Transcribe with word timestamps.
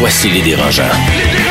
Voici 0.00 0.30
les 0.30 0.40
dérangeants. 0.40 1.49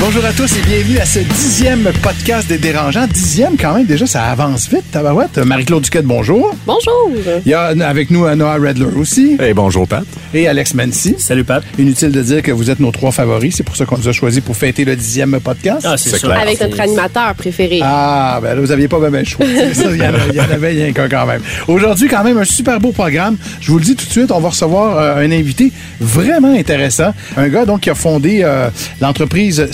Bonjour 0.00 0.24
à 0.24 0.32
tous 0.32 0.56
et 0.56 0.62
bienvenue 0.62 0.98
à 0.98 1.04
ce 1.04 1.18
dixième 1.18 1.88
podcast 2.02 2.48
des 2.48 2.56
dérangeants. 2.58 3.06
Dixième 3.06 3.56
quand 3.58 3.74
même, 3.74 3.84
déjà 3.84 4.06
ça 4.06 4.24
avance 4.24 4.68
vite, 4.68 4.90
tabarouette. 4.90 5.36
Marie-Claude 5.38 5.82
Duquette, 5.82 6.06
bonjour. 6.06 6.54
Bonjour. 6.66 7.10
Il 7.44 7.50
y 7.50 7.54
a 7.54 7.66
avec 7.86 8.10
nous 8.10 8.24
euh, 8.24 8.34
Noah 8.34 8.54
Redler 8.54 8.86
aussi. 8.96 9.36
Hey, 9.38 9.52
bonjour 9.52 9.86
Pat. 9.86 10.02
Et 10.32 10.48
Alex 10.48 10.74
Mancy. 10.74 11.16
Salut 11.18 11.44
Pat. 11.44 11.62
Inutile 11.78 12.10
de 12.12 12.22
dire 12.22 12.42
que 12.42 12.50
vous 12.50 12.70
êtes 12.70 12.80
nos 12.80 12.90
trois 12.92 13.12
favoris, 13.12 13.54
c'est 13.56 13.62
pour 13.62 13.76
ça 13.76 13.84
qu'on 13.84 13.98
nous 13.98 14.08
a 14.08 14.12
choisi 14.12 14.40
pour 14.40 14.56
fêter 14.56 14.84
le 14.86 14.96
dixième 14.96 15.38
podcast. 15.38 15.86
Ah, 15.88 15.96
c'est 15.98 16.18
clair. 16.18 16.40
Avec 16.40 16.60
notre 16.60 16.80
animateur 16.80 17.34
préféré. 17.34 17.80
Ah, 17.82 18.40
ben 18.42 18.54
là, 18.54 18.60
vous 18.60 18.72
aviez 18.72 18.88
pas 18.88 18.98
bien 18.98 19.18
le 19.20 19.24
choix. 19.24 19.44
Il 19.46 19.96
y, 19.96 20.02
en 20.02 20.14
a- 20.14 20.26
il 20.30 20.34
y 20.36 20.40
en 20.40 20.44
avait 20.50 20.68
rien 20.70 20.92
qu'un 20.92 21.08
quand 21.08 21.26
même. 21.26 21.42
Aujourd'hui, 21.68 22.08
quand 22.08 22.24
même, 22.24 22.38
un 22.38 22.44
super 22.44 22.80
beau 22.80 22.90
programme. 22.92 23.36
Je 23.60 23.70
vous 23.70 23.78
le 23.78 23.84
dis 23.84 23.94
tout 23.96 24.06
de 24.06 24.10
suite, 24.10 24.30
on 24.32 24.40
va 24.40 24.48
recevoir 24.48 24.96
euh, 24.98 25.16
un 25.24 25.30
invité 25.30 25.72
vraiment 26.00 26.54
intéressant. 26.54 27.12
Un 27.36 27.48
gars, 27.48 27.64
donc, 27.66 27.80
qui 27.80 27.90
a 27.90 27.94
fondé 27.94 28.40
euh, 28.42 28.68
l'entreprise 29.00 29.66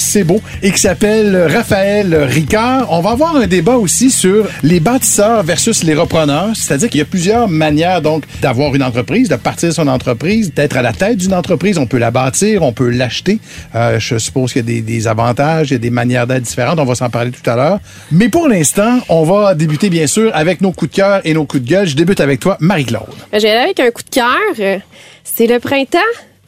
Et 0.63 0.71
qui 0.71 0.79
s'appelle 0.79 1.37
Raphaël 1.53 2.15
Ricard. 2.15 2.91
On 2.91 3.01
va 3.01 3.11
avoir 3.11 3.37
un 3.37 3.47
débat 3.47 3.77
aussi 3.77 4.11
sur 4.11 4.47
les 4.63 4.81
bâtisseurs 4.81 5.43
versus 5.43 5.83
les 5.83 5.93
repreneurs. 5.93 6.51
C'est-à-dire 6.55 6.89
qu'il 6.89 6.99
y 6.99 7.03
a 7.03 7.07
plusieurs 7.07 7.49
manières, 7.49 8.01
donc, 8.01 8.25
d'avoir 8.41 8.75
une 8.75 8.83
entreprise, 8.83 9.29
de 9.29 9.37
partir 9.37 9.75
son 9.75 9.89
entreprise, 9.89 10.55
d'être 10.55 10.79
à 10.79 10.83
la 10.83 10.95
tête 10.95 11.19
d'une 11.19 11.35
entreprise. 11.35 11.77
On 11.77 11.87
peut 11.87 11.99
la 11.99 12.11
bâtir, 12.11 12.63
on 12.63 12.73
peut 12.73 12.89
l'acheter. 12.89 13.41
Euh, 13.75 13.99
je 13.99 14.17
suppose 14.17 14.55
qu'il 14.55 14.71
y 14.71 14.79
a 14.79 14.81
des, 14.81 15.07
avantages, 15.07 15.69
il 15.71 15.75
y 15.75 15.77
a 15.77 15.81
des 15.81 15.91
manières 15.91 16.27
d'être 16.27 16.45
différentes. 16.45 16.79
On 16.79 16.87
va 16.87 16.95
s'en 16.95 17.11
parler 17.11 17.31
tout 17.31 17.51
à 17.51 17.55
l'heure. 17.55 17.79
Mais 18.11 18.31
pour 18.31 18.49
l'instant, 18.49 19.01
on 19.11 19.25
va 19.25 19.55
débuter, 19.55 19.91
bien 19.91 20.07
sûr, 20.07 20.31
avec 20.35 20.63
nos 20.63 20.73
coups 20.73 20.93
de 20.93 20.97
cœur 20.97 21.21
et 21.25 21.35
nos 21.35 21.45
coups 21.45 21.63
de 21.63 21.69
gueule. 21.69 21.87
Je 21.87 21.95
débute 21.95 22.21
avec 22.21 22.41
toi, 22.41 22.57
Marie-Claude. 22.61 23.03
Vais 23.33 23.39
aller 23.39 23.49
avec 23.51 23.81
un 23.81 23.91
coup 23.91 24.03
de 24.03 24.11
cœur. 24.11 24.81
C'est 25.25 25.47
le 25.47 25.59
printemps. 25.59 25.99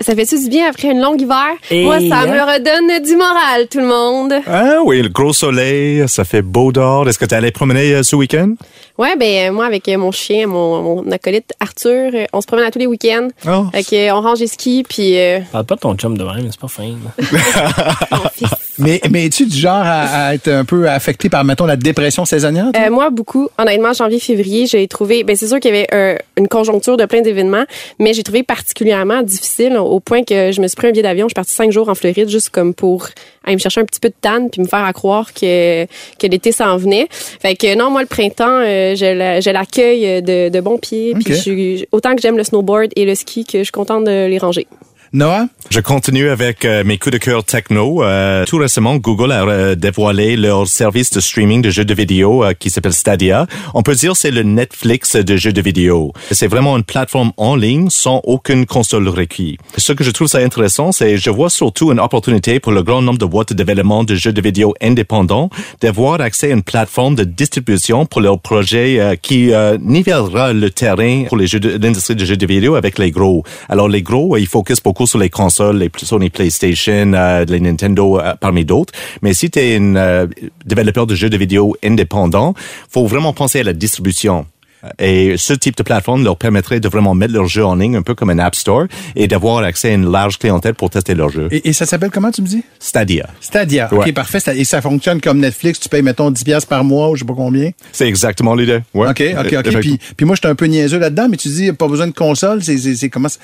Ça 0.01 0.15
fait-tu 0.15 0.39
du 0.43 0.49
bien 0.49 0.69
après 0.69 0.89
une 0.93 1.01
longue 1.01 1.21
hiver? 1.21 1.49
Et 1.71 1.85
Moi, 1.85 1.99
ça 2.09 2.21
hein? 2.21 2.27
me 2.27 2.41
redonne 2.41 3.03
du 3.05 3.17
moral, 3.17 3.67
tout 3.71 3.79
le 3.81 3.87
monde. 3.87 4.33
Ah 4.47 4.77
oui, 4.85 5.03
le 5.03 5.09
gros 5.09 5.33
soleil, 5.33 6.05
ça 6.09 6.25
fait 6.25 6.43
beau 6.43 6.71
dehors. 6.73 7.09
Est-ce 7.09 7.19
que 7.19 7.25
tu 7.25 7.35
allé 7.35 7.51
promener 7.51 7.95
euh, 7.95 8.03
ce 8.03 8.15
week-end? 8.17 8.55
Ouais, 8.97 9.17
ben 9.17 9.49
euh, 9.49 9.53
moi, 9.53 9.67
avec 9.67 9.89
euh, 9.89 9.97
mon 9.97 10.11
chien, 10.11 10.47
mon, 10.47 10.83
mon 10.83 11.11
acolyte 11.13 11.53
Arthur, 11.61 12.11
euh, 12.15 12.25
on 12.33 12.41
se 12.41 12.47
promène 12.47 12.65
à 12.67 12.71
tous 12.71 12.79
les 12.81 12.87
week-ends. 12.87 13.29
Oh. 13.47 13.67
Fait 13.73 13.85
que, 13.85 13.95
euh, 14.09 14.15
on 14.15 14.21
range 14.23 14.41
les 14.41 14.47
skis, 14.49 14.85
puis 14.89 15.19
euh, 15.19 15.39
Parle 15.53 15.65
pas 15.67 15.75
de 15.77 15.81
ton 15.81 15.95
chum 15.95 16.17
de 16.19 16.25
même, 16.25 16.49
c'est 16.51 16.61
pas 16.61 16.69
fin. 16.69 16.95
Mais, 18.81 19.01
mais 19.11 19.27
es-tu 19.27 19.45
du 19.47 19.57
genre 19.57 19.75
à, 19.83 20.27
à 20.29 20.35
être 20.35 20.47
un 20.47 20.65
peu 20.65 20.89
affecté 20.89 21.29
par, 21.29 21.43
mettons, 21.43 21.67
la 21.67 21.75
dépression 21.75 22.25
saisonnière? 22.25 22.67
Euh, 22.77 22.91
moi, 22.93 23.11
beaucoup. 23.11 23.49
Honnêtement, 23.59 23.93
janvier-février, 23.93 24.67
j'ai 24.69 24.87
trouvé. 24.87 25.25
Ben, 25.25 25.35
c'est 25.35 25.49
sûr 25.49 25.59
qu'il 25.59 25.75
y 25.75 25.79
avait 25.79 25.89
un- 25.93 26.17
une 26.37 26.47
conjoncture 26.47 26.97
de 26.97 27.05
plein 27.05 27.21
d'événements, 27.21 27.65
mais 27.99 28.15
j'ai 28.15 28.23
trouvé 28.23 28.45
particulièrement 28.45 29.23
difficile 29.23 29.79
au 29.89 30.01
point 30.01 30.23
que 30.25 30.53
je 30.53 30.61
me 30.61 30.69
suis 30.69 30.77
pris 30.77 30.89
un 30.89 30.91
billet 30.91 31.03
d'avion. 31.03 31.27
Je 31.27 31.31
suis 31.31 31.35
partie 31.35 31.55
cinq 31.55 31.71
jours 31.73 31.89
en 31.89 31.95
Floride 31.95 32.29
juste 32.29 32.51
comme 32.51 32.75
pour 32.75 33.09
aller 33.45 33.57
me 33.57 33.61
chercher 33.61 33.81
un 33.81 33.85
petit 33.85 34.01
peu 34.01 34.09
de 34.09 34.15
tanne 34.21 34.51
puis 34.51 34.61
me 34.61 34.67
faire 34.69 34.85
à 34.85 34.93
croire 34.93 35.33
que 35.35 35.85
que 36.19 36.27
l'été 36.27 36.53
s'en 36.53 36.77
venait. 36.77 37.09
Fait 37.11 37.55
que 37.55 37.75
non, 37.77 37.91
moi 37.91 38.03
le 38.03 38.07
printemps, 38.07 38.61
euh, 38.63 38.95
je 38.95 39.07
la- 39.15 39.41
je 39.41 39.51
l'accueille 39.51 40.23
de, 40.23 40.49
de 40.49 40.61
bons 40.61 40.79
pieds. 40.79 41.15
Puis 41.15 41.35
Ok. 41.35 41.41
je 41.45 41.85
autant 41.93 42.15
que 42.15 42.23
j'aime 42.23 42.37
le 42.37 42.45
snowboard 42.45 42.91
et 42.97 43.05
le 43.05 43.15
ski 43.15 43.45
que 43.45 43.59
je 43.59 43.65
suis 43.65 43.73
contente 43.73 44.05
de 44.05 44.27
les 44.27 44.39
ranger. 44.39 44.67
Noah? 45.13 45.47
Je 45.71 45.81
continue 45.81 46.29
avec 46.29 46.65
euh, 46.65 46.83
mes 46.85 46.99
coups 46.99 47.13
de 47.13 47.19
cœur 47.19 47.45
techno. 47.45 48.03
Euh, 48.03 48.45
tout 48.47 48.57
récemment, 48.57 48.97
Google 48.97 49.33
a 49.33 49.45
euh, 49.47 49.75
dévoilé 49.75 50.37
leur 50.37 50.67
service 50.67 51.11
de 51.11 51.21
streaming 51.21 51.63
de 51.63 51.71
jeux 51.71 51.85
de 51.85 51.95
vidéo 51.95 52.45
euh, 52.45 52.53
qui 52.53 52.71
s'appelle 52.71 52.93
Stadia. 52.93 53.47
On 53.75 53.83
peut 53.83 53.95
dire 53.95 54.17
c'est 54.17 54.31
le 54.31 54.43
Netflix 54.43 55.17
de 55.17 55.37
jeux 55.37 55.53
de 55.53 55.61
vidéo. 55.61 56.13
C'est 56.31 56.47
vraiment 56.47 56.77
une 56.77 56.85
plateforme 56.85 57.33
en 57.37 57.55
ligne 57.55 57.89
sans 57.91 58.21
aucune 58.25 58.67
console 58.67 59.09
requis. 59.09 59.59
Ce 59.77 59.93
que 59.93 60.05
je 60.05 60.11
trouve 60.11 60.27
ça 60.27 60.39
intéressant, 60.39 60.93
c'est 60.93 61.17
je 61.17 61.31
vois 61.31 61.51
surtout 61.51 61.93
une 61.93 62.01
opportunité 62.01 62.61
pour 62.61 62.73
le 62.73 62.83
grand 62.83 63.03
nombre 63.03 63.19
de 63.19 63.27
boîtes 63.27 63.53
de 63.53 63.63
développement 63.63 64.05
de 64.05 64.15
jeux 64.15 64.33
de 64.33 64.41
vidéo 64.41 64.75
indépendants 64.83 65.51
d'avoir 65.81 66.21
accès 66.21 66.51
à 66.51 66.55
une 66.55 66.63
plateforme 66.63 67.15
de 67.15 67.25
distribution 67.25 68.07
pour 68.07 68.21
leurs 68.21 68.41
projets 68.41 69.01
euh, 69.01 69.17
qui 69.17 69.53
nivellera 69.81 70.53
le 70.53 70.71
terrain 70.71 71.25
pour 71.29 71.37
les 71.37 71.47
jeux 71.47 71.61
l'industrie 71.61 72.17
de 72.17 72.25
jeux 72.25 72.37
de 72.37 72.47
vidéo 72.47 72.75
avec 72.75 72.99
les 72.99 73.11
gros. 73.11 73.45
Alors 73.69 73.89
les 73.89 74.03
gros, 74.03 74.37
ils 74.37 74.47
focusent 74.47 74.83
beaucoup 74.83 74.98
sur 75.07 75.19
les 75.19 75.31
consoles, 75.31 75.79
les 75.79 75.91
Sony 75.97 76.31
PlayStation, 76.31 77.13
euh, 77.15 77.45
les 77.47 77.61
Nintendo 77.61 78.19
euh, 78.19 78.35
parmi 78.41 78.65
d'autres. 78.65 78.93
Mais 79.23 79.35
si 79.35 79.51
tu 79.51 79.59
es 79.59 79.77
un 79.77 79.97
euh, 79.97 80.27
développeur 80.65 81.07
de 81.07 81.15
jeux 81.15 81.31
de 81.31 81.37
vidéo 81.37 81.77
indépendant, 81.85 82.55
faut 82.91 83.07
vraiment 83.07 83.33
penser 83.33 83.61
à 83.61 83.65
la 83.65 83.73
distribution. 83.73 84.47
Et 85.01 85.35
ce 85.37 85.53
type 85.55 85.77
de 85.77 85.83
plateforme 85.83 86.23
leur 86.23 86.37
permettrait 86.37 86.79
de 86.79 86.89
vraiment 86.89 87.13
mettre 87.13 87.33
leurs 87.35 87.49
jeux 87.49 87.65
en 87.65 87.75
ligne, 87.75 87.97
un 87.97 88.03
peu 88.03 88.15
comme 88.15 88.31
un 88.31 88.39
App 88.39 88.55
Store, 88.55 88.85
et 89.17 89.27
d'avoir 89.27 89.59
accès 89.65 89.91
à 89.91 89.95
une 89.95 90.09
large 90.09 90.39
clientèle 90.39 90.75
pour 90.75 90.89
tester 90.89 91.17
leurs 91.17 91.31
jeux. 91.31 91.49
Et, 91.51 91.69
et 91.69 91.73
ça 91.73 91.85
s'appelle 91.85 92.11
comment, 92.13 92.31
tu 92.31 92.43
me 92.43 92.47
dis? 92.47 92.63
Stadia. 92.79 93.29
Stadia. 93.41 93.89
OK, 93.93 94.13
parfait. 94.15 94.39
Et 94.57 94.63
ça 94.65 94.81
fonctionne 94.81 95.21
comme 95.21 95.41
Netflix. 95.41 95.81
Tu 95.81 95.89
payes, 95.89 96.03
mettons, 96.03 96.31
10 96.31 96.45
piastres 96.45 96.69
par 96.69 96.85
mois 96.85 97.11
ou 97.11 97.17
je 97.17 97.21
sais 97.21 97.27
pas 97.27 97.35
combien. 97.35 97.73
C'est 97.91 98.07
exactement 98.07 98.55
l'idée. 98.55 98.79
Ouais. 98.95 99.09
OK, 99.09 99.21
OK, 99.37 99.53
OK. 99.67 99.81
Puis, 99.81 99.99
puis 100.17 100.25
moi, 100.27 100.37
je 100.37 100.43
suis 100.43 100.49
un 100.49 100.55
peu 100.55 100.67
niaiseux 100.67 101.01
là-dedans, 101.01 101.29
mais 101.29 101.37
tu 101.37 101.49
dis, 101.49 101.73
pas 101.73 101.89
besoin 101.89 102.07
de 102.07 102.13
console. 102.15 102.63
C'est 102.63 103.09
comment 103.11 103.29
ça- 103.29 103.41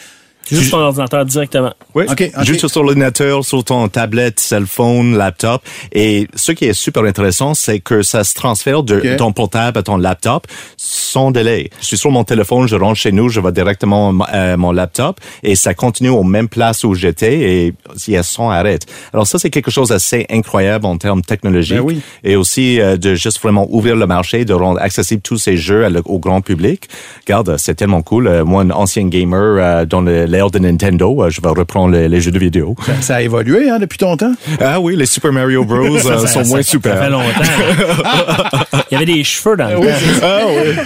Juste 0.51 0.71
ton 0.71 0.79
ordinateur 0.79 1.25
directement. 1.25 1.73
Oui, 1.95 2.05
Ok, 2.09 2.31
ok. 2.37 2.45
juste 2.45 2.69
sur 2.69 2.83
l'ordinateur, 2.83 3.45
sur 3.45 3.65
ton 3.65 3.89
tablette, 3.89 4.41
cell 4.41 4.67
phone, 4.67 5.17
laptop. 5.17 5.63
Et 5.93 6.29
ce 6.35 6.53
qui 6.53 6.67
est 6.67 6.73
super 6.75 7.05
intéressant, 7.05 7.55
c'est 7.55 7.81
que 7.81 8.03
ça 8.03 8.25
se 8.25 8.35
transfère 8.35 8.83
de 8.83 9.17
ton 9.17 9.33
portable 9.33 9.79
à 9.79 9.83
ton 9.83 9.97
laptop 9.97 10.47
sans 10.77 11.31
délai. 11.31 11.71
Je 11.81 11.87
suis 11.87 11.97
sur 11.99 12.11
mon 12.11 12.25
téléphone, 12.25 12.67
je 12.69 12.77
rentre 12.77 12.99
chez 12.99 13.13
nous, 13.13 13.29
je 13.29 13.41
vais 13.41 13.53
directement 13.53 14.13
à 14.25 14.57
mon 14.57 14.73
laptop 14.73 15.21
et 15.43 15.55
ça 15.55 15.73
continue 15.75 16.11
aux 16.11 16.23
mêmes 16.25 16.49
places 16.49 16.85
où 16.85 16.95
j'étais 16.95 17.39
et 17.41 17.75
il 18.07 18.13
y 18.15 18.17
a 18.17 18.23
sans 18.23 18.51
arrêt. 18.51 18.79
Alors 19.13 19.27
ça, 19.27 19.39
c'est 19.39 19.51
quelque 19.51 19.71
chose 19.71 19.89
d'assez 19.89 20.27
incroyable 20.31 20.87
en 20.87 20.99
termes 20.99 21.23
technologiques. 21.23 21.77
Ben 21.79 21.83
oui. 21.85 22.01
Et 22.23 22.37
aussi 22.37 22.81
euh, 22.81 22.97
de 22.97 23.15
juste 23.15 23.41
vraiment 23.41 23.67
ouvrir 23.71 23.97
le 23.97 24.07
marché, 24.07 24.45
de 24.45 24.53
rendre 24.55 24.81
accessible 24.81 25.23
tous 25.23 25.39
ces 25.39 25.57
jeux 25.57 25.87
au 26.05 26.19
grand 26.19 26.41
public. 26.41 26.89
Regarde, 27.27 27.57
c'est 27.59 27.75
tellement 27.75 28.03
cool. 28.03 28.27
Euh, 28.27 28.45
moi, 28.45 28.63
un 28.63 28.71
ancien 28.71 29.07
gamer 29.07 29.57
euh, 29.59 29.85
dans 29.85 30.01
le- 30.01 30.27
l'ère 30.35 30.51
de 30.51 30.59
Nintendo, 30.59 31.23
euh, 31.23 31.31
je 31.31 31.41
vais 31.41 31.49
reprendre 31.49 31.95
les, 31.95 32.09
les 32.09 32.21
jeux 32.21 32.33
de 32.33 32.39
vidéo. 32.39 32.75
ça, 32.85 32.93
ça 33.01 33.15
a 33.17 33.23
évolué 33.23 33.71
hein, 33.71 33.79
depuis 33.79 33.99
ton 33.99 34.17
temps? 34.17 34.33
Ah 34.61 34.81
oui, 34.81 34.97
les 34.97 35.07
Super 35.07 35.33
Mario 35.33 35.65
Bros 35.65 35.79
euh, 35.97 35.99
Ça, 36.01 36.19
sont 36.27 36.27
ça- 36.27 36.49
moins 36.49 36.63
ça- 36.63 36.71
super. 36.71 36.97
Ça 36.99 37.05
fait 37.05 37.11
longtemps. 37.11 38.75
Il 38.91 38.95
y 38.95 38.97
avait 38.97 39.07
des 39.13 39.25
cheveux 39.25 39.57
dans 39.57 39.69
le 39.69 39.75
temps. 39.77 40.19
Ah 40.23 40.41
oui. 40.49 40.77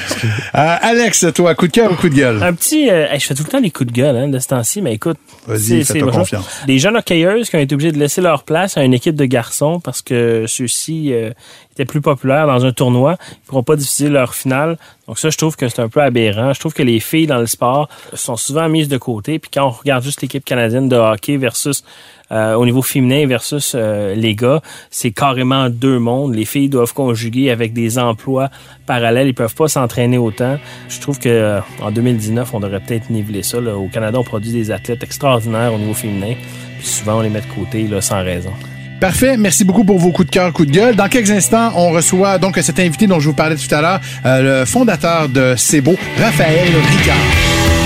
Euh, 0.54 0.76
Alex, 0.82 1.26
toi, 1.34 1.54
coup 1.54 1.66
de 1.66 1.72
cœur 1.72 1.92
ou 1.92 1.94
coup 1.94 2.09
de 2.09 2.14
gueule? 2.14 2.42
Un 2.42 2.53
petit... 2.54 2.91
euh, 2.91 3.06
hey, 3.10 3.19
je 3.20 3.26
fais 3.26 3.34
tout 3.34 3.42
le 3.44 3.48
temps 3.50 3.60
des 3.60 3.70
coups 3.70 3.91
de 3.91 3.94
gueule 3.97 4.16
hein, 4.16 4.28
de 4.28 4.38
ce 4.38 4.48
temps-ci, 4.48 4.82
mais 4.82 4.94
écoute... 4.94 5.16
Vas-y, 5.47 5.84
fais-toi 5.84 6.12
confiance. 6.12 6.47
Des 6.66 6.78
jeunes 6.78 6.97
hockeyeuses 6.97 7.48
qui 7.50 7.56
ont 7.56 7.60
été 7.60 7.75
obligés 7.75 7.92
de 7.92 7.98
laisser 7.98 8.20
leur 8.20 8.44
place 8.44 8.76
à 8.76 8.84
une 8.84 8.94
équipe 8.94 9.16
de 9.16 9.25
garçons 9.25 9.80
parce 9.80 10.03
que 10.03 10.44
ceux-ci 10.47 11.12
euh, 11.12 11.30
étaient 11.78 11.91
plus 11.91 12.00
populaires 12.00 12.47
dans 12.47 12.65
un 12.65 12.72
tournoi. 12.72 13.16
Ils 13.21 13.34
ne 13.34 13.47
pourront 13.47 13.62
pas 13.62 13.77
diffuser 13.77 14.09
leur 14.09 14.34
finale. 14.34 14.78
Donc 15.06 15.19
ça, 15.19 15.31
je 15.31 15.37
trouve 15.37 15.56
que 15.56 15.69
c'est 15.69 15.81
un 15.81 15.89
peu 15.89 16.03
aberrant. 16.03 16.53
Je 16.53 16.61
trouve 16.61 16.75
que 16.75 16.83
les 16.83 17.00
filles 17.00 17.27
dans 17.27 17.39
le 17.39 17.47
sport 17.47 17.89
sont 18.15 18.37
souvent 18.37 18.69
mises 18.69 18.89
de 18.89 18.99
côté. 18.99 19.39
Puis 19.39 19.50
quand 19.53 19.66
on 19.66 19.71
regarde 19.71 20.03
juste 20.03 20.21
l'équipe 20.22 20.44
canadienne 20.44 20.89
de 20.89 20.97
hockey 20.97 21.37
versus 21.37 21.84
euh, 22.31 22.54
au 22.54 22.66
niveau 22.66 22.83
féminin 22.83 23.27
versus 23.27 23.72
euh, 23.75 24.15
les 24.15 24.34
gars, 24.34 24.60
c'est 24.91 25.13
carrément 25.13 25.71
deux 25.71 25.98
mondes. 25.98 26.34
Les 26.34 26.45
filles 26.45 26.69
doivent 26.69 26.92
conjuguer 26.92 27.51
avec 27.51 27.72
des 27.72 27.98
emplois 27.98 28.51
parallèles. 28.86 29.28
Ils 29.28 29.34
peuvent 29.34 29.54
pas 29.54 29.69
s'entraîner 29.69 30.19
autant. 30.19 30.59
Je 30.89 31.01
trouve 31.01 31.19
que 31.19 31.28
euh, 31.28 31.60
en 31.81 31.91
2019, 31.91 32.53
on 32.54 32.60
devrait 32.60 32.81
peut-être 32.81 33.09
niveler 33.09 33.42
ça. 33.42 33.59
Au 33.59 33.89
Canada, 33.89 34.19
on 34.19 34.24
produit 34.24 34.53
des 34.53 34.71
athlètes 34.71 35.03
extraordinaires 35.03 35.72
au 35.72 35.78
niveau 35.78 35.95
féminin. 35.95 36.34
Puis 36.78 36.86
souvent, 36.86 37.19
on 37.19 37.21
les 37.21 37.31
met 37.31 37.41
de 37.41 37.54
côté 37.54 37.86
là, 37.89 38.01
sans 38.01 38.22
raison. 38.22 38.53
Parfait. 39.00 39.36
Merci 39.36 39.65
beaucoup 39.65 39.84
pour 39.84 39.98
vos 39.98 40.10
coups 40.10 40.27
de 40.27 40.33
cœur, 40.33 40.53
coups 40.53 40.68
de 40.68 40.74
gueule. 40.74 40.97
Dans 40.97 41.09
quelques 41.09 41.30
instants, 41.30 41.72
on 41.77 41.91
reçoit 41.91 42.39
donc 42.39 42.59
cet 42.60 42.80
invité 42.80 43.06
dont 43.06 43.21
je 43.21 43.28
vous 43.28 43.34
parlais 43.34 43.56
tout 43.56 43.72
à 43.74 43.80
l'heure, 43.80 44.00
euh, 44.27 44.60
le 44.60 44.66
fondateur 44.66 45.28
de 45.28 45.54
Beau, 45.80 45.97
Raphaël 46.18 46.68
Ricard. 46.91 47.16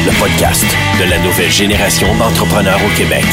Le 0.07 0.13
podcast 0.19 0.65
de 0.99 1.11
la 1.11 1.19
nouvelle 1.19 1.51
génération 1.51 2.09
d'entrepreneurs 2.17 2.81
au 2.85 2.97
Québec. 2.97 3.25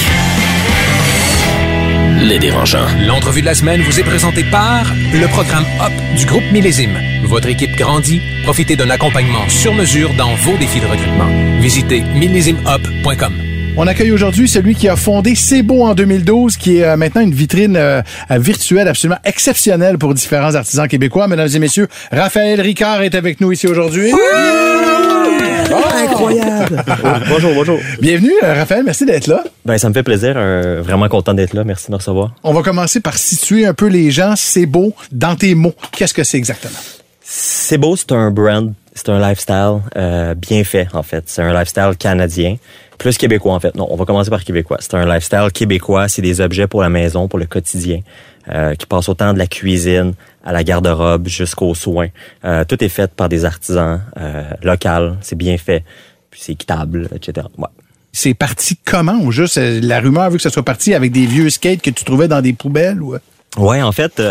Les 2.22 2.38
dérangeants. 2.38 2.86
L'entrevue 3.08 3.42
de 3.42 3.46
la 3.46 3.56
semaine 3.56 3.82
vous 3.82 4.00
est 4.00 4.04
présentée 4.04 4.44
par 4.44 4.84
le 5.14 5.28
programme 5.28 5.64
HOP 5.80 6.18
du 6.18 6.26
groupe 6.26 6.44
Millésime. 6.52 7.00
Votre 7.24 7.48
équipe 7.48 7.76
grandit. 7.78 8.22
Profitez 8.44 8.76
d'un 8.76 8.90
accompagnement 8.90 9.48
sur 9.48 9.74
mesure 9.74 10.14
dans 10.16 10.36
vos 10.36 10.58
défis 10.58 10.82
de 10.82 10.86
recrutement. 10.86 11.30
Visitez 11.60 12.02
millésimehop.com. 12.02 13.49
On 13.78 13.88
accueille 13.88 14.12
aujourd'hui 14.12 14.50
celui 14.50 14.76
qui 14.76 14.90
a 14.90 14.96
fondé 14.98 15.36
C'est 15.36 15.62
beau 15.62 15.84
en 15.84 15.94
2012, 15.96 16.58
qui 16.58 16.78
est 16.78 16.84
euh, 16.84 16.98
maintenant 16.98 17.22
une 17.22 17.34
vitrine 17.34 17.78
euh, 17.78 18.02
virtuelle 18.32 18.88
absolument 18.90 19.20
exceptionnelle 19.24 19.98
pour 19.98 20.14
différents 20.14 20.54
artisans 20.56 20.88
québécois. 20.88 21.28
Mesdames 21.28 21.48
et 21.54 21.60
messieurs, 21.60 21.88
Raphaël 22.12 22.60
Ricard 22.60 23.04
est 23.04 23.16
avec 23.16 23.40
nous 23.40 23.52
ici 23.54 23.68
aujourd'hui. 23.68 24.12
Incroyable! 26.04 26.84
bonjour, 27.30 27.54
bonjour. 27.54 27.80
Bienvenue, 28.02 28.34
euh, 28.44 28.54
Raphaël. 28.54 28.84
Merci 28.84 29.06
d'être 29.06 29.28
là. 29.28 29.44
Ben, 29.66 29.78
ça 29.78 29.88
me 29.88 29.94
fait 29.94 30.04
plaisir. 30.04 30.34
euh, 30.36 30.82
vraiment 30.84 31.08
content 31.08 31.34
d'être 31.34 31.54
là. 31.54 31.64
Merci 31.64 31.88
de 31.88 31.92
me 31.94 31.98
recevoir. 31.98 32.34
On 32.44 32.54
va 32.54 32.62
commencer 32.64 33.00
par 33.00 33.18
situer 33.18 33.66
un 33.66 33.74
peu 33.74 33.88
les 33.88 34.12
gens. 34.12 34.34
C'est 34.36 34.66
beau 34.66 34.94
dans 35.12 35.36
tes 35.36 35.56
mots. 35.56 35.76
Qu'est-ce 35.96 36.14
que 36.14 36.24
c'est 36.24 36.38
exactement? 36.38 36.80
C'est 37.22 37.78
beau, 37.78 37.96
c'est 37.96 38.12
un 38.12 38.32
brand, 38.32 38.74
c'est 38.94 39.10
un 39.10 39.20
lifestyle 39.20 39.80
euh, 39.96 40.34
bien 40.34 40.64
fait, 40.64 40.88
en 40.94 41.04
fait. 41.04 41.24
C'est 41.28 41.42
un 41.42 41.54
lifestyle 41.54 41.92
canadien, 41.98 42.58
plus 42.98 43.18
québécois, 43.18 43.54
en 43.54 43.60
fait. 43.60 43.76
Non, 43.76 43.88
on 43.90 43.96
va 43.96 44.06
commencer 44.06 44.30
par 44.30 44.44
québécois. 44.44 44.78
C'est 44.80 44.96
un 44.96 45.06
lifestyle 45.06 45.52
québécois. 45.54 46.08
C'est 46.08 46.22
des 46.22 46.42
objets 46.42 46.68
pour 46.68 46.82
la 46.82 46.90
maison, 46.90 47.28
pour 47.28 47.40
le 47.40 47.46
quotidien, 47.46 48.02
euh, 48.50 48.76
qui 48.76 48.86
passent 48.86 49.10
autant 49.10 49.34
de 49.34 49.38
la 49.38 49.48
cuisine 49.48 50.14
à 50.44 50.52
la 50.52 50.64
garde-robe 50.64 51.28
jusqu'aux 51.28 51.76
soins. 51.76 52.10
Euh, 52.46 52.66
tout 52.66 52.84
est 52.84 52.90
fait 52.90 53.12
par 53.12 53.30
des 53.30 53.46
artisans 53.46 54.02
locaux. 54.64 55.16
C'est 55.22 55.38
bien 55.38 55.58
fait. 55.58 55.84
Puis 56.32 56.42
c'est 56.44 56.52
équitable, 56.54 57.10
etc. 57.16 57.48
Ouais. 57.58 57.68
C'est 58.12 58.34
parti 58.34 58.78
comment? 58.84 59.20
Ou 59.22 59.32
juste? 59.32 59.58
La 59.58 60.00
rumeur 60.00 60.30
veut 60.30 60.38
que 60.38 60.44
ça 60.44 60.50
soit 60.50 60.64
parti 60.64 60.94
avec 60.94 61.12
des 61.12 61.26
vieux 61.26 61.50
skates 61.50 61.82
que 61.82 61.90
tu 61.90 62.04
trouvais 62.04 62.28
dans 62.28 62.42
des 62.42 62.54
poubelles? 62.54 63.02
Ou... 63.02 63.16
Ouais, 63.58 63.82
en 63.82 63.92
fait, 63.92 64.22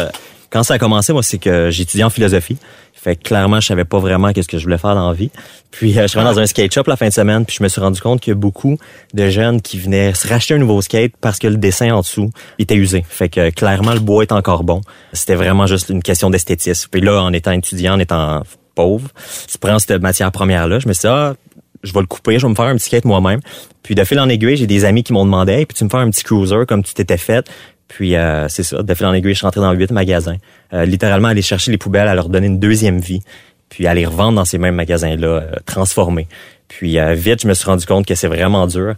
quand 0.51 0.63
ça 0.63 0.75
a 0.75 0.79
commencé, 0.79 1.13
moi, 1.13 1.23
c'est 1.23 1.39
que 1.39 1.71
j'étudiais 1.71 2.05
en 2.05 2.11
philosophie. 2.11 2.59
Fait 3.01 3.15
que 3.15 3.23
clairement, 3.23 3.61
je 3.61 3.69
savais 3.69 3.85
pas 3.85 3.99
vraiment 3.99 4.33
qu'est-ce 4.33 4.49
que 4.49 4.59
je 4.59 4.65
voulais 4.65 4.79
faire 4.79 4.95
dans 4.95 5.09
la 5.09 5.15
vie. 5.15 5.31
Puis 5.71 5.97
euh, 5.99 6.03
je 6.03 6.09
suis 6.09 6.19
allé 6.19 6.29
dans 6.29 6.41
un 6.41 6.47
skate 6.47 6.75
shop 6.75 6.83
la 6.87 6.97
fin 6.97 7.09
de 7.09 7.13
semaine, 7.13 7.45
puis 7.45 7.57
je 7.59 7.63
me 7.63 7.69
suis 7.69 7.81
rendu 7.81 8.01
compte 8.01 8.21
qu'il 8.21 8.33
y 8.33 8.33
a 8.33 8.39
beaucoup 8.39 8.77
de 9.15 9.29
jeunes 9.29 9.63
qui 9.63 9.79
venaient 9.79 10.15
se 10.15 10.27
racheter 10.27 10.55
un 10.55 10.59
nouveau 10.59 10.83
skate 10.83 11.13
parce 11.21 11.39
que 11.39 11.47
le 11.47 11.57
dessin 11.57 11.93
en 11.93 12.01
dessous 12.01 12.31
était 12.59 12.75
usé. 12.75 13.05
Fait 13.09 13.29
que 13.29 13.51
clairement, 13.51 13.95
le 13.95 14.01
bois 14.01 14.25
est 14.25 14.33
encore 14.33 14.65
bon. 14.65 14.81
C'était 15.13 15.37
vraiment 15.37 15.67
juste 15.67 15.91
une 15.91 16.03
question 16.03 16.29
d'esthétisme. 16.29 16.89
Puis 16.91 17.01
là, 17.01 17.23
en 17.23 17.33
étant 17.33 17.53
étudiant, 17.53 17.95
en 17.95 17.99
étant 18.01 18.43
pauvre, 18.75 19.09
tu 19.49 19.59
prends 19.59 19.79
cette 19.79 20.03
matière 20.03 20.33
première-là, 20.33 20.81
je 20.81 20.89
me 20.89 20.93
suis 20.93 21.03
dit, 21.03 21.07
ah, 21.09 21.35
je 21.83 21.93
vais 21.93 22.01
le 22.01 22.07
couper, 22.07 22.39
je 22.39 22.47
vais 22.47 22.51
me 22.51 22.57
faire 22.57 22.67
un 22.67 22.75
petit 22.75 22.87
skate 22.87 23.05
moi-même. 23.05 23.41
Puis 23.83 23.95
de 23.95 24.03
fil 24.05 24.19
en 24.19 24.29
aiguille, 24.29 24.57
j'ai 24.57 24.67
des 24.67 24.85
amis 24.85 25.05
qui 25.05 25.13
m'ont 25.13 25.25
demandé, 25.25 25.53
hey, 25.53 25.67
puis 25.67 25.77
tu 25.77 25.85
me 25.85 25.89
faire 25.89 26.01
un 26.01 26.11
petit 26.11 26.25
cruiser 26.25 26.67
comme 26.67 26.83
tu 26.83 26.95
t'étais 26.95 27.17
fait? 27.17 27.49
Puis 27.89 28.17
euh, 28.17 28.49
c'est 28.49 28.63
ça, 28.63 28.83
de 28.83 28.95
fil 28.95 29.07
en 29.07 29.15
aiguille, 29.15 29.33
je 29.33 29.39
suis 29.39 29.47
rentré 29.47 29.61
dans 29.61 29.73
huit 29.73 29.91
magasins. 29.91 30.37
Euh, 30.73 30.85
littéralement, 30.85 31.29
aller 31.29 31.43
chercher 31.43 31.71
les 31.71 31.79
poubelles, 31.79 32.09
à 32.09 32.15
leur 32.15 32.29
donner 32.29 32.47
une 32.47 32.61
deuxième 32.61 33.01
vie, 33.01 33.21
puis 33.69 33.87
aller 33.87 34.05
revendre 34.07 34.37
dans 34.37 34.45
ces 34.45 34.59
mêmes 34.59 34.75
magasins-là, 34.75 35.27
euh, 35.27 35.51
transformés. 35.67 36.29
Puis 36.69 36.99
euh, 36.99 37.15
vite, 37.15 37.43
je 37.43 37.49
me 37.49 37.55
suis 37.55 37.65
rendu 37.65 37.87
compte 37.87 38.07
que 38.07 38.15
c'est 38.15 38.29
vraiment 38.29 38.67
dur 38.67 38.95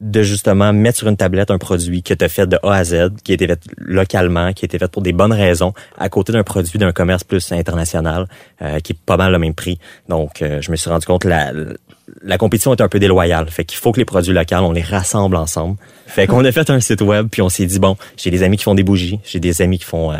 de 0.00 0.22
justement 0.22 0.72
mettre 0.72 0.98
sur 0.98 1.08
une 1.08 1.16
tablette 1.16 1.50
un 1.50 1.58
produit 1.58 2.02
que 2.02 2.14
tu 2.14 2.28
fait 2.28 2.46
de 2.46 2.58
A 2.62 2.74
à 2.74 2.84
Z, 2.84 3.10
qui 3.24 3.32
a 3.32 3.34
été 3.34 3.48
fait 3.48 3.60
localement, 3.78 4.52
qui 4.52 4.64
a 4.64 4.66
été 4.66 4.78
fait 4.78 4.88
pour 4.88 5.02
des 5.02 5.12
bonnes 5.12 5.32
raisons, 5.32 5.72
à 5.98 6.08
côté 6.08 6.32
d'un 6.32 6.44
produit 6.44 6.78
d'un 6.78 6.92
commerce 6.92 7.24
plus 7.24 7.50
international, 7.50 8.28
euh, 8.62 8.78
qui 8.78 8.92
est 8.92 8.98
pas 8.98 9.16
mal 9.16 9.32
le 9.32 9.38
même 9.38 9.54
prix. 9.54 9.78
Donc, 10.08 10.40
euh, 10.40 10.60
je 10.60 10.70
me 10.70 10.76
suis 10.76 10.88
rendu 10.88 11.04
compte 11.04 11.24
la, 11.24 11.52
la 12.22 12.38
compétition 12.38 12.72
est 12.74 12.80
un 12.80 12.88
peu 12.88 12.98
déloyale. 12.98 13.48
Fait 13.50 13.64
qu'il 13.64 13.78
faut 13.78 13.92
que 13.92 13.98
les 13.98 14.04
produits 14.04 14.32
locaux, 14.32 14.56
on 14.56 14.72
les 14.72 14.82
rassemble 14.82 15.36
ensemble. 15.36 15.76
Fait 16.06 16.26
qu'on 16.26 16.44
a 16.44 16.52
fait 16.52 16.70
un 16.70 16.80
site 16.80 17.02
web, 17.02 17.28
puis 17.30 17.42
on 17.42 17.48
s'est 17.48 17.66
dit, 17.66 17.78
bon, 17.78 17.96
j'ai 18.16 18.30
des 18.30 18.42
amis 18.42 18.56
qui 18.56 18.64
font 18.64 18.74
des 18.74 18.82
bougies, 18.82 19.20
j'ai 19.24 19.40
des 19.40 19.60
amis 19.60 19.78
qui 19.78 19.84
font 19.84 20.12
euh, 20.12 20.16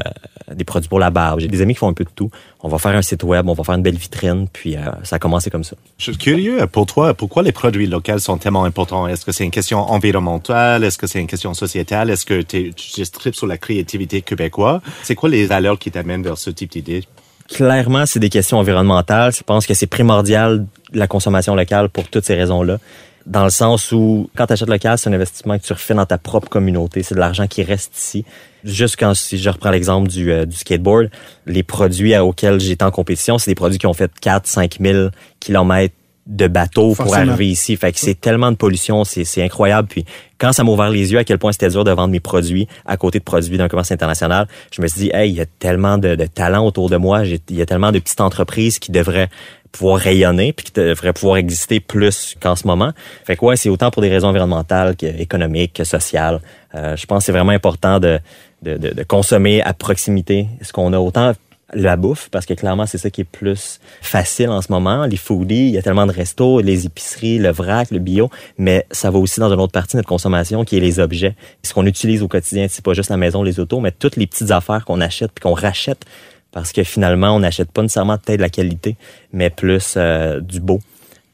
des 0.54 0.64
produits 0.64 0.88
pour 0.88 0.98
la 0.98 1.10
barbe, 1.10 1.40
j'ai 1.40 1.48
des 1.48 1.62
amis 1.62 1.72
qui 1.74 1.78
font 1.78 1.88
un 1.88 1.94
peu 1.94 2.04
de 2.04 2.10
tout. 2.14 2.30
On 2.60 2.68
va 2.68 2.78
faire 2.78 2.94
un 2.94 3.02
site 3.02 3.22
web, 3.22 3.48
on 3.48 3.54
va 3.54 3.64
faire 3.64 3.74
une 3.74 3.82
belle 3.82 3.96
vitrine, 3.96 4.48
puis 4.52 4.76
euh, 4.76 4.80
ça 5.02 5.16
a 5.16 5.18
commencé 5.18 5.50
comme 5.50 5.64
ça. 5.64 5.76
Je 5.96 6.04
suis 6.04 6.18
curieux 6.18 6.66
pour 6.66 6.86
toi, 6.86 7.14
pourquoi 7.14 7.42
les 7.42 7.52
produits 7.52 7.86
locaux 7.86 8.18
sont 8.18 8.36
tellement 8.36 8.64
importants? 8.64 9.06
Est-ce 9.08 9.24
que 9.24 9.32
c'est 9.32 9.44
une 9.44 9.50
question 9.50 9.78
environnementale? 9.78 10.84
Est-ce 10.84 10.98
que 10.98 11.06
c'est 11.06 11.20
une 11.20 11.26
question 11.26 11.54
sociétale? 11.54 12.10
Est-ce 12.10 12.26
que 12.26 12.42
tu 12.42 12.72
tripes 13.10 13.34
sur 13.34 13.46
la 13.46 13.56
créativité 13.56 14.20
québécoise? 14.20 14.80
C'est 15.02 15.14
quoi 15.14 15.30
les 15.30 15.46
valeurs 15.46 15.78
qui 15.78 15.90
t'amènent 15.90 16.22
vers 16.22 16.36
ce 16.36 16.50
type 16.50 16.70
d'idée? 16.70 17.04
Clairement, 17.48 18.04
c'est 18.04 18.20
des 18.20 18.28
questions 18.28 18.58
environnementales. 18.58 19.32
Je 19.32 19.42
pense 19.42 19.66
que 19.66 19.72
c'est 19.72 19.86
primordial 19.86 20.66
la 20.92 21.06
consommation 21.06 21.54
locale 21.54 21.88
pour 21.88 22.08
toutes 22.08 22.24
ces 22.24 22.34
raisons-là. 22.34 22.78
Dans 23.26 23.44
le 23.44 23.50
sens 23.50 23.92
où, 23.92 24.30
quand 24.36 24.46
tu 24.46 24.54
achètes 24.54 24.70
local, 24.70 24.96
c'est 24.96 25.10
un 25.10 25.12
investissement 25.12 25.58
que 25.58 25.64
tu 25.64 25.72
refais 25.72 25.92
dans 25.92 26.06
ta 26.06 26.16
propre 26.16 26.48
communauté. 26.48 27.02
C'est 27.02 27.14
de 27.14 27.20
l'argent 27.20 27.46
qui 27.46 27.62
reste 27.62 27.96
ici. 27.98 28.24
Juste 28.64 28.96
quand, 28.98 29.12
si 29.14 29.36
je 29.36 29.50
reprends 29.50 29.70
l'exemple 29.70 30.08
du, 30.08 30.32
euh, 30.32 30.46
du 30.46 30.56
skateboard, 30.56 31.10
les 31.46 31.62
produits 31.62 32.16
auxquels 32.16 32.58
j'étais 32.58 32.84
en 32.84 32.90
compétition, 32.90 33.36
c'est 33.36 33.50
des 33.50 33.54
produits 33.54 33.78
qui 33.78 33.86
ont 33.86 33.92
fait 33.92 34.10
4 34.20 34.46
5 34.46 34.78
000 34.80 35.08
kilomètres 35.40 35.94
de 36.28 36.46
bateau 36.46 36.94
pour 36.94 37.14
arriver 37.16 37.48
ici. 37.48 37.74
Fait 37.76 37.90
que 37.90 37.98
c'est 37.98 38.20
tellement 38.20 38.52
de 38.52 38.56
pollution, 38.56 39.04
c'est 39.04 39.24
c'est 39.24 39.42
incroyable. 39.42 39.88
Puis 39.88 40.04
quand 40.36 40.52
ça 40.52 40.62
m'a 40.62 40.70
ouvert 40.70 40.90
les 40.90 41.10
yeux 41.10 41.18
à 41.18 41.24
quel 41.24 41.38
point 41.38 41.52
c'était 41.52 41.70
dur 41.70 41.84
de 41.84 41.90
vendre 41.90 42.12
mes 42.12 42.20
produits 42.20 42.68
à 42.84 42.98
côté 42.98 43.18
de 43.18 43.24
produits 43.24 43.56
d'un 43.56 43.68
commerce 43.68 43.90
international, 43.90 44.46
je 44.70 44.82
me 44.82 44.86
suis 44.86 45.00
dit, 45.00 45.10
hey, 45.14 45.30
il 45.30 45.36
y 45.36 45.40
a 45.40 45.46
tellement 45.46 45.96
de, 45.96 46.14
de 46.14 46.26
talent 46.26 46.64
autour 46.66 46.90
de 46.90 46.96
moi, 46.96 47.24
il 47.24 47.56
y 47.56 47.62
a 47.62 47.66
tellement 47.66 47.92
de 47.92 47.98
petites 47.98 48.20
entreprises 48.20 48.78
qui 48.78 48.92
devraient 48.92 49.28
pouvoir 49.72 49.98
rayonner 49.98 50.52
puis 50.52 50.66
qui 50.66 50.72
devraient 50.72 51.12
pouvoir 51.14 51.38
exister 51.38 51.80
plus 51.80 52.36
qu'en 52.40 52.56
ce 52.56 52.66
moment. 52.66 52.92
Fait 53.24 53.36
que 53.36 53.44
ouais, 53.44 53.56
c'est 53.56 53.70
autant 53.70 53.90
pour 53.90 54.02
des 54.02 54.10
raisons 54.10 54.28
environnementales 54.28 54.96
qu'économiques, 54.96 55.72
que 55.72 55.84
sociales. 55.84 56.40
Euh, 56.74 56.94
je 56.94 57.06
pense 57.06 57.20
que 57.20 57.26
c'est 57.26 57.32
vraiment 57.32 57.52
important 57.52 58.00
de, 58.00 58.20
de, 58.62 58.76
de, 58.76 58.90
de 58.90 59.02
consommer 59.02 59.62
à 59.62 59.72
proximité 59.72 60.46
ce 60.62 60.72
qu'on 60.72 60.92
a 60.92 60.98
autant 60.98 61.32
la 61.74 61.96
bouffe, 61.96 62.28
parce 62.30 62.46
que 62.46 62.54
clairement, 62.54 62.86
c'est 62.86 62.98
ça 62.98 63.10
qui 63.10 63.20
est 63.20 63.24
plus 63.30 63.80
facile 64.00 64.48
en 64.48 64.62
ce 64.62 64.72
moment. 64.72 65.04
Les 65.04 65.16
foodies, 65.16 65.68
il 65.68 65.70
y 65.70 65.78
a 65.78 65.82
tellement 65.82 66.06
de 66.06 66.12
restos, 66.12 66.60
les 66.60 66.86
épiceries, 66.86 67.38
le 67.38 67.50
vrac, 67.50 67.90
le 67.90 67.98
bio, 67.98 68.30
mais 68.56 68.86
ça 68.90 69.10
va 69.10 69.18
aussi 69.18 69.40
dans 69.40 69.52
une 69.52 69.60
autre 69.60 69.72
partie 69.72 69.96
de 69.96 69.98
notre 69.98 70.08
consommation 70.08 70.64
qui 70.64 70.76
est 70.76 70.80
les 70.80 70.98
objets. 70.98 71.36
Ce 71.62 71.74
qu'on 71.74 71.86
utilise 71.86 72.22
au 72.22 72.28
quotidien, 72.28 72.66
c'est 72.68 72.84
pas 72.84 72.94
juste 72.94 73.10
la 73.10 73.16
maison, 73.16 73.42
les 73.42 73.60
autos, 73.60 73.80
mais 73.80 73.92
toutes 73.92 74.16
les 74.16 74.26
petites 74.26 74.50
affaires 74.50 74.84
qu'on 74.84 75.00
achète 75.00 75.32
puis 75.32 75.42
qu'on 75.42 75.54
rachète 75.54 76.04
parce 76.50 76.72
que 76.72 76.82
finalement, 76.82 77.36
on 77.36 77.40
n'achète 77.40 77.70
pas 77.70 77.82
nécessairement 77.82 78.16
peut-être 78.16 78.38
de 78.38 78.42
la 78.42 78.48
qualité, 78.48 78.96
mais 79.32 79.50
plus 79.50 79.94
euh, 79.96 80.40
du 80.40 80.60
beau. 80.60 80.80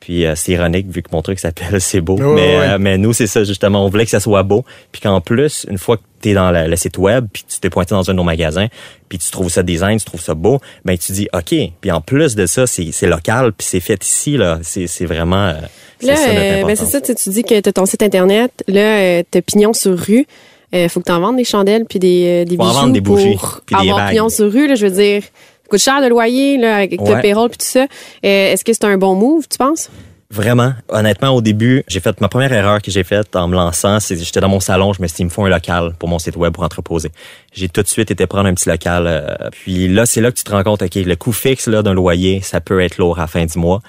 Puis 0.04 0.26
euh, 0.26 0.34
c'est 0.36 0.52
ironique 0.52 0.86
vu 0.90 1.02
que 1.02 1.08
mon 1.12 1.22
truc 1.22 1.38
s'appelle 1.38 1.80
C'est 1.80 2.02
beau. 2.02 2.16
Mais, 2.18 2.24
ouais. 2.26 2.58
euh, 2.60 2.78
mais 2.78 2.98
nous, 2.98 3.14
c'est 3.14 3.26
ça 3.26 3.42
justement. 3.42 3.84
On 3.84 3.88
voulait 3.88 4.04
que 4.04 4.10
ça 4.10 4.20
soit 4.20 4.42
beau. 4.42 4.62
Puis 4.92 5.00
qu'en 5.00 5.20
plus, 5.22 5.66
une 5.70 5.78
fois 5.78 5.96
que 5.96 6.02
tu 6.20 6.30
es 6.30 6.34
dans 6.34 6.50
la- 6.50 6.68
le 6.68 6.76
site 6.76 6.98
web, 6.98 7.26
puis 7.32 7.42
tu 7.48 7.58
t'es 7.58 7.70
pointé 7.70 7.94
dans 7.94 8.08
un 8.10 8.12
de 8.12 8.16
nos 8.18 8.22
magasins, 8.24 8.66
puis 9.08 9.16
tu 9.18 9.30
trouves 9.30 9.48
ça 9.48 9.62
design, 9.62 9.98
tu 9.98 10.04
trouves 10.04 10.20
ça 10.20 10.34
beau, 10.34 10.60
ben 10.84 10.96
tu 10.98 11.12
dis 11.12 11.26
OK. 11.32 11.54
Puis 11.80 11.90
en 11.90 12.00
plus 12.02 12.34
de 12.34 12.44
ça, 12.46 12.66
c'est 12.66 13.06
local, 13.06 13.52
puis 13.52 13.66
c'est 13.66 13.80
fait 13.80 14.04
ici. 14.04 14.36
là. 14.36 14.58
C'est 14.62 14.86
c'est 14.86 15.06
vraiment... 15.06 15.46
euh, 15.48 15.54
c'est 16.00 16.06
Là, 16.08 16.16
ça 16.16 16.26
notre 16.26 16.38
euh, 16.38 16.42
ben 16.42 16.58
importance. 16.70 16.78
c'est 16.86 16.92
ça, 16.92 17.00
tu 17.00 17.06
sais, 17.06 17.14
tu 17.14 17.30
dis 17.30 17.42
que 17.44 17.58
tu 17.60 17.68
as 17.68 17.72
ton 17.72 17.86
site 17.86 18.02
Internet. 18.02 18.52
Là, 18.68 18.80
euh, 18.98 19.22
tu 19.30 19.40
pignon 19.42 19.72
sur 19.72 19.98
rue. 19.98 20.26
Euh, 20.74 20.88
faut 20.88 20.98
que 21.00 21.04
tu 21.06 21.12
en 21.12 21.20
vendes 21.20 21.36
des 21.36 21.44
chandelles 21.44 21.84
puis 21.88 22.00
des, 22.00 22.42
euh, 22.42 22.44
des 22.44 22.56
Faut 22.56 22.62
en 22.64 22.72
vendre 22.72 22.92
des 22.92 23.00
bougies, 23.00 23.36
pour 23.36 23.60
puis 23.64 23.76
des 23.76 23.82
avoir 23.88 23.98
bagues. 24.06 24.10
pignon 24.10 24.28
sur 24.28 24.50
rue. 24.52 24.66
Là, 24.66 24.74
je 24.74 24.86
veux 24.86 24.92
dire, 24.92 25.22
ça 25.22 25.28
coûte 25.68 25.80
cher 25.80 26.00
le 26.00 26.08
loyer 26.08 26.56
là, 26.58 26.76
avec 26.76 27.00
le 27.00 27.20
payroll 27.20 27.48
puis 27.50 27.58
tout 27.58 27.66
ça. 27.66 27.82
Euh, 27.82 28.52
Est-ce 28.52 28.64
que 28.64 28.72
c'est 28.72 28.84
un 28.84 28.96
bon 28.96 29.14
move, 29.14 29.46
tu 29.48 29.58
penses? 29.58 29.90
Vraiment, 30.30 30.72
honnêtement, 30.88 31.30
au 31.30 31.40
début, 31.40 31.84
j'ai 31.86 32.00
fait 32.00 32.20
ma 32.20 32.28
première 32.28 32.52
erreur 32.52 32.82
que 32.82 32.90
j'ai 32.90 33.04
faite 33.04 33.36
en 33.36 33.46
me 33.46 33.54
lançant, 33.54 34.00
c'est 34.00 34.16
j'étais 34.16 34.40
dans 34.40 34.48
mon 34.48 34.58
salon, 34.58 34.92
je 34.92 35.00
me 35.00 35.06
suis 35.06 35.16
dit, 35.16 35.22
il 35.22 35.26
me 35.26 35.30
faut 35.30 35.44
un 35.44 35.48
local 35.48 35.94
pour 35.98 36.08
mon 36.08 36.18
site 36.18 36.34
web 36.36 36.52
pour 36.52 36.64
entreposer. 36.64 37.10
J'ai 37.52 37.68
tout 37.68 37.82
de 37.82 37.86
suite 37.86 38.10
été 38.10 38.26
prendre 38.26 38.48
un 38.48 38.54
petit 38.54 38.68
local. 38.68 39.04
euh, 39.06 39.50
puis 39.52 39.86
là, 39.86 40.06
c'est 40.06 40.20
là 40.20 40.32
que 40.32 40.36
tu 40.36 40.42
te 40.42 40.50
rends 40.50 40.64
compte, 40.64 40.82
ok, 40.82 40.94
le 40.96 41.14
coût 41.14 41.30
fixe 41.32 41.68
là 41.68 41.82
d'un 41.82 41.94
loyer, 41.94 42.40
ça 42.40 42.60
peut 42.60 42.80
être 42.80 42.98
lourd 42.98 43.18
à 43.18 43.22
la 43.22 43.26
fin 43.28 43.44
du 43.44 43.58
mois. 43.58 43.80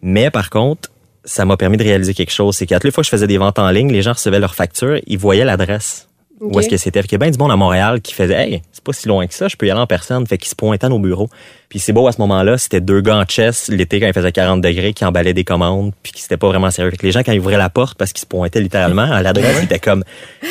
Mais 0.00 0.30
par 0.30 0.50
contre, 0.50 0.90
ça 1.24 1.44
m'a 1.44 1.56
permis 1.56 1.78
de 1.78 1.84
réaliser 1.84 2.14
quelque 2.14 2.32
chose, 2.32 2.56
c'est 2.56 2.66
qu'à 2.66 2.76
toutes 2.76 2.84
les 2.84 2.90
fois 2.92 3.02
que 3.02 3.06
je 3.06 3.10
faisais 3.10 3.26
des 3.26 3.38
ventes 3.38 3.58
en 3.58 3.70
ligne, 3.70 3.90
les 3.90 4.02
gens 4.02 4.12
recevaient 4.12 4.40
leur 4.40 4.54
facture, 4.54 5.00
ils 5.06 5.18
voyaient 5.18 5.44
l'adresse. 5.44 6.07
Où 6.40 6.58
est-ce 6.60 6.68
que 6.68 6.76
c'était? 6.76 7.02
Fait 7.02 7.08
qu'il 7.08 7.18
y 7.18 7.22
a 7.22 7.24
bien 7.24 7.30
du 7.30 7.38
monde 7.38 7.50
à 7.50 7.56
Montréal 7.56 8.00
qui 8.00 8.14
faisait 8.14 8.34
Hey, 8.34 8.62
c'est 8.72 8.82
pas 8.84 8.92
si 8.92 9.08
loin 9.08 9.26
que 9.26 9.34
ça, 9.34 9.48
je 9.48 9.56
peux 9.56 9.66
y 9.66 9.70
aller 9.70 9.80
en 9.80 9.86
personne. 9.86 10.26
Fait 10.26 10.38
qu'ils 10.38 10.48
se 10.48 10.54
pointaient 10.54 10.86
à 10.86 10.88
nos 10.88 10.98
bureaux. 10.98 11.28
Puis 11.68 11.80
c'est 11.80 11.92
beau 11.92 12.06
à 12.08 12.12
ce 12.12 12.20
moment-là, 12.22 12.56
c'était 12.56 12.80
deux 12.80 13.02
gars 13.02 13.16
en 13.16 13.24
chess 13.28 13.68
l'été 13.68 14.00
quand 14.00 14.06
il 14.06 14.12
faisait 14.14 14.32
40 14.32 14.62
degrés 14.62 14.94
qui 14.94 15.04
emballaient 15.04 15.34
des 15.34 15.44
commandes 15.44 15.92
puis 16.02 16.12
qui 16.12 16.22
c'était 16.22 16.38
pas 16.38 16.46
vraiment 16.48 16.70
sérieux. 16.70 16.90
Fait 16.90 16.96
que 16.96 17.04
les 17.04 17.12
gens 17.12 17.20
quand 17.20 17.32
ils 17.32 17.40
ouvraient 17.40 17.58
la 17.58 17.68
porte 17.68 17.98
parce 17.98 18.12
qu'ils 18.14 18.22
se 18.22 18.26
pointaient 18.26 18.60
littéralement 18.62 19.02
à 19.02 19.20
l'adresse, 19.20 19.56
ils 19.60 19.64
étaient 19.64 19.78
comme 19.78 20.02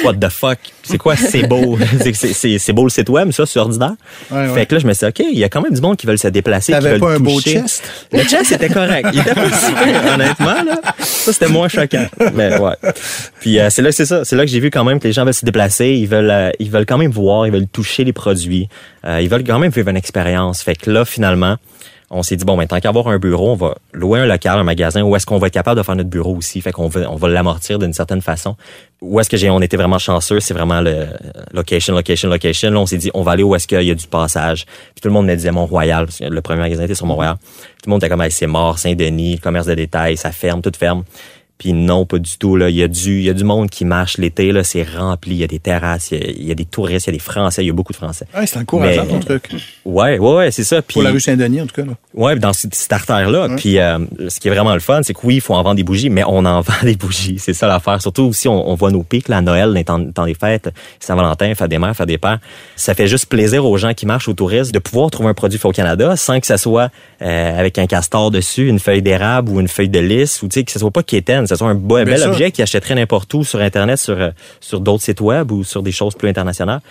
What 0.03 0.13
the 0.15 0.29
fuck? 0.29 0.59
C'est 0.83 0.99
quoi 0.99 1.15
c'est 1.15 1.47
beau? 1.47 1.77
C'est- 2.13 2.73
beau 2.73 2.83
le 2.83 2.89
site 2.89 3.09
web, 3.09 3.31
ça, 3.31 3.45
c'est 3.47 3.59
ordinaire? 3.59 3.93
Ouais, 4.29 4.37
ouais. 4.47 4.53
Fait 4.53 4.65
que 4.67 4.75
là, 4.75 4.79
je 4.79 4.85
me 4.87 4.93
suis 4.93 5.05
dit, 5.07 5.09
OK, 5.23 5.27
il 5.31 5.39
y 5.39 5.43
a 5.43 5.49
quand 5.49 5.61
même 5.61 5.73
du 5.73 5.81
monde 5.81 5.97
qui 5.97 6.05
veulent 6.05 6.19
se 6.19 6.27
déplacer. 6.27 6.73
qui 6.73 6.79
T'avais 6.79 6.91
veulent 6.91 6.99
pas 6.99 7.13
un 7.15 7.19
beau 7.19 7.39
chest? 7.41 7.83
Le 8.11 8.21
chest 8.23 8.51
était 8.51 8.69
correct. 8.69 9.09
Il 9.13 9.19
était 9.19 9.33
pas 9.33 10.13
honnêtement, 10.13 10.63
là. 10.63 10.81
Ça, 10.99 11.33
c'était 11.33 11.47
moins 11.47 11.67
choquant. 11.67 12.05
Mais 12.35 12.57
ouais. 12.59 12.75
Puis 13.39 13.59
euh, 13.59 13.69
c'est 13.71 13.81
là 13.81 13.89
que 13.89 13.95
c'est 13.95 14.05
ça. 14.05 14.23
C'est 14.23 14.35
là 14.35 14.43
que 14.45 14.51
j'ai 14.51 14.59
vu 14.59 14.69
quand 14.69 14.83
même 14.83 14.99
que 14.99 15.07
les 15.07 15.13
gens 15.13 15.23
veulent 15.25 15.33
se 15.33 15.45
déplacer. 15.45 15.76
Ils 15.81 16.07
veulent, 16.07 16.29
euh, 16.29 16.51
ils 16.59 16.69
veulent 16.69 16.85
quand 16.85 16.97
même 16.97 17.11
voir, 17.11 17.47
ils 17.47 17.53
veulent 17.53 17.67
toucher 17.67 18.03
les 18.03 18.13
produits. 18.13 18.69
Euh, 19.05 19.21
ils 19.21 19.29
veulent 19.29 19.43
quand 19.43 19.59
même 19.59 19.71
vivre 19.71 19.89
une 19.89 19.97
expérience. 19.97 20.61
Fait 20.61 20.75
que 20.75 20.89
là, 20.89 21.05
finalement, 21.05 21.57
on 22.09 22.23
s'est 22.23 22.37
dit, 22.37 22.45
bon, 22.45 22.55
ben, 22.55 22.65
tant 22.65 22.79
qu'à 22.79 22.89
avoir 22.89 23.09
un 23.09 23.19
bureau, 23.19 23.51
on 23.51 23.55
va 23.55 23.75
louer 23.91 24.21
un 24.21 24.25
local, 24.25 24.57
un 24.57 24.63
magasin, 24.63 25.01
où 25.01 25.13
est-ce 25.15 25.25
qu'on 25.25 25.39
va 25.39 25.47
être 25.47 25.53
capable 25.53 25.77
de 25.77 25.83
faire 25.83 25.95
notre 25.95 26.09
bureau 26.09 26.35
aussi. 26.37 26.61
Fait 26.61 26.71
qu'on 26.71 26.87
va, 26.87 27.11
on 27.11 27.17
va 27.17 27.27
l'amortir 27.27 27.79
d'une 27.79 27.91
certaine 27.91 28.21
façon. 28.21 28.55
Où 29.01 29.19
est-ce 29.19 29.29
que 29.29 29.35
j'ai, 29.35 29.49
on 29.49 29.59
était 29.61 29.75
vraiment 29.75 29.99
chanceux, 29.99 30.39
c'est 30.39 30.53
vraiment 30.53 30.79
le 30.79 31.07
location, 31.51 31.93
location, 31.93 32.29
location. 32.29 32.71
Là, 32.71 32.79
on 32.79 32.85
s'est 32.85 32.97
dit, 32.97 33.11
on 33.13 33.23
va 33.23 33.33
aller 33.33 33.43
où 33.43 33.53
est-ce 33.55 33.67
qu'il 33.67 33.81
y 33.81 33.91
a 33.91 33.95
du 33.95 34.07
passage. 34.07 34.65
Puis 34.65 35.01
tout 35.01 35.09
le 35.09 35.13
monde 35.13 35.25
me 35.25 35.35
disait 35.35 35.51
Mont-Royal, 35.51 36.05
parce 36.05 36.19
que 36.19 36.23
le 36.23 36.41
premier 36.41 36.61
magasin 36.61 36.83
était 36.83 36.95
sur 36.95 37.05
Mont-Royal. 37.07 37.35
Tout 37.35 37.89
le 37.89 37.91
monde 37.91 38.01
était 38.01 38.09
comme, 38.09 38.23
c'est 38.29 38.47
mort, 38.47 38.79
Saint-Denis, 38.79 39.39
commerce 39.39 39.67
de 39.67 39.75
détail, 39.75 40.15
ça 40.15 40.31
ferme, 40.31 40.61
tout 40.61 40.71
ferme. 40.77 41.03
Puis 41.57 41.73
non, 41.73 42.05
pas 42.05 42.19
du 42.19 42.37
tout. 42.37 42.55
Là. 42.55 42.69
Il, 42.69 42.75
y 42.75 42.83
a 42.83 42.87
du, 42.87 43.17
il 43.19 43.23
y 43.23 43.29
a 43.29 43.33
du 43.33 43.43
monde 43.43 43.69
qui 43.69 43.83
marche 43.83 44.17
l'été, 44.17 44.51
là, 44.51 44.63
c'est 44.63 44.83
rempli. 44.83 45.31
Il 45.35 45.37
y 45.37 45.43
a 45.43 45.47
des 45.47 45.59
terrasses, 45.59 46.11
il 46.11 46.19
y 46.19 46.23
a, 46.23 46.29
il 46.29 46.47
y 46.47 46.51
a 46.51 46.55
des 46.55 46.65
touristes, 46.65 47.07
il 47.07 47.09
y 47.09 47.13
a 47.15 47.17
des 47.17 47.23
Français, 47.23 47.63
il 47.63 47.67
y 47.67 47.69
a 47.69 47.73
beaucoup 47.73 47.93
de 47.93 47.97
Français. 47.97 48.25
Ouais, 48.35 48.45
c'est 48.45 48.59
encourageant 48.59 49.05
Mais- 49.05 49.09
ton 49.11 49.19
truc. 49.19 49.49
Ouais, 49.85 50.19
ouais, 50.19 50.35
ouais, 50.35 50.51
c'est 50.51 50.63
ça. 50.63 50.81
Puis, 50.81 50.93
Pour 50.93 51.03
la 51.03 51.11
rue 51.11 51.19
Saint-Denis, 51.19 51.61
en 51.61 51.65
tout 51.65 51.75
cas. 51.75 51.85
Là. 51.85 51.93
Ouais, 52.13 52.35
dans 52.35 52.53
cette, 52.53 52.75
artère-là. 52.91 53.47
Ouais. 53.47 53.55
Puis 53.55 53.79
euh, 53.79 53.99
ce 54.29 54.39
qui 54.39 54.47
est 54.47 54.51
vraiment 54.51 54.73
le 54.73 54.79
fun, 54.79 55.01
c'est 55.03 55.13
que 55.13 55.19
oui, 55.23 55.35
il 55.35 55.41
faut 55.41 55.53
en 55.55 55.63
vendre 55.63 55.75
des 55.75 55.83
bougies, 55.83 56.09
mais 56.09 56.23
on 56.27 56.45
en 56.45 56.61
vend 56.61 56.73
des 56.83 56.95
bougies. 56.95 57.39
C'est 57.39 57.53
ça 57.53 57.67
l'affaire. 57.67 58.01
Surtout 58.01 58.33
si 58.33 58.47
on, 58.47 58.69
on 58.69 58.75
voit 58.75 58.91
nos 58.91 59.03
pics, 59.03 59.27
là, 59.27 59.37
à 59.37 59.41
Noël, 59.41 59.71
les 59.71 59.83
temps, 59.83 60.03
temps 60.11 60.25
des 60.25 60.35
fêtes, 60.35 60.69
Saint-Valentin, 60.99 61.53
fête 61.55 61.69
des 61.69 61.79
mères, 61.79 61.95
fête 61.95 62.07
des 62.07 62.17
pères. 62.17 62.39
Ça 62.75 62.93
fait 62.93 63.07
juste 63.07 63.27
plaisir 63.27 63.65
aux 63.65 63.77
gens 63.77 63.93
qui 63.93 64.05
marchent, 64.05 64.27
aux 64.27 64.33
touristes, 64.33 64.73
de 64.73 64.79
pouvoir 64.79 65.09
trouver 65.09 65.29
un 65.29 65.33
produit 65.33 65.57
fait 65.57 65.67
au 65.67 65.71
Canada 65.71 66.15
sans 66.15 66.39
que 66.39 66.45
ça 66.45 66.57
soit 66.57 66.89
euh, 67.21 67.59
avec 67.59 67.79
un 67.79 67.87
castor 67.87 68.29
dessus, 68.29 68.67
une 68.67 68.79
feuille 68.79 69.01
d'érable 69.01 69.51
ou 69.51 69.59
une 69.59 69.67
feuille 69.67 69.89
de 69.89 69.99
lys, 69.99 70.43
ou 70.43 70.47
tu 70.47 70.59
sais, 70.59 70.63
que 70.63 70.71
ce 70.71 70.79
soit 70.79 70.91
pas 70.91 71.03
quétaine, 71.03 71.46
soit 71.55 71.69
un 71.69 71.75
beau- 71.75 71.95
Bien 71.95 72.05
bel 72.05 72.19
sûr. 72.19 72.29
objet 72.29 72.51
qui 72.51 72.61
achèterait 72.61 72.95
n'importe 72.95 73.33
où 73.33 73.43
sur 73.43 73.59
Internet, 73.59 73.97
sur, 73.99 74.19
euh, 74.19 74.29
sur 74.59 74.79
d'autres 74.81 75.03
sites 75.03 75.21
web 75.21 75.51
ou 75.51 75.63
sur 75.63 75.81
des 75.81 75.91
choses 75.91 76.15
plus 76.15 76.27
internationales. 76.29 76.81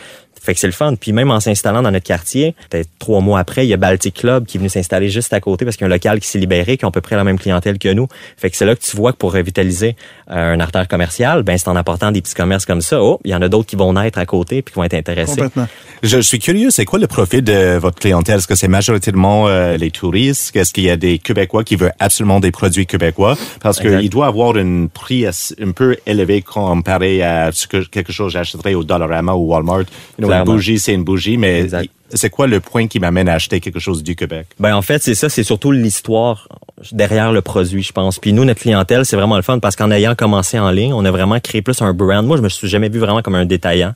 Fait 0.47 0.55
que 0.55 0.61
c'est 0.61 0.69
le 0.69 0.73
fun. 0.73 0.95
Puis 0.95 1.13
même 1.13 1.33
en 1.33 1.41
s'installant 1.41 1.83
dans 1.83 1.91
notre 1.91 2.07
quartier, 2.07 2.55
peut-être 2.71 2.89
trois 3.01 3.21
mois 3.21 3.41
après, 3.41 3.67
il 3.67 3.69
y 3.69 3.75
a 3.75 3.77
Baltic 3.77 4.15
Club 4.15 4.47
qui 4.47 4.57
est 4.57 4.61
venu 4.61 4.69
s'installer 4.69 5.09
juste 5.09 5.33
à 5.33 5.41
côté 5.41 5.65
parce 5.65 5.77
qu'il 5.77 5.85
y 5.85 5.91
a 5.91 5.93
un 5.93 5.95
local 5.95 6.21
qui 6.21 6.29
s'est 6.29 6.39
libéré, 6.39 6.77
qui 6.77 6.85
ont 6.85 6.91
à 6.91 6.93
peu 6.93 7.01
près 7.01 7.17
la 7.17 7.25
même 7.25 7.37
clientèle 7.37 7.79
que 7.79 7.93
nous. 7.93 8.07
Fait 8.37 8.49
que 8.49 8.57
c'est 8.57 8.65
là 8.65 8.77
que 8.77 8.81
tu 8.81 8.97
vois 8.97 9.11
que 9.13 9.17
pour 9.17 9.33
revitaliser 9.33 9.97
euh, 10.31 10.55
un 10.55 10.61
artère 10.61 10.87
commercial, 10.87 11.43
ben 11.43 11.59
c'est 11.59 11.67
en 11.67 11.75
apportant 11.75 12.13
des 12.13 12.23
petits 12.23 12.35
commerces 12.35 12.65
comme 12.65 12.81
ça. 12.81 13.03
Oh, 13.03 13.19
il 13.25 13.33
y 13.33 13.35
en 13.35 13.43
a 13.43 13.49
d'autres 13.49 13.67
qui 13.67 13.75
vont 13.75 13.93
naître 13.93 14.21
à 14.21 14.27
côté 14.27 14.63
puis 14.63 14.73
qui 14.73 14.79
vont 14.79 14.85
être 14.85 14.95
intéressés. 14.95 15.35
Complètement. 15.35 15.67
Je, 16.05 16.17
je 16.19 16.21
suis 16.21 16.39
curieux, 16.39 16.71
c'est 16.71 16.85
quoi 16.85 17.01
le 17.01 17.09
profil 17.09 17.43
de 17.43 17.77
votre 17.79 17.99
clientèle? 17.99 18.37
Est-ce 18.39 18.47
que 18.47 18.55
c'est 18.55 18.69
majoritairement 18.69 19.49
euh, 19.49 19.77
les 19.77 19.91
touristes? 19.91 20.55
Est-ce 20.55 20.73
qu'il 20.73 20.85
y 20.85 20.91
a 20.91 20.97
des 20.97 21.19
Québécois 21.19 21.65
qui 21.65 21.75
veulent 21.75 21.95
absolument 21.99 22.39
des 22.39 22.53
produits 22.53 22.87
québécois? 22.87 23.37
Parce 23.61 23.81
qu'il 23.81 24.11
doit 24.11 24.27
avoir 24.27 24.57
un 24.57 24.87
prix 24.87 25.27
un 25.27 25.71
peu 25.73 25.97
élevé 26.07 26.43
comparé 26.43 27.23
à 27.23 27.51
ce 27.51 27.67
que 27.67 27.85
quelque 27.85 28.13
chose 28.13 28.33
que 28.33 28.39
j'achèterais 28.39 28.75
au 28.75 28.85
Dollarama 28.85 29.35
ou 29.35 29.49
Walmart. 29.49 29.87
You 30.19 30.27
know, 30.27 30.29
une 30.39 30.45
bougie, 30.45 30.79
c'est 30.79 30.95
une 30.95 31.05
bougie, 31.05 31.37
mais 31.37 31.61
Exact. 31.63 31.91
c'est 32.13 32.31
quoi 32.31 32.47
le 32.47 32.61
point 32.61 32.87
qui 32.87 33.01
m'amène 33.01 33.29
à 33.29 33.35
acheter 33.35 33.61
quelque 33.61 33.79
chose 33.81 34.03
du 34.03 34.17
Québec? 34.17 34.47
Ben 34.59 34.75
en 34.75 34.83
fait, 34.83 35.03
c'est 35.03 35.15
ça, 35.15 35.29
c'est 35.29 35.43
surtout 35.43 35.73
l'histoire 35.73 36.49
derrière 36.93 37.33
le 37.33 37.41
produit, 37.43 37.83
je 37.83 37.93
pense. 37.93 38.19
Puis 38.19 38.33
nous, 38.33 38.45
notre 38.45 38.61
clientèle, 38.61 39.05
c'est 39.05 39.17
vraiment 39.17 39.37
le 39.37 39.43
fun 39.43 39.59
parce 39.59 39.77
qu'en 39.77 39.91
ayant 39.91 40.15
commencé 40.15 40.59
en 40.59 40.71
ligne, 40.71 40.93
on 40.93 41.05
a 41.05 41.11
vraiment 41.11 41.39
créé 41.41 41.63
plus 41.63 41.81
un 41.83 41.93
brand. 41.93 42.25
Moi, 42.27 42.37
je 42.37 42.43
me 42.43 42.49
suis 42.49 42.69
jamais 42.69 42.89
vu 42.89 42.99
vraiment 42.99 43.23
comme 43.23 43.35
un 43.35 43.47
détaillant. 43.47 43.95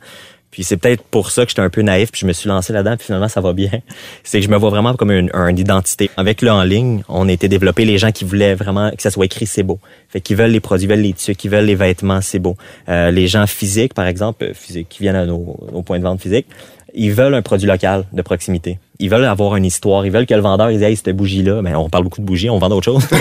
Puis 0.51 0.65
c'est 0.65 0.77
peut-être 0.77 1.03
pour 1.05 1.31
ça 1.31 1.45
que 1.45 1.51
j'étais 1.51 1.63
un 1.63 1.71
peu 1.71 1.83
naïf, 1.83 2.11
puis 2.11 2.23
je 2.23 2.27
me 2.27 2.33
suis 2.33 2.49
lancé 2.49 2.73
là-dedans, 2.73 2.97
puis 2.97 3.07
finalement 3.07 3.29
ça 3.29 3.41
va 3.41 3.53
bien. 3.53 3.71
C'est 4.25 4.41
que 4.41 4.47
je 4.47 4.51
me 4.51 4.57
vois 4.57 4.71
vraiment 4.71 4.95
comme 4.95 5.11
une, 5.11 5.31
identité. 5.57 6.11
Avec 6.17 6.43
le 6.43 6.51
en 6.51 6.63
ligne, 6.63 7.03
on 7.09 7.29
a 7.29 7.33
été 7.33 7.49
développé 7.49 7.85
les 7.85 7.99
gens 7.99 8.11
qui 8.11 8.25
voulaient 8.25 8.55
vraiment 8.55 8.91
que 8.91 9.03
ça 9.03 9.11
soit 9.11 9.27
écrit 9.27 9.47
c'est 9.47 9.63
beau. 9.63 9.79
Fait 10.09 10.21
qu'ils 10.21 10.37
veulent 10.37 10.51
les 10.51 10.61
produits, 10.61 10.87
veulent 10.87 11.01
les 11.01 11.13
tuques, 11.13 11.45
ils 11.45 11.51
veulent 11.51 11.65
les 11.65 11.75
vêtements, 11.75 12.21
c'est 12.21 12.39
beau. 12.39 12.57
Euh, 12.89 13.11
les 13.11 13.29
gens 13.29 13.47
physiques, 13.47 13.95
par 13.95 14.07
exemple, 14.07 14.45
euh, 14.45 14.83
qui 14.89 15.03
viennent 15.03 15.17
à 15.17 15.27
nos, 15.27 15.57
nos 15.73 15.83
points 15.83 15.99
de 15.99 16.05
vente 16.05 16.21
physiques, 16.21 16.47
ils 16.95 17.13
veulent 17.13 17.35
un 17.35 17.43
produit 17.43 17.69
local 17.69 18.05
de 18.13 18.23
proximité. 18.23 18.79
Ils 19.01 19.11
veulent 19.11 19.25
avoir 19.25 19.57
une 19.57 19.65
histoire. 19.65 20.07
Ils 20.07 20.13
veulent 20.13 20.27
que 20.27 20.35
le 20.35 20.41
vendeur 20.41 20.69
dise 20.69 20.83
hey 20.83 20.95
cette 20.97 21.17
bougie 21.17 21.43
là. 21.43 21.63
Mais 21.63 21.75
on 21.75 21.89
parle 21.89 22.05
beaucoup 22.05 22.21
de 22.21 22.27
bougies, 22.27 22.51
on 22.51 22.59
vend 22.59 22.69
d'autres 22.69 22.85
choses. 22.85 23.07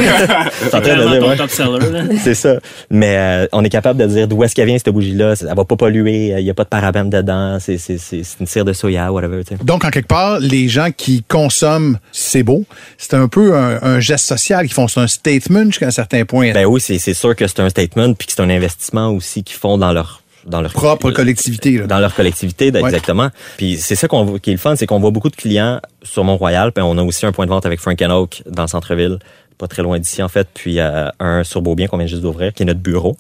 Ouais. 0.80 1.36
top 1.38 1.50
seller, 1.50 1.92
là. 1.92 2.04
C'est 2.24 2.36
ça. 2.36 2.60
Mais 2.90 3.16
euh, 3.18 3.48
on 3.52 3.64
est 3.64 3.70
capable 3.70 4.00
de 4.00 4.06
dire 4.06 4.28
d'où 4.28 4.44
est-ce 4.44 4.56
qu'elle 4.56 4.68
vient 4.68 4.78
cette 4.78 4.94
bougie-là. 4.94 5.34
Elle 5.42 5.56
va 5.56 5.66
pas 5.66 5.76
polluer. 5.76 6.36
Il 6.38 6.46
y 6.46 6.50
a 6.50 6.54
pas 6.54 6.64
de 6.64 6.70
parabènes 6.70 7.10
dedans. 7.10 7.58
C'est 7.60 7.78
c'est 7.78 7.98
c'est 7.98 8.24
c'est 8.24 8.40
une 8.40 8.46
cire 8.46 8.66
de 8.66 8.74
soya, 8.74 9.12
whatever. 9.12 9.44
Tu 9.44 9.56
sais. 9.56 9.64
Donc, 9.64 9.86
en 9.86 9.90
quelque 9.90 10.08
part, 10.08 10.40
les 10.40 10.68
gens 10.68 10.90
qui 10.96 11.24
consomment 11.24 11.98
C'est 12.12 12.44
beau, 12.44 12.66
c'est 12.98 13.14
un 13.14 13.28
peu 13.28 13.56
un, 13.56 13.80
un 13.82 14.00
geste 14.00 14.26
social 14.26 14.66
qu'ils 14.66 14.74
font. 14.74 14.88
C'est 14.88 15.00
un 15.00 15.08
statement 15.08 15.66
jusqu'à 15.66 15.88
un 15.88 15.92
certain 15.92 16.26
point. 16.26 16.52
Ben 16.54 16.66
oui, 16.66 16.82
c'est 16.82 17.00
c'est 17.00 17.14
sûr 17.14 17.36
que 17.36 17.48
c'est 17.48 17.60
un 17.60 17.70
statement 17.70 18.14
puis 18.14 18.28
que 18.28 18.34
c'est 18.34 18.42
un 18.42 18.50
investissement 18.50 19.10
aussi 19.10 19.44
qu'ils 19.44 19.58
font 19.58 19.78
dans 19.78 19.94
leur 19.94 20.22
dans 20.50 20.62
leur 20.62 20.74
propre 20.74 21.12
collectivité. 21.12 21.78
là. 21.78 21.88
dans 21.88 22.00
leur 22.00 22.14
collectivité, 22.14 22.72
Ouais. 22.72 22.82
exactement. 22.82 23.30
Puis 23.58 23.78
c'est 23.78 23.96
ça 23.96 24.08
qu'on 24.08 24.38
qui 24.40 24.50
est 24.50 24.54
le 24.54 24.60
fun, 24.60 24.76
c'est 24.76 24.86
qu'on 24.86 25.00
voit 25.00 25.12
beaucoup 25.12 25.30
de 25.30 25.36
clients 25.36 25.80
sur 26.04 26.24
Mont-Royal, 26.24 26.72
puis 26.72 26.84
on 26.86 26.98
a 26.98 27.04
aussi 27.04 27.26
un 27.26 27.32
point 27.32 27.46
de 27.46 27.52
vente 27.52 27.66
avec 27.66 27.80
Frank 27.80 28.02
Oak 28.02 28.44
dans 28.50 28.64
le 28.64 28.68
centre-ville, 28.68 29.20
pas 29.58 29.68
très 29.68 29.84
loin 29.84 30.00
d'ici 30.00 30.22
en 30.24 30.28
fait, 30.30 30.48
puis 30.54 30.80
euh, 30.80 31.08
un 31.20 31.44
sur 31.44 31.62
Beaubien 31.62 31.88
qu'on 31.88 31.98
vient 31.98 32.08
juste 32.08 32.22
d'ouvrir, 32.22 32.54
qui 32.54 32.64
est 32.64 32.66
notre 32.66 32.80
bureau. 32.80 33.16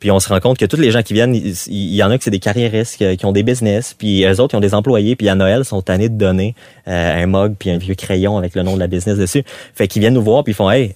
Puis 0.00 0.12
on 0.12 0.20
se 0.20 0.28
rend 0.28 0.38
compte 0.38 0.58
que 0.58 0.64
tous 0.64 0.76
les 0.76 0.92
gens 0.92 1.02
qui 1.02 1.12
viennent, 1.12 1.34
il 1.34 1.94
y 1.94 2.02
en 2.04 2.10
a 2.12 2.18
que 2.18 2.22
c'est 2.22 2.30
des 2.30 2.38
carriéristes 2.38 2.96
qui, 2.98 3.16
qui 3.16 3.26
ont 3.26 3.32
des 3.32 3.42
business, 3.42 3.94
puis 3.98 4.24
eux 4.24 4.40
autres, 4.40 4.54
ils 4.54 4.58
ont 4.58 4.60
des 4.60 4.74
employés, 4.74 5.16
puis 5.16 5.28
à 5.28 5.34
Noël, 5.34 5.62
ils 5.62 5.64
sont 5.64 5.82
tannés 5.82 6.08
de 6.08 6.16
donner 6.16 6.54
euh, 6.86 7.22
un 7.22 7.26
mug 7.26 7.54
puis 7.58 7.70
un 7.70 7.78
vieux 7.78 7.96
crayon 7.96 8.38
avec 8.38 8.54
le 8.54 8.62
nom 8.62 8.74
de 8.74 8.78
la 8.78 8.86
business 8.86 9.18
dessus. 9.18 9.42
Fait 9.74 9.88
qu'ils 9.88 10.00
viennent 10.00 10.14
nous 10.14 10.22
voir, 10.22 10.44
puis 10.44 10.52
ils 10.52 10.56
font 10.56 10.70
«Hey, 10.70 10.94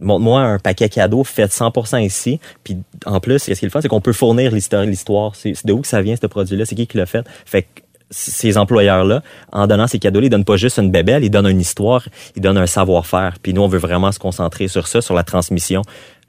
montre-moi 0.00 0.40
un 0.40 0.58
paquet 0.58 0.88
cadeau 0.88 1.24
fait 1.24 1.50
100% 1.50 2.04
ici. 2.04 2.40
Puis 2.64 2.78
en 3.06 3.20
plus, 3.20 3.38
ce 3.38 3.44
qui 3.44 3.52
est 3.52 3.62
le 3.74 3.80
c'est 3.80 3.88
qu'on 3.88 4.00
peut 4.00 4.12
fournir 4.12 4.52
l'histoire. 4.52 5.34
c'est 5.34 5.66
de 5.66 5.72
où 5.72 5.80
que 5.80 5.88
ça 5.88 6.02
vient, 6.02 6.16
ce 6.16 6.26
produit-là? 6.26 6.64
C'est 6.64 6.74
qui 6.74 6.86
qui 6.86 6.96
l'a 6.96 7.06
fait? 7.06 7.26
Fait 7.44 7.62
que 7.62 7.68
ces 8.10 8.58
employeurs-là, 8.58 9.22
en 9.52 9.66
donnant 9.68 9.86
ces 9.86 10.00
cadeaux-là, 10.00 10.26
ils 10.26 10.30
donnent 10.30 10.44
pas 10.44 10.56
juste 10.56 10.78
une 10.78 10.90
bébelle, 10.90 11.22
ils 11.22 11.30
donnent 11.30 11.46
une 11.46 11.60
histoire, 11.60 12.08
ils 12.34 12.42
donnent 12.42 12.58
un 12.58 12.66
savoir-faire. 12.66 13.36
Puis 13.40 13.54
nous, 13.54 13.62
on 13.62 13.68
veut 13.68 13.78
vraiment 13.78 14.10
se 14.10 14.18
concentrer 14.18 14.66
sur 14.66 14.88
ça, 14.88 15.00
sur 15.00 15.14
la 15.14 15.22
transmission 15.22 15.82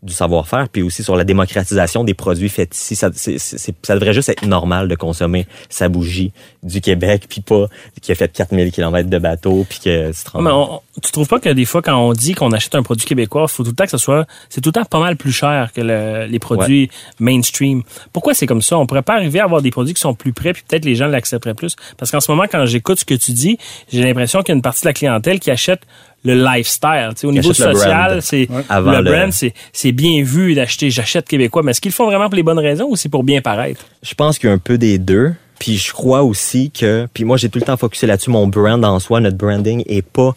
du 0.04 0.14
savoir-faire, 0.14 0.68
puis 0.70 0.82
aussi 0.82 1.04
sur 1.04 1.16
la 1.16 1.24
démocratisation 1.24 2.04
des 2.04 2.14
produits 2.16 2.50
faits 2.50 2.76
ici. 2.76 2.96
Ça, 2.96 3.10
devrait 3.10 4.14
juste 4.14 4.30
être 4.30 4.46
normal 4.48 4.88
de 4.88 4.96
consommer 4.96 5.46
sa 5.70 5.90
bougie 5.90 6.32
du 6.64 6.82
Québec, 6.82 7.26
puis 7.30 7.42
pas 7.42 7.68
qui 8.02 8.12
a 8.12 8.16
fait 8.16 8.32
4000 8.32 8.72
km 8.72 9.10
de 9.10 9.18
bateau, 9.20 9.66
puis 9.70 9.80
que 9.80 10.12
tu 10.12 10.18
Mais 10.42 10.50
on- 10.52 10.82
tu 11.04 11.12
trouves 11.12 11.28
pas 11.28 11.40
que 11.40 11.50
des 11.50 11.66
fois, 11.66 11.82
quand 11.82 11.98
on 11.98 12.14
dit 12.14 12.34
qu'on 12.34 12.52
achète 12.52 12.74
un 12.76 12.84
produit 12.84 13.06
québécois, 13.06 13.48
faut 13.48 13.64
tout 13.64 13.70
le 13.70 13.76
temps 13.76 13.84
que 13.86 13.92
ce 13.92 13.98
soit, 13.98 14.26
c'est 14.50 14.60
tout 14.62 14.70
le 14.70 14.74
temps 14.74 14.86
pas 14.86 15.00
mal 15.00 15.16
plus 15.18 15.32
cher 15.32 15.72
que 15.74 15.82
le- 15.82 16.26
les 16.26 16.40
produits 16.40 16.90
mainstream. 17.20 17.84
Pourquoi 18.14 18.34
c'est 18.34 18.48
comme 18.48 18.62
ça? 18.62 18.78
On 18.78 18.86
pourrait 18.88 19.02
pas 19.04 19.14
arriver 19.16 19.40
à 19.40 19.44
avoir 19.44 19.62
des 19.62 19.72
produits 19.72 19.94
qui 19.94 20.02
sont 20.02 20.14
plus 20.16 20.34
près, 20.34 20.54
puis 20.54 20.64
peut-être 20.68 20.86
les 20.86 20.96
gens 20.96 21.08
l'accepteraient 21.08 21.54
plus? 21.54 21.76
Parce 21.98 22.10
qu'en 22.12 22.20
ce 22.20 22.32
moment, 22.32 22.46
quand 22.52 22.66
j'écoute 22.66 23.00
ce 23.00 23.06
que 23.06 23.14
tu 23.14 23.32
dis, 23.34 23.58
j'ai 23.92 24.04
l'impression 24.04 24.42
qu'il 24.42 24.50
y 24.50 24.54
a 24.54 24.56
une 24.56 24.62
partie 24.62 24.82
de 24.82 24.88
la 24.88 24.94
clientèle 24.94 25.40
qui 25.40 25.52
achète 25.52 25.82
le 26.24 26.36
lifestyle. 26.36 27.10
Tu 27.16 27.22
sais, 27.22 27.28
au 27.28 27.32
niveau 27.32 27.50
achète 27.52 27.68
le 27.68 27.74
social, 27.74 28.22
c'est 28.22 28.48
le 28.50 29.02
le- 29.02 29.12
brand, 29.12 29.32
c'est 29.32 29.54
c'est 29.74 29.92
bien 29.92 30.24
vu 30.24 30.54
d'acheter 30.54 30.90
j'achète 30.90 31.28
québécois. 31.28 31.64
Mais 31.64 31.72
est-ce 31.72 31.82
qu'ils 31.82 31.92
le 31.92 31.96
font 31.96 32.06
vraiment 32.06 32.26
pour 32.26 32.36
les 32.36 32.44
bonnes 32.44 32.60
raisons 32.60 32.88
ou 32.90 32.96
c'est 32.96 33.10
pour 33.10 33.24
bien 33.24 33.42
paraître? 33.42 33.82
Je 34.04 34.14
pense 34.14 34.38
qu'il 34.38 34.48
y 34.48 34.52
a 34.52 34.56
un 34.56 34.60
peu 34.60 34.78
des 34.78 34.98
deux. 34.98 35.34
Puis 35.60 35.78
je 35.78 35.94
crois 35.94 36.24
aussi 36.24 36.72
que, 36.72 37.08
puis 37.14 37.24
moi 37.24 37.38
j'ai 37.38 37.48
tout 37.48 37.60
le 37.60 37.66
temps 37.66 37.78
focusé 37.78 38.08
là-dessus, 38.08 38.32
mon 38.32 38.48
brand 38.48 38.84
en 38.84 39.00
soi, 39.00 39.20
notre 39.20 39.38
branding 39.38 39.84
est 39.86 40.02
pas 40.02 40.36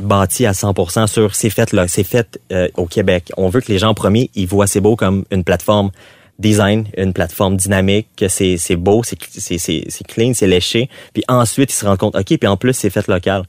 bâti 0.00 0.46
à 0.46 0.50
100% 0.52 1.06
sur 1.06 1.36
c'est 1.36 1.48
fait 1.50 1.72
là, 1.72 1.86
c'est 1.86 2.02
fait 2.02 2.40
euh, 2.50 2.66
au 2.76 2.86
Québec. 2.86 3.30
On 3.36 3.48
veut 3.48 3.60
que 3.60 3.70
les 3.70 3.78
gens 3.78 3.90
en 3.90 3.94
premier, 3.94 4.30
ils 4.34 4.48
voient 4.48 4.66
c'est 4.66 4.80
beau 4.80 4.96
comme 4.96 5.26
une 5.30 5.44
plateforme 5.44 5.92
design, 6.40 6.86
une 6.96 7.12
plateforme 7.12 7.56
dynamique, 7.56 8.08
que 8.16 8.26
c'est 8.26 8.56
c'est 8.56 8.74
beau, 8.74 9.04
c'est 9.04 9.16
c'est 9.30 9.58
c'est 9.58 9.84
c'est 9.86 10.06
clean, 10.08 10.32
c'est 10.34 10.48
léché. 10.48 10.88
Puis 11.12 11.22
ensuite 11.28 11.70
ils 11.72 11.76
se 11.76 11.86
rendent 11.86 11.98
compte, 11.98 12.16
ok, 12.16 12.36
puis 12.36 12.48
en 12.48 12.56
plus 12.56 12.72
c'est 12.72 12.90
fait 12.90 13.06
local 13.06 13.44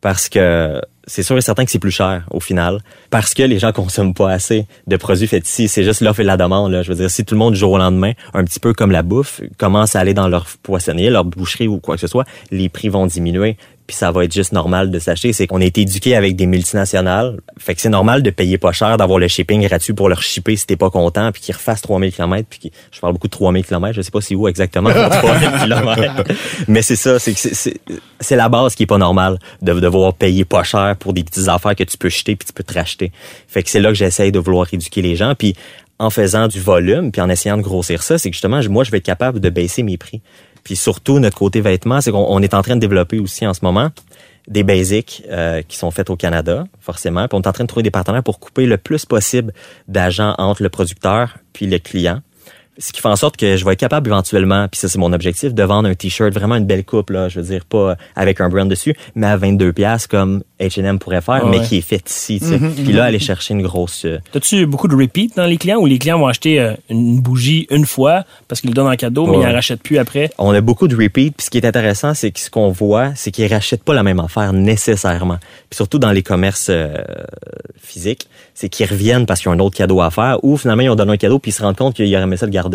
parce 0.00 0.28
que 0.28 0.80
c'est 1.08 1.22
sûr 1.22 1.36
et 1.36 1.40
certain 1.40 1.64
que 1.64 1.70
c'est 1.70 1.78
plus 1.78 1.90
cher 1.90 2.24
au 2.30 2.40
final 2.40 2.80
parce 3.10 3.34
que 3.34 3.42
les 3.42 3.58
gens 3.58 3.72
consomment 3.72 4.14
pas 4.14 4.30
assez 4.30 4.66
de 4.86 4.96
produits 4.96 5.26
faits 5.26 5.46
c'est 5.46 5.82
juste 5.82 6.00
l'offre 6.00 6.20
et 6.20 6.24
la 6.24 6.36
demande 6.36 6.72
là. 6.72 6.82
Je 6.82 6.90
veux 6.90 6.94
dire 6.94 7.10
si 7.10 7.24
tout 7.24 7.34
le 7.34 7.38
monde 7.38 7.54
du 7.54 7.58
jour 7.58 7.72
au 7.72 7.78
lendemain 7.78 8.12
un 8.34 8.44
petit 8.44 8.60
peu 8.60 8.72
comme 8.72 8.90
la 8.90 9.02
bouffe 9.02 9.40
commence 9.56 9.96
à 9.96 10.00
aller 10.00 10.14
dans 10.14 10.28
leur 10.28 10.46
poissonnier 10.62 11.10
leur 11.10 11.24
boucherie 11.24 11.68
ou 11.68 11.78
quoi 11.78 11.96
que 11.96 12.00
ce 12.00 12.06
soit 12.06 12.24
les 12.50 12.68
prix 12.68 12.88
vont 12.88 13.06
diminuer 13.06 13.56
puis 13.88 13.96
ça 13.96 14.12
va 14.12 14.24
être 14.24 14.32
juste 14.34 14.52
normal 14.52 14.90
de 14.92 14.98
s'acheter. 15.00 15.32
C'est 15.32 15.46
qu'on 15.48 15.60
a 15.60 15.64
été 15.64 15.80
éduqué 15.80 16.14
avec 16.14 16.36
des 16.36 16.46
multinationales. 16.46 17.38
Fait 17.58 17.74
que 17.74 17.80
c'est 17.80 17.88
normal 17.88 18.22
de 18.22 18.30
payer 18.30 18.58
pas 18.58 18.70
cher 18.72 18.98
d'avoir 18.98 19.18
le 19.18 19.26
shipping 19.28 19.66
gratuit 19.66 19.94
pour 19.94 20.08
leur 20.08 20.22
shipper 20.22 20.54
si 20.56 20.66
t'es 20.66 20.76
pas 20.76 20.90
content 20.90 21.32
puis 21.32 21.40
qu'ils 21.42 21.54
refassent 21.56 21.80
3000 21.82 22.12
km 22.12 22.46
puis 22.48 22.58
qu'ils- 22.60 22.70
je 22.92 23.00
parle 23.00 23.14
beaucoup 23.14 23.26
de 23.28 23.32
3000 23.32 23.64
km 23.64 23.94
je 23.96 24.02
sais 24.02 24.10
pas 24.10 24.20
si 24.20 24.34
où 24.36 24.46
exactement 24.46 24.90
3000 24.92 25.50
km 25.64 26.22
mais 26.68 26.82
c'est 26.82 26.96
ça 26.96 27.18
c'est 27.18 27.32
c'est- 27.36 27.54
c'est 27.54 27.80
c'est 28.20 28.36
la 28.36 28.48
base 28.48 28.74
qui 28.74 28.82
est 28.82 28.86
pas 28.86 28.98
normale 28.98 29.38
de 29.62 29.72
devoir 29.72 30.12
payer 30.14 30.44
pas 30.44 30.62
cher 30.64 30.94
pour 30.98 31.12
des 31.14 31.24
petites 31.24 31.48
affaires 31.48 31.74
que 31.74 31.84
tu 31.84 31.96
peux 31.96 32.10
jeter 32.10 32.36
puis 32.36 32.46
tu 32.46 32.52
peux 32.52 32.62
te 32.64 32.74
racheter. 32.74 33.10
Fait 33.48 33.62
que 33.62 33.70
c'est 33.70 33.80
là 33.80 33.88
que 33.88 33.94
j'essaye 33.94 34.30
de 34.32 34.38
vouloir 34.38 34.66
éduquer 34.72 35.00
les 35.02 35.16
gens 35.16 35.34
puis 35.34 35.54
en 35.98 36.10
faisant 36.10 36.46
du 36.46 36.60
volume 36.60 37.10
puis 37.10 37.20
en 37.20 37.28
essayant 37.28 37.56
de 37.56 37.62
grossir 37.62 38.02
ça 38.02 38.18
c'est 38.18 38.28
que 38.30 38.34
justement 38.34 38.60
moi 38.68 38.84
je 38.84 38.90
vais 38.90 38.98
être 38.98 39.04
capable 39.04 39.40
de 39.40 39.50
baisser 39.50 39.82
mes 39.82 39.96
prix 39.96 40.20
puis 40.68 40.76
surtout 40.76 41.18
notre 41.18 41.38
côté 41.38 41.62
vêtements 41.62 42.02
c'est 42.02 42.10
qu'on 42.10 42.26
on 42.28 42.42
est 42.42 42.52
en 42.52 42.60
train 42.60 42.76
de 42.76 42.80
développer 42.80 43.18
aussi 43.18 43.46
en 43.46 43.54
ce 43.54 43.60
moment 43.62 43.90
des 44.48 44.62
basics 44.62 45.22
euh, 45.30 45.62
qui 45.62 45.78
sont 45.78 45.90
faits 45.90 46.10
au 46.10 46.16
Canada, 46.16 46.64
forcément. 46.78 47.26
Puis 47.26 47.38
on 47.38 47.42
est 47.42 47.46
en 47.46 47.52
train 47.52 47.64
de 47.64 47.68
trouver 47.68 47.82
des 47.82 47.90
partenaires 47.90 48.22
pour 48.22 48.38
couper 48.38 48.66
le 48.66 48.76
plus 48.76 49.06
possible 49.06 49.54
d'agents 49.88 50.34
entre 50.36 50.62
le 50.62 50.68
producteur 50.68 51.38
puis 51.54 51.66
le 51.66 51.78
client. 51.78 52.20
Ce 52.78 52.92
qui 52.92 53.00
fait 53.00 53.08
en 53.08 53.16
sorte 53.16 53.36
que 53.36 53.56
je 53.56 53.64
vais 53.64 53.72
être 53.72 53.80
capable 53.80 54.08
éventuellement, 54.08 54.68
puis 54.68 54.78
ça 54.78 54.88
c'est 54.88 54.98
mon 54.98 55.12
objectif, 55.12 55.52
de 55.52 55.62
vendre 55.64 55.88
un 55.88 55.94
t-shirt 55.94 56.32
vraiment 56.32 56.54
une 56.56 56.64
belle 56.66 56.84
coupe 56.84 57.10
là, 57.10 57.28
je 57.28 57.40
veux 57.40 57.46
dire 57.46 57.64
pas 57.64 57.96
avec 58.14 58.40
un 58.40 58.48
brand 58.48 58.68
dessus, 58.68 58.94
mais 59.16 59.26
à 59.26 59.36
22 59.36 59.72
pièces 59.72 60.06
comme 60.06 60.42
H&M 60.60 60.98
pourrait 60.98 61.20
faire, 61.20 61.42
Ah 61.44 61.48
mais 61.50 61.60
qui 61.62 61.78
est 61.78 61.80
fait 61.82 62.08
ici. 62.08 62.40
tu 62.40 62.46
sais. 62.46 62.58
Puis 62.58 62.92
là 62.92 63.04
aller 63.04 63.18
chercher 63.18 63.54
une 63.54 63.62
grosse. 63.62 64.04
euh, 64.04 64.18
T'as-tu 64.32 64.66
beaucoup 64.66 64.88
de 64.88 64.94
repeat 64.96 65.36
dans 65.36 65.46
les 65.46 65.56
clients 65.56 65.78
ou 65.78 65.86
les 65.86 65.98
clients 65.98 66.18
vont 66.18 66.26
acheter 66.28 66.60
euh, 66.60 66.74
une 66.88 67.20
bougie 67.20 67.66
une 67.70 67.86
fois 67.86 68.24
parce 68.48 68.60
qu'ils 68.60 68.70
le 68.70 68.74
donnent 68.74 68.88
en 68.92 68.96
cadeau, 68.96 69.26
mais 69.26 69.38
ils 69.38 69.46
en 69.46 69.52
rachètent 69.52 69.82
plus 69.82 69.98
après? 69.98 70.30
On 70.38 70.50
a 70.52 70.60
beaucoup 70.60 70.88
de 70.88 70.96
repeat, 70.96 71.34
puis 71.36 71.44
ce 71.46 71.50
qui 71.50 71.58
est 71.58 71.66
intéressant, 71.66 72.14
c'est 72.14 72.30
que 72.30 72.40
ce 72.40 72.50
qu'on 72.50 72.70
voit, 72.70 73.12
c'est 73.14 73.30
qu'ils 73.30 73.52
rachètent 73.52 73.84
pas 73.84 73.94
la 73.94 74.02
même 74.02 74.20
affaire 74.20 74.52
nécessairement. 74.52 75.38
Puis 75.70 75.76
surtout 75.76 75.98
dans 75.98 76.12
les 76.12 76.22
commerces 76.22 76.68
euh, 76.70 76.94
physiques, 77.80 78.28
c'est 78.54 78.68
qu'ils 78.68 78.86
reviennent 78.86 79.26
parce 79.26 79.40
qu'ils 79.40 79.48
ont 79.50 79.52
un 79.52 79.58
autre 79.60 79.76
cadeau 79.76 80.00
à 80.00 80.10
faire, 80.10 80.38
ou 80.42 80.56
finalement 80.56 80.82
ils 80.82 80.90
ont 80.90 80.94
donné 80.96 81.12
un 81.12 81.16
cadeau 81.16 81.38
puis 81.38 81.50
ils 81.50 81.54
se 81.54 81.62
rendent 81.62 81.76
compte 81.76 81.94
qu'ils 81.94 82.12
auraient 82.14 82.24
aimé 82.24 82.36
ça 82.36 82.46
le 82.46 82.52
garder. 82.52 82.67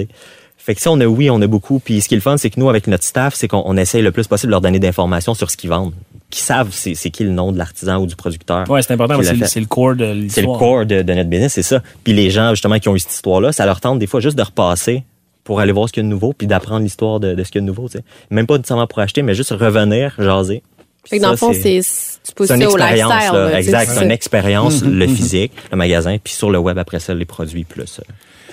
Fait 0.57 0.75
que 0.75 0.81
ça, 0.81 0.91
on 0.91 0.99
a 1.01 1.05
oui, 1.05 1.29
on 1.29 1.41
a 1.41 1.47
beaucoup. 1.47 1.79
Puis 1.79 1.99
ce 2.01 2.07
qui 2.07 2.13
est 2.13 2.17
le 2.17 2.21
fun, 2.21 2.37
c'est 2.37 2.49
que 2.49 2.57
nous, 2.59 2.69
avec 2.69 2.87
notre 2.87 3.03
staff, 3.03 3.33
c'est 3.35 3.49
qu'on 3.49 3.63
on 3.65 3.75
essaye 3.75 4.01
le 4.01 4.11
plus 4.13 4.27
possible 4.27 4.47
de 4.47 4.51
leur 4.51 4.61
donner 4.61 4.79
d'informations 4.79 5.33
sur 5.33 5.51
ce 5.51 5.57
qu'ils 5.57 5.69
vendent. 5.69 5.93
Qu'ils 6.29 6.41
savent 6.43 6.69
c'est 6.71 6.95
c'est 6.95 7.09
qui 7.09 7.23
le 7.25 7.31
nom 7.31 7.51
de 7.51 7.57
l'artisan 7.57 7.97
ou 7.97 8.05
du 8.07 8.15
producteur. 8.15 8.69
Ouais, 8.69 8.81
c'est 8.81 8.93
important 8.93 9.15
qui 9.19 9.25
parce 9.25 9.29
que 9.31 9.35
c'est 9.35 9.41
le- 9.41 9.47
c'est 9.47 9.59
le 9.59 9.65
core 9.65 9.95
de 9.95 10.05
C'est 10.05 10.13
le 10.13 10.19
l'histoire. 10.21 10.59
core 10.59 10.85
de, 10.85 11.01
de 11.01 11.13
notre 11.13 11.29
business, 11.29 11.51
c'est 11.53 11.63
ça. 11.63 11.81
Puis 12.05 12.13
les 12.13 12.29
gens, 12.29 12.51
justement, 12.51 12.79
qui 12.79 12.87
ont 12.87 12.95
eu 12.95 12.99
cette 12.99 13.11
histoire-là, 13.13 13.51
ça 13.51 13.65
leur 13.65 13.81
tente 13.81 13.99
des 13.99 14.07
fois 14.07 14.21
juste 14.21 14.37
de 14.37 14.41
repasser 14.43 15.03
pour 15.43 15.59
aller 15.59 15.73
voir 15.73 15.89
ce 15.89 15.93
qu'il 15.93 16.01
y 16.01 16.05
a 16.05 16.07
de 16.07 16.13
nouveau, 16.13 16.31
puis 16.31 16.47
d'apprendre 16.47 16.81
l'histoire 16.83 17.19
de, 17.19 17.35
de 17.35 17.43
ce 17.43 17.51
qu'il 17.51 17.59
y 17.59 17.61
a 17.61 17.63
de 17.63 17.67
nouveau. 17.67 17.89
tu 17.89 17.97
sais. 17.97 18.03
Même 18.31 18.47
pas 18.47 18.55
nécessairement 18.57 18.87
pour 18.87 18.99
acheter, 18.99 19.21
mais 19.21 19.35
juste 19.35 19.51
revenir, 19.51 20.15
jaser. 20.17 20.63
Fait 21.05 21.17
que 21.17 21.21
dans 21.21 21.31
le 21.31 21.35
fond, 21.35 21.51
c'est, 21.51 21.81
tu 22.25 22.33
pousses 22.33 22.47
ça 22.47 22.55
au 22.55 22.77
lifestyle. 22.77 23.33
là. 23.33 23.59
exact. 23.59 23.91
c'est 23.93 24.05
une 24.05 24.11
expérience, 24.11 24.81
le 24.81 25.05
physique, 25.07 25.51
le 25.69 25.75
magasin, 25.77 26.15
puis 26.23 26.31
sur 26.33 26.49
le 26.49 26.57
web, 26.59 26.77
après 26.77 27.01
ça, 27.01 27.13
les 27.13 27.25
produits 27.25 27.65
plus. 27.65 27.99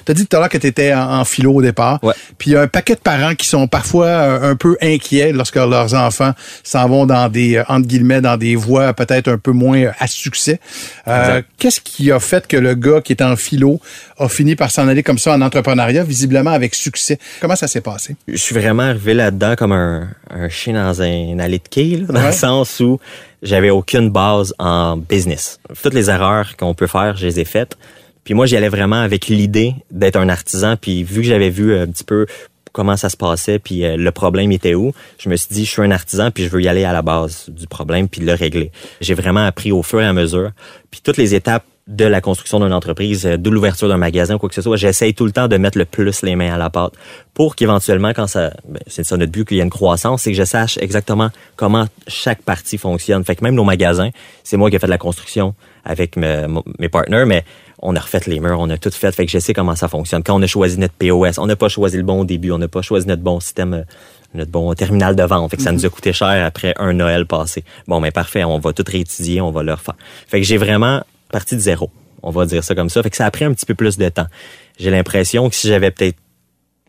Tu 0.04 0.12
as 0.12 0.14
dit 0.14 0.26
tout 0.26 0.37
à 0.37 0.40
l'heure 0.40 0.49
que 0.49 0.59
tu 0.59 0.66
étais 0.66 0.92
en, 0.95 1.21
en 1.21 1.25
philo 1.25 1.52
au 1.54 1.62
départ. 1.62 1.99
Ouais. 2.02 2.14
Puis 2.38 2.50
il 2.50 2.54
y 2.54 2.57
a 2.57 2.62
un 2.62 2.69
paquet 2.69 2.95
de 2.95 3.00
parents 3.00 3.35
qui 3.35 3.47
sont 3.47 3.66
parfois 3.69 4.07
euh, 4.07 4.50
un 4.52 4.57
peu 4.57 4.76
inquiets 4.80 5.33
lorsque 5.33 5.57
leurs 5.57 5.95
enfants 5.95 6.33
s'en 6.62 6.88
vont 6.88 7.07
dans 7.07 7.28
des, 7.28 7.57
euh, 7.57 7.64
entre 7.69 7.87
guillemets, 7.87 8.21
dans 8.21 8.37
des 8.37 8.57
voies 8.57 8.92
peut-être 8.95 9.28
un 9.28 9.38
peu 9.38 9.52
moins 9.52 9.78
euh, 9.83 9.90
à 9.99 10.07
succès. 10.07 10.61
Euh. 11.09 11.42
Qu'est-ce 11.59 11.80
qui 11.80 12.11
a 12.12 12.21
fait 12.21 12.47
que 12.47 12.57
le 12.57 12.75
gars 12.75 13.00
qui 13.00 13.12
est 13.12 13.23
en 13.23 13.37
philo 13.37 13.80
a 14.19 14.28
fini 14.28 14.57
par 14.57 14.71
s'en 14.71 14.88
aller 14.88 15.02
comme 15.02 15.19
ça 15.19 15.33
en 15.35 15.40
entrepreneuriat, 15.40 16.04
visiblement 16.04 16.50
avec 16.50 16.75
succès? 16.75 17.19
Comment 17.40 17.57
ça 17.57 17.66
s'est 17.66 17.80
passé? 17.80 18.16
Je 18.28 18.37
suis 18.37 18.54
vraiment 18.54 18.85
arrivé 18.85 19.14
là-dedans 19.14 19.54
comme 19.57 19.73
un, 19.73 20.09
un 20.30 20.49
chien 20.49 20.75
dans 20.75 21.02
un 21.02 21.38
allée 21.38 21.59
de 21.59 21.69
quai, 21.71 21.97
là, 21.97 22.07
dans 22.09 22.21
Ouais. 22.21 22.26
le 22.26 22.33
sens 22.33 22.80
où 22.80 22.99
j'avais 23.42 23.71
aucune 23.71 24.11
base 24.11 24.54
en 24.59 24.97
business. 24.97 25.59
Toutes 25.83 25.95
les 25.95 26.11
erreurs 26.11 26.57
qu'on 26.57 26.75
peut 26.75 26.87
faire, 26.87 27.16
je 27.16 27.26
les 27.26 27.40
ai 27.40 27.45
faites. 27.45 27.76
Puis 28.25 28.35
moi, 28.35 28.47
j'y 28.47 28.57
allais 28.57 28.69
vraiment 28.69 29.00
avec 29.00 29.27
l'idée 29.29 29.75
d'être 29.91 30.17
un 30.17 30.29
artisan. 30.29 30.77
Puis 30.77 31.03
vu 31.05 31.23
que 31.23 31.27
j'avais 31.29 31.50
vu 31.50 31.77
un 31.77 31.87
petit 31.87 32.05
peu 32.05 32.27
comment 32.73 32.97
ça 32.97 33.09
se 33.09 33.17
passait, 33.17 33.59
puis 33.59 33.85
euh, 33.85 33.97
le 33.97 34.11
problème 34.12 34.53
était 34.53 34.75
où, 34.75 34.93
je 35.19 35.29
me 35.29 35.37
suis 35.37 35.49
dit, 35.50 35.65
je 35.65 35.71
suis 35.71 35.83
un 35.83 35.91
artisan, 35.91 36.31
puis 36.31 36.45
je 36.45 36.49
veux 36.50 36.62
y 36.62 36.69
aller 36.69 36.85
à 36.85 36.93
la 36.93 37.03
base 37.03 37.47
du 37.49 37.67
problème, 37.67 38.09
puis 38.09 38.21
le 38.21 38.33
régler. 38.33 38.71
J'ai 39.00 39.15
vraiment 39.15 39.45
appris 39.45 39.73
au 39.73 39.83
fur 39.83 40.00
et 40.00 40.07
à 40.07 40.12
mesure. 40.12 40.50
Puis 40.91 41.00
toutes 41.03 41.17
les 41.17 41.35
étapes 41.35 41.65
de 41.89 42.05
la 42.05 42.21
construction 42.21 42.61
d'une 42.61 42.73
entreprise, 42.73 43.27
euh, 43.27 43.37
de 43.37 43.50
l'ouverture 43.50 43.89
d'un 43.89 43.97
magasin, 43.97 44.39
quoi 44.39 44.49
que 44.49 44.55
ce 44.55 44.62
soit, 44.62 44.77
j'essaye 44.77 45.12
tout 45.15 45.25
le 45.27 45.33
temps 45.33 45.49
de 45.49 45.57
mettre 45.57 45.77
le 45.79 45.85
plus 45.85 46.23
les 46.23 46.37
mains 46.37 46.55
à 46.55 46.59
la 46.59 46.71
pâte 46.71 46.93
pour 47.35 47.57
qu'éventuellement, 47.57 48.11
quand 48.15 48.29
ça, 48.29 48.53
ben, 48.69 48.79
c'est 48.87 49.03
ça 49.03 49.17
notre 49.17 49.33
but, 49.33 49.45
qu'il 49.49 49.57
y 49.57 49.61
ait 49.61 49.65
une 49.65 49.71
croissance, 49.71 50.23
c'est 50.23 50.31
que 50.31 50.37
je 50.39 50.45
sache 50.45 50.79
exactement 50.79 51.31
comment 51.57 51.87
chaque 52.07 52.43
partie 52.43 52.79
fonctionne. 52.79 53.25
Fait 53.25 53.35
que 53.35 53.43
même 53.43 53.57
nos 53.57 53.65
magasins, 53.65 54.11
c'est 54.45 54.57
moi 54.57 54.71
qui 54.71 54.77
ai 54.77 54.79
fait 54.79 54.87
de 54.87 54.93
la 54.93 54.99
construction 54.99 55.57
avec 55.85 56.17
me- 56.17 56.47
mo- 56.47 56.65
mes 56.79 56.89
partenaires, 56.89 57.27
mais 57.27 57.45
on 57.82 57.96
a 57.96 58.00
refait 58.00 58.20
les 58.26 58.40
murs, 58.40 58.58
on 58.60 58.68
a 58.70 58.76
tout 58.78 58.90
fait, 58.90 59.12
fait 59.12 59.25
que 59.26 59.32
je 59.32 59.38
sais 59.38 59.54
comment 59.54 59.75
ça 59.76 59.88
fonctionne. 59.88 60.22
Quand 60.22 60.38
on 60.38 60.42
a 60.42 60.46
choisi 60.46 60.78
notre 60.78 60.94
POS, 60.94 61.38
on 61.38 61.46
n'a 61.46 61.56
pas 61.56 61.68
choisi 61.68 61.96
le 61.96 62.02
bon 62.02 62.25
début, 62.25 62.50
on 62.52 62.58
n'a 62.58 62.68
pas 62.68 62.82
choisi 62.82 63.06
notre 63.06 63.22
bon 63.22 63.40
système, 63.40 63.72
euh, 63.75 63.82
notre 64.34 64.50
bon 64.50 64.72
terminal 64.75 65.16
de 65.16 65.22
vente. 65.22 65.50
Fait 65.50 65.56
que 65.56 65.62
ça 65.62 65.72
nous 65.72 65.84
a 65.87 65.88
coûté 65.88 66.12
cher 66.12 66.44
après 66.44 66.75
un 66.78 66.92
Noël 66.92 67.26
passé. 67.26 67.64
Bon, 67.88 68.00
mais 68.00 68.10
parfait, 68.10 68.44
on 68.44 68.58
va 68.58 68.72
tout 68.72 68.84
réétudier, 68.87 69.40
on 69.40 69.50
va 69.50 69.62
le 69.62 69.72
refaire. 69.72 69.94
Fait 70.28 70.40
que 70.40 70.46
j'ai 70.46 70.56
vraiment 70.58 71.02
parti 71.32 71.54
de 71.56 71.60
zéro. 71.60 71.90
On 72.22 72.30
va 72.30 72.44
dire 72.44 72.62
ça 72.62 72.75
comme 72.75 72.90
ça. 72.90 73.02
Fait 73.02 73.08
que 73.10 73.16
ça 73.16 73.25
a 73.26 73.30
pris 73.30 73.44
un 73.46 73.52
petit 73.54 73.64
peu 73.66 73.75
plus 73.75 73.96
de 73.96 74.08
temps. 74.10 74.26
J'ai 74.78 74.90
l'impression 74.90 75.49
que 75.49 75.54
si 75.56 75.68
j'avais 75.68 75.90
peut-être 75.90 76.18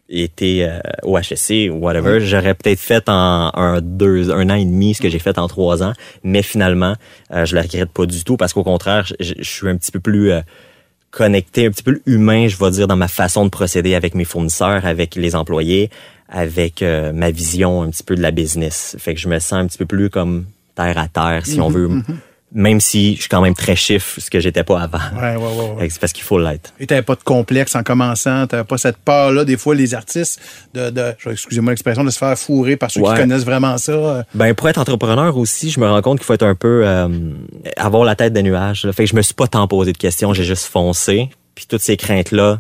été 0.10 0.66
euh, 0.68 0.80
au 1.04 1.18
HSC 1.18 1.70
ou 1.72 1.76
whatever, 1.76 2.20
j'aurais 2.20 2.54
peut-être 2.54 2.80
fait 2.80 3.08
en 3.08 3.50
un 3.54 3.80
deux 3.82 4.30
un 4.30 4.50
an 4.50 4.56
et 4.56 4.66
demi 4.66 4.94
ce 4.94 5.02
que 5.02 5.08
j'ai 5.10 5.20
fait 5.20 5.38
en 5.38 5.48
trois 5.48 5.84
ans, 5.84 5.94
mais 6.24 6.42
finalement 6.42 6.96
euh, 7.34 7.46
je 7.46 7.56
le 7.56 7.62
regrette 7.62 7.92
pas 7.92 8.06
du 8.06 8.22
tout 8.26 8.36
parce 8.36 8.52
qu'au 8.52 8.64
contraire 8.66 9.06
je, 9.08 9.14
je- 9.22 9.34
je 9.38 9.50
suis 9.50 9.70
un 9.70 9.78
petit 9.78 9.92
peu 9.92 10.02
plus 10.02 10.32
euh, 10.32 10.42
connecté, 11.12 11.68
un 11.68 11.72
petit 11.72 11.84
peu 11.84 12.02
humain, 12.06 12.48
je 12.48 12.58
vais 12.58 12.72
dire 12.72 12.88
dans 12.88 12.96
ma 12.96 13.08
façon 13.08 13.46
de 13.46 13.50
procéder 13.50 13.96
avec 13.96 14.16
mes 14.16 14.26
fournisseurs, 14.26 14.86
avec 14.86 15.16
les 15.16 15.36
employés, 15.36 15.90
avec 16.30 16.82
euh, 16.82 17.12
ma 17.12 17.30
vision 17.32 17.84
un 17.84 17.90
petit 17.90 18.04
peu 18.04 18.16
de 18.16 18.22
la 18.22 18.32
business. 18.32 18.96
Fait 18.98 19.14
que 19.14 19.20
je 19.20 19.28
me 19.28 19.40
sens 19.40 19.54
un 19.54 19.68
petit 19.68 19.78
peu 19.78 19.86
plus 19.86 20.10
comme 20.10 20.46
terre 20.76 20.98
à 20.98 21.08
terre 21.08 21.46
si 21.46 21.60
on 21.60 21.70
veut, 21.70 21.90
même 22.54 22.82
si 22.82 23.16
je 23.16 23.22
suis 23.22 23.30
quand 23.30 23.42
même 23.42 23.54
très 23.54 23.76
chiffre, 23.78 24.20
ce 24.20 24.30
que 24.30 24.40
j'étais 24.42 24.64
pas 24.64 24.82
avant. 24.82 24.98
Ouais, 25.16 25.36
ouais, 25.38 25.74
ouais. 25.80 25.90
C'est 25.90 26.00
parce 26.02 26.12
qu'il 26.12 26.24
faut 26.26 26.38
l'être. 26.38 26.74
Et 26.80 26.86
t'avais 26.88 27.02
pas 27.02 27.16
de 27.16 27.24
complexe 27.24 27.76
en 27.76 27.84
commençant, 27.84 28.46
t'avais 28.48 28.66
pas 28.66 28.78
cette 28.78 28.98
peur-là, 28.98 29.46
des 29.46 29.56
fois, 29.58 29.74
les 29.74 29.94
artistes, 29.94 30.40
de, 30.74 30.90
de 30.90 31.14
excusez-moi 31.32 31.72
l'expression, 31.72 32.04
de 32.04 32.10
se 32.10 32.18
faire 32.18 32.38
fourrer 32.38 32.76
par 32.76 32.92
ceux 32.92 33.02
qui 33.02 33.08
Ouais. 33.08 33.16
connaissent 33.18 33.46
vraiment 33.46 33.78
ça. 33.78 33.92
euh. 33.94 34.24
Ben 34.36 34.54
pour 34.54 34.68
être 34.68 34.80
entrepreneur 34.80 35.38
aussi, 35.38 35.70
je 35.72 35.80
me 35.80 35.88
rends 35.88 36.02
compte 36.02 36.18
qu'il 36.20 36.26
faut 36.26 36.34
être 36.34 36.44
un 36.46 36.56
peu 36.56 36.84
euh, 36.86 37.08
avoir 37.78 38.04
la 38.04 38.16
tête 38.16 38.34
des 38.34 38.44
nuages. 38.44 38.84
là. 38.86 38.92
Fait 38.94 39.06
que 39.06 39.10
je 39.10 39.16
me 39.16 39.22
suis 39.22 39.34
pas 39.34 39.48
tant 39.48 39.68
posé 39.68 39.94
de 39.94 39.98
questions, 39.98 40.34
j'ai 40.34 40.44
juste 40.44 40.66
foncé. 40.66 41.30
Puis 41.56 41.66
toutes 41.68 41.82
ces 41.82 41.96
craintes 41.98 42.32
là, 42.32 42.60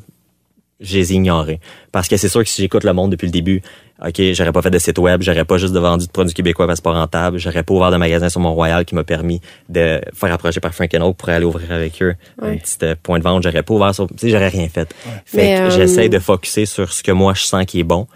je 0.80 0.96
les 0.98 1.12
ai 1.12 1.16
ignorées. 1.16 1.60
Parce 1.92 2.08
que 2.08 2.18
c'est 2.18 2.30
sûr 2.30 2.42
que 2.44 2.50
si 2.50 2.62
j'écoute 2.62 2.84
le 2.84 2.94
monde 2.94 3.12
depuis 3.12 3.26
le 3.28 3.32
début, 3.32 3.62
OK, 4.06 4.20
j'aurais 4.34 4.52
pas 4.52 4.62
fait 4.62 4.72
de 4.72 4.80
site 4.80 4.98
web, 4.98 5.22
j'aurais 5.22 5.46
pas 5.46 5.58
juste 5.58 5.74
de 5.74 5.80
vendu 5.80 6.08
de 6.08 6.12
produits 6.12 6.34
québécois 6.34 6.66
parce 6.66 6.80
que 6.80 6.84
c'est 6.84 6.92
pas 6.92 7.00
rentable, 7.00 7.38
j'aurais 7.38 7.62
pas 7.62 7.74
ouvert 7.74 7.92
de 7.92 7.98
magasin 7.98 8.30
sur 8.30 8.40
Mont-Royal 8.42 8.84
qui 8.84 8.96
m'a 8.96 9.04
permis 9.04 9.42
de 9.70 10.02
faire 10.14 10.34
approcher 10.34 10.60
par 10.60 10.74
Frank 10.74 10.92
Oak 11.00 11.18
pour 11.18 11.30
aller 11.30 11.46
ouvrir 11.46 11.72
avec 11.72 12.02
eux 12.02 12.16
un 12.42 12.58
petit 12.58 12.78
euh, 12.84 12.96
point 13.02 13.20
de 13.20 13.24
vente, 13.24 13.44
j'aurais 13.44 13.64
pas 13.64 13.74
ouvert 13.74 13.94
sur, 13.94 14.08
tu 14.08 14.16
sais, 14.18 14.30
j'aurais 14.30 14.48
rien 14.48 14.68
fait. 14.70 14.92
Fait 15.26 15.38
Mais, 15.38 15.56
que 15.56 15.62
euh, 15.62 15.70
j'essaie 15.70 16.10
de 16.10 16.20
focuser 16.20 16.66
sur 16.66 16.92
ce 16.92 17.04
que 17.04 17.12
moi 17.12 17.34
je 17.36 17.44
sens 17.44 17.66
qui 17.66 17.80
est 17.80 17.84
bon. 17.84 18.08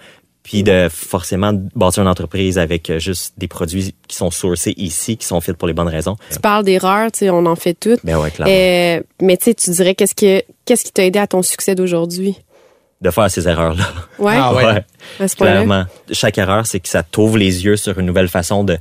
Puis 0.46 0.62
de 0.62 0.90
forcément 0.92 1.54
bâtir 1.76 2.04
une 2.04 2.08
entreprise 2.08 2.60
avec 2.60 2.92
euh, 2.92 3.00
juste 3.00 3.34
des 3.36 3.48
produits 3.48 3.96
qui 4.08 4.16
sont 4.16 4.30
sourcés 4.30 4.76
ici, 4.78 5.18
qui 5.18 5.26
sont 5.26 5.42
faits 5.42 5.58
pour 5.58 5.68
les 5.68 5.74
bonnes 5.74 5.88
raisons. 5.88 6.18
Tu 6.32 6.38
parles 6.40 6.64
d'erreurs, 6.64 7.12
tu 7.12 7.20
sais, 7.20 7.30
on 7.32 7.48
en 7.48 7.56
fait 7.56 7.74
toutes. 7.74 8.06
Ben 8.06 8.20
ouais, 8.20 8.30
clairement. 8.30 8.54
Euh, 8.54 9.02
mais 9.24 9.38
tu 9.38 9.46
sais, 9.46 9.54
tu 9.56 9.72
dirais 9.72 9.96
qu'est-ce 9.96 10.14
que 10.14 10.44
qu'est-ce 10.66 10.84
qui 10.84 10.92
t'a 10.92 11.04
aidé 11.04 11.18
à 11.18 11.26
ton 11.26 11.42
succès 11.42 11.74
d'aujourd'hui? 11.74 12.38
De 13.02 13.12
faire 13.12 13.30
ces 13.30 13.48
erreurs-là. 13.48 13.84
Ouais. 14.20 14.36
Ah 14.38 14.54
ouais. 14.54 14.86
À 15.20 15.28
ce 15.28 15.36
point-là. 15.36 15.54
Clairement. 15.64 15.86
Chaque 16.12 16.38
erreur, 16.38 16.66
c'est 16.66 16.80
que 16.80 16.88
ça 16.88 17.04
t'ouvre 17.04 17.38
les 17.38 17.66
yeux 17.66 17.76
sur 17.76 18.00
une 18.00 18.06
nouvelle 18.06 18.30
façon 18.30 18.64
de. 18.64 18.78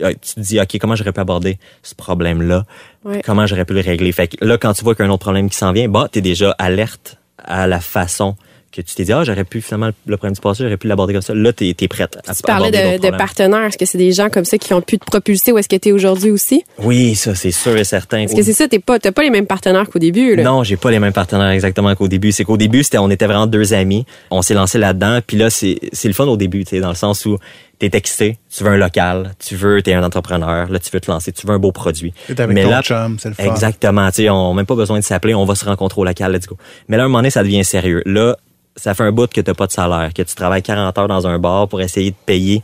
euh, 0.00 0.12
Tu 0.22 0.34
te 0.34 0.40
dis, 0.40 0.60
OK, 0.60 0.78
comment 0.80 0.94
j'aurais 0.94 1.12
pu 1.12 1.20
aborder 1.20 1.58
ce 1.82 1.94
problème-là? 1.96 2.64
Ouais. 3.04 3.20
Comment 3.24 3.46
j'aurais 3.46 3.64
pu 3.64 3.74
le 3.74 3.80
régler? 3.80 4.12
Fait 4.12 4.28
que 4.28 4.42
là, 4.44 4.56
quand 4.56 4.72
tu 4.72 4.84
vois 4.84 4.94
qu'il 4.94 5.04
y 5.04 5.08
a 5.08 5.10
un 5.10 5.12
autre 5.14 5.22
problème 5.24 5.50
qui 5.50 5.56
s'en 5.56 5.72
vient, 5.72 5.88
bah, 5.88 6.06
t'es 6.10 6.20
déjà 6.20 6.54
alerte 6.58 7.18
à 7.42 7.66
la 7.66 7.80
façon 7.80 8.36
que 8.72 8.80
tu 8.82 8.94
t'es 8.94 9.04
dit, 9.04 9.12
ah, 9.12 9.24
j'aurais 9.24 9.44
pu 9.44 9.60
finalement, 9.60 9.90
le 10.06 10.16
problème 10.16 10.34
du 10.34 10.40
passé, 10.40 10.62
j'aurais 10.62 10.76
pu 10.76 10.86
l'aborder 10.86 11.12
comme 11.12 11.22
ça. 11.22 11.34
Là, 11.34 11.52
t'es 11.52 11.74
es 11.78 11.88
prête 11.88 12.18
à 12.26 12.34
Tu 12.34 12.42
parlais 12.42 12.70
de, 12.70 13.02
de 13.02 13.16
partenaires. 13.16 13.64
Est-ce 13.64 13.78
que 13.78 13.84
c'est 13.84 13.98
des 13.98 14.12
gens 14.12 14.30
comme 14.30 14.44
ça 14.44 14.58
qui 14.58 14.72
ont 14.74 14.80
pu 14.80 14.98
te 14.98 15.04
propulser 15.04 15.50
où 15.50 15.58
est-ce 15.58 15.68
que 15.68 15.76
tu 15.76 15.88
es 15.88 15.92
aujourd'hui 15.92 16.30
aussi? 16.30 16.64
Oui, 16.78 17.16
ça, 17.16 17.34
c'est 17.34 17.50
sûr 17.50 17.76
et 17.76 17.84
certain. 17.84 18.24
Parce 18.24 18.34
que 18.34 18.42
c'est 18.42 18.52
ça, 18.52 18.68
t'es 18.68 18.78
pas, 18.78 18.98
t'as 18.98 19.12
pas 19.12 19.22
les 19.22 19.30
mêmes 19.30 19.46
partenaires 19.46 19.88
qu'au 19.88 19.98
début, 19.98 20.36
là. 20.36 20.44
Non, 20.44 20.62
j'ai 20.62 20.76
pas 20.76 20.90
les 20.90 21.00
mêmes 21.00 21.12
partenaires 21.12 21.50
exactement 21.50 21.94
qu'au 21.96 22.08
début. 22.08 22.30
C'est 22.30 22.44
qu'au 22.44 22.56
début, 22.56 22.84
c'était, 22.84 22.98
on 22.98 23.10
était 23.10 23.26
vraiment 23.26 23.46
deux 23.46 23.74
amis. 23.74 24.06
On 24.30 24.42
s'est 24.42 24.54
lancé 24.54 24.78
là-dedans. 24.78 25.18
Puis 25.26 25.36
là, 25.36 25.50
c'est, 25.50 25.78
c'est 25.92 26.08
le 26.08 26.14
fun 26.14 26.26
au 26.26 26.36
début, 26.36 26.64
tu 26.64 26.78
dans 26.78 26.90
le 26.90 26.94
sens 26.94 27.26
où 27.26 27.38
t'es 27.80 27.96
excité, 27.96 28.38
tu 28.54 28.62
veux 28.62 28.70
un 28.70 28.76
local, 28.76 29.32
tu 29.38 29.56
veux, 29.56 29.82
t'es 29.82 29.94
un 29.94 30.04
entrepreneur, 30.04 30.68
là, 30.70 30.78
tu 30.78 30.90
veux 30.92 31.00
te 31.00 31.10
lancer, 31.10 31.32
tu 31.32 31.46
veux 31.46 31.54
un 31.54 31.58
beau 31.58 31.72
produit. 31.72 32.12
T'es 32.26 32.38
avec 32.38 32.54
Mais 32.54 32.64
ton 32.64 32.70
là, 32.70 32.82
chum, 32.82 33.18
c'est 33.18 33.30
le 33.30 33.34
fun. 33.34 33.44
Exactement, 33.44 34.06
tu 34.10 34.16
sais, 34.16 34.30
on 34.30 34.50
n'a 34.50 34.54
même 34.54 34.66
pas 34.66 34.74
besoin 34.74 34.98
de 34.98 35.04
s'appeler, 35.04 35.34
on 35.34 35.46
va 35.46 35.54
se 35.54 35.64
rencontrer 35.64 36.00
au 36.00 36.04
local, 36.04 36.32
let's 36.32 36.46
go. 36.46 36.58
Mais 36.88 36.98
là, 36.98 37.04
à 37.04 37.06
un 37.06 37.08
moment 37.08 37.18
donné, 37.18 37.30
ça 37.30 37.42
devient 37.42 37.64
sérieux. 37.64 38.02
Là, 38.04 38.36
ça 38.76 38.94
fait 38.94 39.02
un 39.02 39.12
bout 39.12 39.32
que 39.32 39.40
t'as 39.40 39.54
pas 39.54 39.66
de 39.66 39.72
salaire, 39.72 40.12
que 40.14 40.22
tu 40.22 40.34
travailles 40.34 40.62
40 40.62 40.96
heures 40.98 41.08
dans 41.08 41.26
un 41.26 41.38
bar 41.38 41.68
pour 41.68 41.80
essayer 41.80 42.10
de 42.10 42.16
payer, 42.26 42.62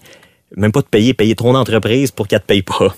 même 0.55 0.71
pas 0.71 0.83
de 0.83 0.87
payer, 0.87 1.15
payer 1.15 1.35
ton 1.35 1.55
entreprise 1.55 2.11
pour 2.11 2.29
qu'elle 2.29 2.41
te 2.41 2.47
paye 2.47 2.63
pas. 2.63 2.95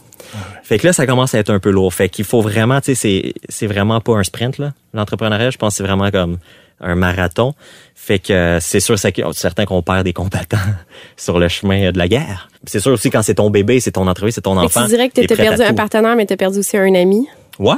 Fait 0.64 0.78
que 0.78 0.86
là, 0.86 0.92
ça 0.92 1.06
commence 1.06 1.34
à 1.34 1.38
être 1.38 1.50
un 1.50 1.60
peu 1.60 1.70
lourd. 1.70 1.94
Fait 1.94 2.08
qu'il 2.08 2.24
faut 2.24 2.42
vraiment, 2.42 2.80
tu 2.80 2.94
sais, 2.94 2.94
c'est, 2.94 3.34
c'est 3.48 3.66
vraiment 3.66 4.00
pas 4.00 4.16
un 4.16 4.24
sprint, 4.24 4.58
là. 4.58 4.72
L'entrepreneuriat, 4.92 5.50
je 5.50 5.56
pense 5.56 5.76
c'est 5.76 5.84
vraiment 5.84 6.10
comme 6.10 6.38
un 6.80 6.94
marathon. 6.94 7.54
Fait 7.94 8.18
que 8.18 8.32
euh, 8.32 8.60
c'est 8.60 8.80
sûr, 8.80 8.98
c'est 8.98 9.12
certain 9.32 9.64
qu'on 9.66 9.82
perd 9.82 10.04
des 10.04 10.12
combattants 10.12 10.56
sur 11.16 11.38
le 11.38 11.48
chemin 11.48 11.90
de 11.90 11.98
la 11.98 12.08
guerre. 12.08 12.48
C'est 12.64 12.80
sûr 12.80 12.92
aussi 12.92 13.10
quand 13.10 13.22
c'est 13.22 13.34
ton 13.34 13.50
bébé, 13.50 13.80
c'est 13.80 13.92
ton 13.92 14.06
entreprise, 14.06 14.34
c'est 14.34 14.42
ton 14.42 14.56
enfant. 14.56 14.82
tu 14.84 14.88
dirais 14.88 15.08
que 15.08 15.20
t'as 15.20 15.36
perdu 15.36 15.62
un 15.62 15.74
partenaire, 15.74 16.16
mais 16.16 16.26
t'as 16.26 16.36
perdu 16.36 16.58
aussi 16.58 16.76
un 16.76 16.94
ami. 16.94 17.26
Ouais, 17.58 17.74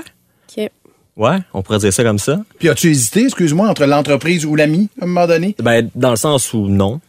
OK. 0.56 0.70
ouais, 1.16 1.36
on 1.54 1.62
pourrait 1.62 1.78
dire 1.78 1.92
ça 1.92 2.04
comme 2.04 2.18
ça. 2.18 2.40
Puis 2.58 2.68
as-tu 2.68 2.90
hésité, 2.90 3.24
excuse-moi, 3.24 3.68
entre 3.68 3.86
l'entreprise 3.86 4.44
ou 4.44 4.54
l'ami, 4.54 4.88
à 5.00 5.04
un 5.04 5.08
moment 5.08 5.26
donné? 5.26 5.56
Ben, 5.58 5.88
dans 5.94 6.10
le 6.10 6.16
sens 6.16 6.52
où 6.52 6.68
non. 6.68 7.00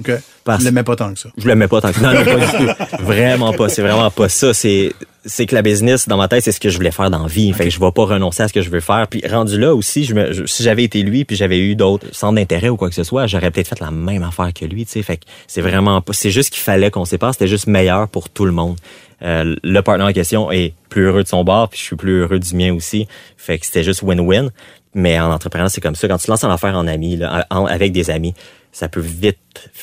OK. 0.00 0.12
Parce- 0.44 0.60
Tu 0.60 0.64
l'aimais 0.64 0.82
pas 0.82 0.96
tant 0.96 1.12
que 1.12 1.18
ça. 1.18 1.28
Je 1.36 1.46
l'aimais 1.46 1.68
pas 1.68 1.80
tant 1.80 1.92
que 1.92 2.00
Non, 2.00 2.12
non, 2.14 2.24
pas 2.24 2.36
du 2.36 2.66
tout. 2.66 3.02
Vraiment 3.04 3.52
pas. 3.52 3.68
C'est 3.68 3.82
vraiment 3.82 4.10
pas 4.10 4.28
ça. 4.28 4.52
C'est 4.54 4.92
c'est 5.26 5.44
que 5.44 5.54
la 5.54 5.60
business 5.60 6.08
dans 6.08 6.16
ma 6.16 6.28
tête 6.28 6.42
c'est 6.44 6.50
ce 6.52 6.58
que 6.58 6.70
je 6.70 6.76
voulais 6.78 6.90
faire 6.90 7.10
dans 7.10 7.24
la 7.24 7.28
vie 7.28 7.52
fait 7.52 7.64
que 7.64 7.70
je 7.70 7.78
vais 7.78 7.92
pas 7.92 8.06
renoncer 8.06 8.42
à 8.42 8.48
ce 8.48 8.54
que 8.54 8.62
je 8.62 8.70
veux 8.70 8.80
faire 8.80 9.06
puis 9.06 9.22
rendu 9.30 9.58
là 9.60 9.74
aussi 9.74 10.04
je 10.04 10.14
me 10.14 10.32
je- 10.32 10.46
si 10.46 10.62
j'avais 10.62 10.82
été 10.84 11.02
lui 11.02 11.26
puis 11.26 11.36
j'avais 11.36 11.58
eu 11.58 11.76
d'autres 11.76 12.06
centres 12.12 12.36
d'intérêt 12.36 12.70
ou 12.70 12.78
quoi 12.78 12.88
que 12.88 12.94
ce 12.94 13.04
soit 13.04 13.26
j'aurais 13.26 13.50
peut-être 13.50 13.68
fait 13.68 13.80
la 13.80 13.90
même 13.90 14.22
affaire 14.22 14.50
que 14.54 14.64
lui 14.64 14.86
tu 14.86 14.92
sais 14.92 15.02
fait 15.02 15.18
que 15.18 15.24
c'est 15.46 15.60
vraiment 15.60 16.00
pas 16.00 16.14
c'est 16.14 16.30
juste 16.30 16.48
qu'il 16.48 16.62
fallait 16.62 16.90
qu'on 16.90 17.04
sépare 17.04 17.34
c'était 17.34 17.48
juste 17.48 17.66
meilleur 17.66 18.08
pour 18.08 18.30
tout 18.30 18.46
le 18.46 18.52
monde 18.52 18.76
Euh, 19.22 19.54
le 19.62 19.80
partenaire 19.82 20.08
en 20.08 20.12
question 20.14 20.50
est 20.50 20.72
plus 20.88 21.02
heureux 21.04 21.22
de 21.22 21.28
son 21.28 21.44
bord 21.44 21.68
puis 21.68 21.78
je 21.78 21.84
suis 21.84 21.96
plus 21.96 22.20
heureux 22.22 22.38
du 22.38 22.56
mien 22.56 22.72
aussi 22.72 23.06
fait 23.36 23.58
que 23.58 23.66
c'était 23.66 23.84
juste 23.84 24.02
win-win 24.02 24.48
mais 24.94 25.20
en 25.20 25.30
entrepreneur 25.30 25.68
c'est 25.70 25.82
comme 25.82 25.96
ça 25.96 26.08
quand 26.08 26.16
tu 26.16 26.30
lances 26.30 26.44
une 26.44 26.50
affaire 26.50 26.74
en 26.78 26.86
ami 26.86 27.16
là, 27.18 27.46
en- 27.50 27.66
avec 27.66 27.92
des 27.92 28.08
amis 28.08 28.32
ça 28.72 28.88
peut 28.88 29.00
vite, 29.00 29.36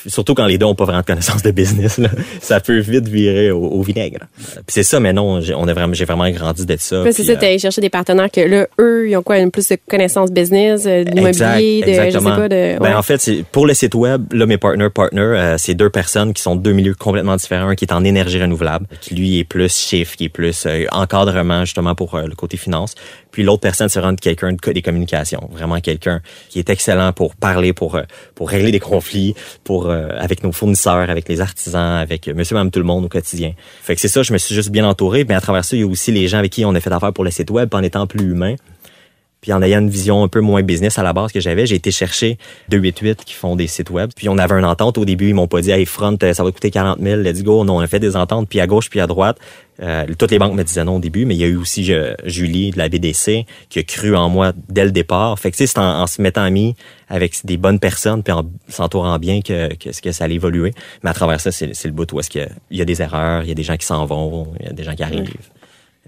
surtout 0.06 0.34
quand 0.34 0.46
les 0.46 0.58
deux 0.58 0.66
ont 0.66 0.74
pas 0.74 0.84
vraiment 0.84 1.00
de 1.00 1.06
connaissance 1.06 1.42
de 1.42 1.50
business, 1.50 1.98
là, 1.98 2.08
ça 2.40 2.60
peut 2.60 2.78
vite 2.78 3.08
virer 3.08 3.50
au, 3.50 3.60
au 3.62 3.82
vinaigre. 3.82 4.20
Puis 4.36 4.62
c'est 4.68 4.82
ça, 4.82 5.00
mais 5.00 5.12
non, 5.12 5.40
j'ai- 5.40 5.54
on 5.54 5.66
a 5.68 5.74
vraiment, 5.74 5.94
j'ai 5.94 6.04
vraiment 6.04 6.28
grandi 6.30 6.66
de 6.66 6.76
ça. 6.78 7.04
C'est 7.12 7.24
ça, 7.24 7.32
euh, 7.32 7.36
allé 7.40 7.58
chercher 7.58 7.80
des 7.80 7.90
partenaires 7.90 8.30
que 8.30 8.40
là, 8.40 8.66
eux, 8.80 9.08
ils 9.08 9.16
ont 9.16 9.22
quoi, 9.22 9.38
une 9.38 9.50
plus 9.50 9.68
de 9.68 9.76
connaissances 9.88 10.30
business, 10.30 10.84
euh, 10.86 11.04
de 11.04 11.10
l'immobilier, 11.10 11.82
de, 11.82 12.10
je 12.10 12.18
sais 12.18 12.24
pas, 12.24 12.48
de... 12.48 12.78
Ben, 12.78 12.96
en 12.96 13.02
fait, 13.02 13.20
c'est 13.20 13.44
pour 13.50 13.66
le 13.66 13.74
site 13.74 13.94
web, 13.94 14.32
là, 14.32 14.46
mes 14.46 14.58
partners, 14.58 14.90
partners, 14.94 15.20
euh, 15.22 15.54
c'est 15.58 15.74
deux 15.74 15.90
personnes 15.90 16.32
qui 16.32 16.42
sont 16.42 16.56
de 16.56 16.62
deux 16.62 16.72
milieux 16.72 16.94
complètement 16.94 17.36
différents. 17.36 17.68
Un 17.68 17.74
qui 17.74 17.84
est 17.84 17.92
en 17.92 18.04
énergie 18.04 18.40
renouvelable, 18.40 18.86
qui 19.00 19.14
lui 19.14 19.38
est 19.38 19.44
plus 19.44 19.74
chiffre, 19.76 20.16
qui 20.16 20.24
est 20.24 20.28
plus 20.28 20.64
euh, 20.66 20.84
encadrement 20.92 21.64
justement 21.64 21.94
pour 21.94 22.14
euh, 22.14 22.26
le 22.26 22.34
côté 22.34 22.56
finance. 22.56 22.94
Puis 23.30 23.42
l'autre 23.42 23.60
personne, 23.60 23.88
c'est 23.88 24.00
vraiment 24.00 24.16
quelqu'un 24.16 24.52
de 24.52 24.72
des 24.72 24.82
communications, 24.82 25.48
vraiment 25.52 25.80
quelqu'un 25.80 26.20
qui 26.50 26.58
est 26.58 26.68
excellent 26.70 27.12
pour 27.12 27.34
parler, 27.36 27.72
pour 27.72 27.98
pour 28.34 28.50
régler 28.50 28.70
des 28.70 28.80
conflits, 28.80 29.34
pour 29.68 29.90
euh, 29.90 30.08
avec 30.16 30.42
nos 30.42 30.50
fournisseurs, 30.50 31.10
avec 31.10 31.28
les 31.28 31.42
artisans, 31.42 31.98
avec 31.98 32.26
euh, 32.26 32.32
Monsieur, 32.32 32.54
Madame, 32.54 32.70
tout 32.70 32.78
le 32.78 32.86
monde 32.86 33.04
au 33.04 33.08
quotidien. 33.08 33.52
Fait 33.82 33.94
que 33.94 34.00
c'est 34.00 34.08
ça, 34.08 34.22
je 34.22 34.32
me 34.32 34.38
suis 34.38 34.54
juste 34.54 34.70
bien 34.70 34.88
entouré. 34.88 35.26
Mais 35.28 35.34
à 35.34 35.42
travers 35.42 35.62
ça, 35.62 35.76
il 35.76 35.80
y 35.80 35.82
a 35.82 35.86
aussi 35.86 36.10
les 36.10 36.26
gens 36.26 36.38
avec 36.38 36.52
qui 36.52 36.64
on 36.64 36.74
a 36.74 36.80
fait 36.80 36.90
affaire 36.90 37.12
pour 37.12 37.22
le 37.22 37.30
site 37.30 37.50
web, 37.50 37.68
en 37.74 37.82
étant 37.82 38.06
plus 38.06 38.30
humain. 38.30 38.54
Puis 39.42 39.52
en 39.52 39.60
ayant 39.60 39.80
une 39.80 39.90
vision 39.90 40.24
un 40.24 40.28
peu 40.28 40.40
moins 40.40 40.62
business 40.62 40.98
à 40.98 41.02
la 41.02 41.12
base 41.12 41.32
que 41.32 41.40
j'avais, 41.40 41.66
j'ai 41.66 41.74
été 41.74 41.90
chercher 41.90 42.38
288 42.70 43.26
qui 43.26 43.34
font 43.34 43.56
des 43.56 43.66
sites 43.66 43.90
web. 43.90 44.08
Puis 44.16 44.30
on 44.30 44.38
avait 44.38 44.54
une 44.54 44.64
entente 44.64 44.96
au 44.96 45.04
début, 45.04 45.28
ils 45.28 45.34
m'ont 45.34 45.48
pas 45.48 45.60
dit 45.60 45.70
hey 45.70 45.84
front 45.84 46.16
euh, 46.22 46.32
ça 46.32 46.42
va 46.42 46.50
coûter 46.50 46.70
40 46.70 46.98
000, 47.02 47.20
let's 47.20 47.42
go. 47.42 47.62
Non, 47.62 47.76
on 47.76 47.80
a 47.80 47.86
fait 47.86 48.00
des 48.00 48.16
ententes 48.16 48.48
puis 48.48 48.60
à 48.60 48.66
gauche 48.66 48.88
puis 48.88 49.00
à 49.00 49.06
droite. 49.06 49.36
Euh, 49.80 50.04
toutes 50.18 50.32
les 50.32 50.38
banques 50.40 50.54
me 50.54 50.64
disaient 50.64 50.82
non 50.84 50.96
au 50.96 51.00
début, 51.00 51.24
mais 51.24 51.36
il 51.36 51.38
y 51.38 51.44
a 51.44 51.46
eu 51.46 51.56
aussi 51.56 51.88
Julie 52.24 52.72
de 52.72 52.78
la 52.78 52.88
BDC 52.88 53.46
qui 53.68 53.78
a 53.78 53.82
cru 53.84 54.16
en 54.16 54.28
moi 54.28 54.52
dès 54.68 54.84
le 54.84 54.90
départ. 54.90 55.38
Fait 55.38 55.50
que 55.52 55.56
tu 55.56 55.62
sais, 55.64 55.66
c'est 55.68 55.78
en, 55.78 56.00
en 56.02 56.06
se 56.08 56.20
mettant 56.20 56.42
amis 56.42 56.74
avec 57.08 57.44
des 57.44 57.56
bonnes 57.56 57.78
personnes 57.78 58.22
puis 58.24 58.32
en 58.32 58.44
s'entourant 58.68 59.18
bien 59.20 59.40
que, 59.40 59.72
que, 59.74 59.90
que 60.00 60.10
ça 60.12 60.24
allait 60.24 60.34
évoluer. 60.34 60.72
Mais 61.04 61.10
à 61.10 61.14
travers 61.14 61.40
ça, 61.40 61.52
c'est 61.52 61.72
le 61.84 61.90
bout 61.92 62.12
où 62.12 62.18
est-ce 62.18 62.28
qu'il 62.30 62.40
y 62.40 62.44
a- 62.44 62.48
il 62.72 62.76
y 62.78 62.82
a 62.82 62.84
des 62.84 63.00
erreurs, 63.02 63.44
il 63.44 63.48
y 63.48 63.52
a 63.52 63.54
des 63.54 63.62
gens 63.62 63.76
qui 63.76 63.86
s'en 63.86 64.04
vont, 64.04 64.48
il 64.58 64.66
y 64.66 64.68
a 64.68 64.72
des 64.72 64.82
gens 64.82 64.94
qui 64.96 65.02
arrivent 65.04 65.30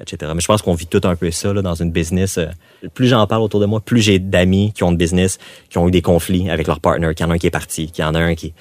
etc. 0.01 0.33
Mais 0.35 0.41
je 0.41 0.47
pense 0.47 0.63
qu'on 0.63 0.73
vit 0.75 0.87
tout 0.87 1.03
un 1.05 1.15
peu 1.15 1.31
ça 1.31 1.53
là, 1.53 1.61
dans 1.61 1.75
une 1.75 1.93
business. 1.93 2.39
euh, 2.39 2.47
plus 2.95 3.07
j'en 3.09 3.27
parle 3.27 3.43
autour 3.43 3.61
de 3.61 3.67
moi, 3.67 3.81
plus 3.81 4.01
j'ai 4.01 4.19
d'amis 4.19 4.73
qui 4.75 4.83
ont 4.83 4.93
de 4.93 4.97
business, 4.97 5.39
qui 5.69 5.77
ont 5.77 5.87
eu 5.87 5.91
des 5.91 6.01
conflits 6.01 6.49
avec 6.49 6.67
leur 6.67 6.81
partner, 6.81 7.15
qu'il 7.15 7.27
y 7.27 7.29
en 7.29 7.31
a 7.31 7.35
un 7.35 7.39
qui 7.39 7.47
est 7.47 7.51
parti, 7.51 7.91
qu'il 7.91 8.03
y 8.03 8.07
en 8.09 8.15
a 8.15 8.19
un 8.19 8.35
qui 8.35 8.55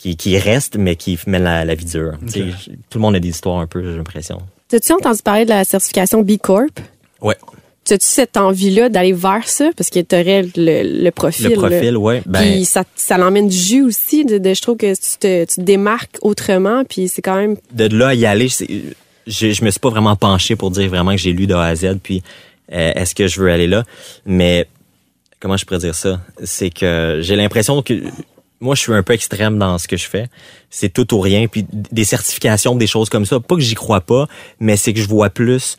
qui, 0.00 0.16
qui 0.16 0.38
reste, 0.38 0.76
mais 0.76 0.96
qui 0.96 1.18
mène 1.26 1.44
la, 1.44 1.64
la 1.64 1.74
vie 1.74 1.84
dure. 1.84 2.14
Tu 2.32 2.42
Tout 2.88 2.98
le 2.98 3.00
monde 3.00 3.14
a 3.16 3.20
des 3.20 3.28
histoires 3.28 3.58
un 3.58 3.66
peu, 3.66 3.82
j'ai 3.84 3.96
l'impression. 3.96 4.40
T'as-tu 4.68 4.92
entendu 4.92 5.20
parler 5.22 5.44
de 5.44 5.50
la 5.50 5.64
certification 5.64 6.22
B 6.22 6.38
Corp? 6.42 6.80
Ouais. 7.20 7.36
As-tu 7.90 8.06
cette 8.06 8.36
envie-là 8.36 8.88
d'aller 8.88 9.12
vers 9.12 9.46
ça? 9.48 9.70
Parce 9.76 9.90
que 9.90 9.98
t'aurais 10.00 10.42
le, 10.56 11.02
le 11.04 11.10
profil. 11.10 11.48
Le 11.48 11.54
profil, 11.56 11.96
ouais. 11.96 12.22
Ben, 12.24 12.40
Puis 12.40 12.64
ça, 12.64 12.84
ça 12.94 13.18
l'emmène 13.18 13.48
du 13.48 13.56
jus 13.56 13.82
aussi. 13.82 14.24
De, 14.24 14.38
de- 14.38 14.54
je 14.54 14.62
trouve 14.62 14.76
que 14.76 14.94
tu 14.94 15.18
te, 15.18 15.44
tu 15.44 15.56
te 15.56 15.60
démarques 15.60 16.16
autrement. 16.22 16.84
Puis 16.84 17.08
c'est 17.08 17.20
quand 17.20 17.36
même... 17.36 17.56
de 17.72 17.94
là 17.94 18.08
à 18.08 18.14
y 18.14 18.26
aller, 18.26 18.48
je, 18.48 18.86
je 19.26 19.64
me 19.64 19.70
suis 19.70 19.80
pas 19.80 19.90
vraiment 19.90 20.14
penché 20.16 20.56
pour 20.56 20.70
dire 20.70 20.88
vraiment 20.88 21.10
que 21.10 21.18
j'ai 21.18 21.32
lu 21.32 21.46
de 21.46 21.54
A 21.54 21.64
à 21.64 21.74
Z, 21.74 21.98
puis 22.02 22.22
euh, 22.72 22.92
est-ce 22.94 23.14
que 23.14 23.26
je 23.26 23.40
veux 23.40 23.50
aller 23.50 23.66
là? 23.66 23.84
Mais 24.24 24.68
comment 25.40 25.56
je 25.56 25.64
pourrais 25.64 25.80
dire 25.80 25.94
ça? 25.96 26.20
C'est 26.44 26.70
que 26.70 27.18
j'ai 27.22 27.34
l'impression 27.34 27.82
que 27.82 27.94
moi, 28.60 28.74
je 28.74 28.80
suis 28.80 28.92
un 28.92 29.02
peu 29.02 29.14
extrême 29.14 29.58
dans 29.58 29.78
ce 29.78 29.88
que 29.88 29.96
je 29.96 30.06
fais. 30.06 30.28
C'est 30.68 30.92
tout 30.92 31.14
ou 31.14 31.20
rien. 31.20 31.46
Puis 31.48 31.66
des 31.70 32.04
certifications, 32.04 32.76
des 32.76 32.86
choses 32.86 33.08
comme 33.08 33.24
ça. 33.24 33.40
Pas 33.40 33.54
que 33.54 33.62
j'y 33.62 33.74
crois 33.74 34.00
pas, 34.00 34.28
mais 34.58 34.76
c'est 34.76 34.92
que 34.92 35.00
je 35.00 35.08
vois 35.08 35.30
plus 35.30 35.76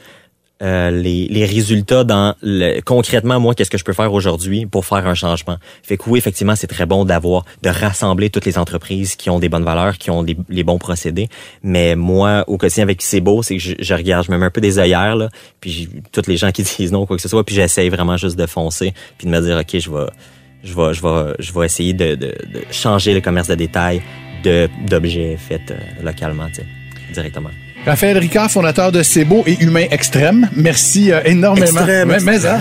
euh, 0.61 0.91
les, 0.91 1.27
les 1.27 1.45
résultats 1.45 2.03
dans 2.03 2.35
le, 2.43 2.81
concrètement 2.81 3.39
moi 3.39 3.55
qu'est-ce 3.55 3.71
que 3.71 3.79
je 3.79 3.83
peux 3.83 3.93
faire 3.93 4.13
aujourd'hui 4.13 4.67
pour 4.67 4.85
faire 4.85 5.07
un 5.07 5.15
changement. 5.15 5.57
Fait 5.81 5.97
que 5.97 6.03
oui 6.07 6.19
effectivement 6.19 6.55
c'est 6.55 6.67
très 6.67 6.85
bon 6.85 7.03
d'avoir 7.03 7.45
de 7.63 7.69
rassembler 7.69 8.29
toutes 8.29 8.45
les 8.45 8.59
entreprises 8.59 9.15
qui 9.15 9.31
ont 9.31 9.39
des 9.39 9.49
bonnes 9.49 9.63
valeurs, 9.63 9.97
qui 9.97 10.11
ont 10.11 10.21
des, 10.21 10.37
les 10.49 10.63
bons 10.63 10.77
procédés. 10.77 11.29
Mais 11.63 11.95
moi 11.95 12.43
au 12.45 12.59
quotidien 12.59 12.83
avec 12.83 13.01
c'est 13.01 13.21
beau 13.21 13.41
c'est 13.41 13.57
que 13.57 13.63
je, 13.63 13.73
je 13.79 13.93
regarde, 13.95 14.27
je 14.27 14.31
me 14.31 14.37
mets 14.37 14.45
un 14.45 14.51
peu 14.51 14.61
des 14.61 14.77
œillères 14.77 15.15
là, 15.15 15.29
puis 15.61 15.89
toutes 16.11 16.27
les 16.27 16.37
gens 16.37 16.51
qui 16.51 16.61
disent 16.77 16.91
non 16.91 17.07
quoi 17.07 17.15
que 17.15 17.23
ce 17.23 17.29
soit, 17.29 17.43
puis 17.43 17.55
j'essaye 17.55 17.89
vraiment 17.89 18.17
juste 18.17 18.37
de 18.37 18.45
foncer 18.45 18.93
puis 19.17 19.25
de 19.25 19.31
me 19.31 19.41
dire 19.41 19.57
ok 19.57 19.79
je 19.79 19.89
vais 19.89 20.11
je 20.63 20.73
vais 20.73 20.93
je 20.93 21.01
vais 21.01 21.33
je 21.39 21.53
vais 21.53 21.65
essayer 21.65 21.93
de, 21.93 22.15
de, 22.15 22.27
de 22.27 22.61
changer 22.71 23.13
le 23.13 23.21
commerce 23.21 23.47
de 23.47 23.55
détail 23.55 24.01
de 24.43 24.69
d'objets 24.87 25.37
faits 25.37 25.71
euh, 25.71 25.75
localement 26.03 26.47
tu 26.47 26.55
sais, 26.55 26.65
directement. 27.13 27.49
Raphaël 27.85 28.15
Ricard, 28.19 28.51
fondateur 28.51 28.91
de 28.91 29.01
C'est 29.01 29.25
beau 29.25 29.43
et 29.47 29.57
Humain 29.59 29.85
Extrême. 29.89 30.47
Merci 30.55 31.11
euh, 31.11 31.21
énormément. 31.25 31.65
Extrême, 31.65 32.07
Mais, 32.09 32.19
mais, 32.19 32.45
hein? 32.45 32.59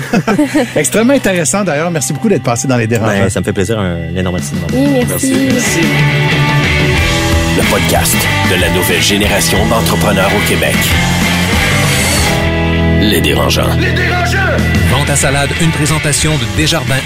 Extrêmement 0.74 1.12
intéressant 1.12 1.62
d'ailleurs. 1.62 1.90
Merci 1.90 2.14
beaucoup 2.14 2.30
d'être 2.30 2.42
passé 2.42 2.66
dans 2.66 2.78
les 2.78 2.86
dérangeants. 2.86 3.20
Ben, 3.20 3.28
ça 3.28 3.40
me 3.40 3.44
fait 3.44 3.52
plaisir 3.52 3.78
un 3.78 4.14
énorme 4.16 4.36
merci 4.36 4.52
de 4.54 4.76
Oui, 4.76 5.04
merci. 5.06 5.80
Le 7.58 7.70
podcast 7.70 8.16
de 8.50 8.60
la 8.60 8.70
nouvelle 8.70 9.02
génération 9.02 9.58
d'entrepreneurs 9.68 10.30
au 10.34 10.48
Québec. 10.48 10.76
Les 13.02 13.20
dérangeants. 13.20 13.68
Vente 14.90 15.10
à 15.10 15.16
salade, 15.16 15.50
une 15.60 15.70
présentation 15.70 16.32
de 16.32 16.56
Desjardins 16.56 16.99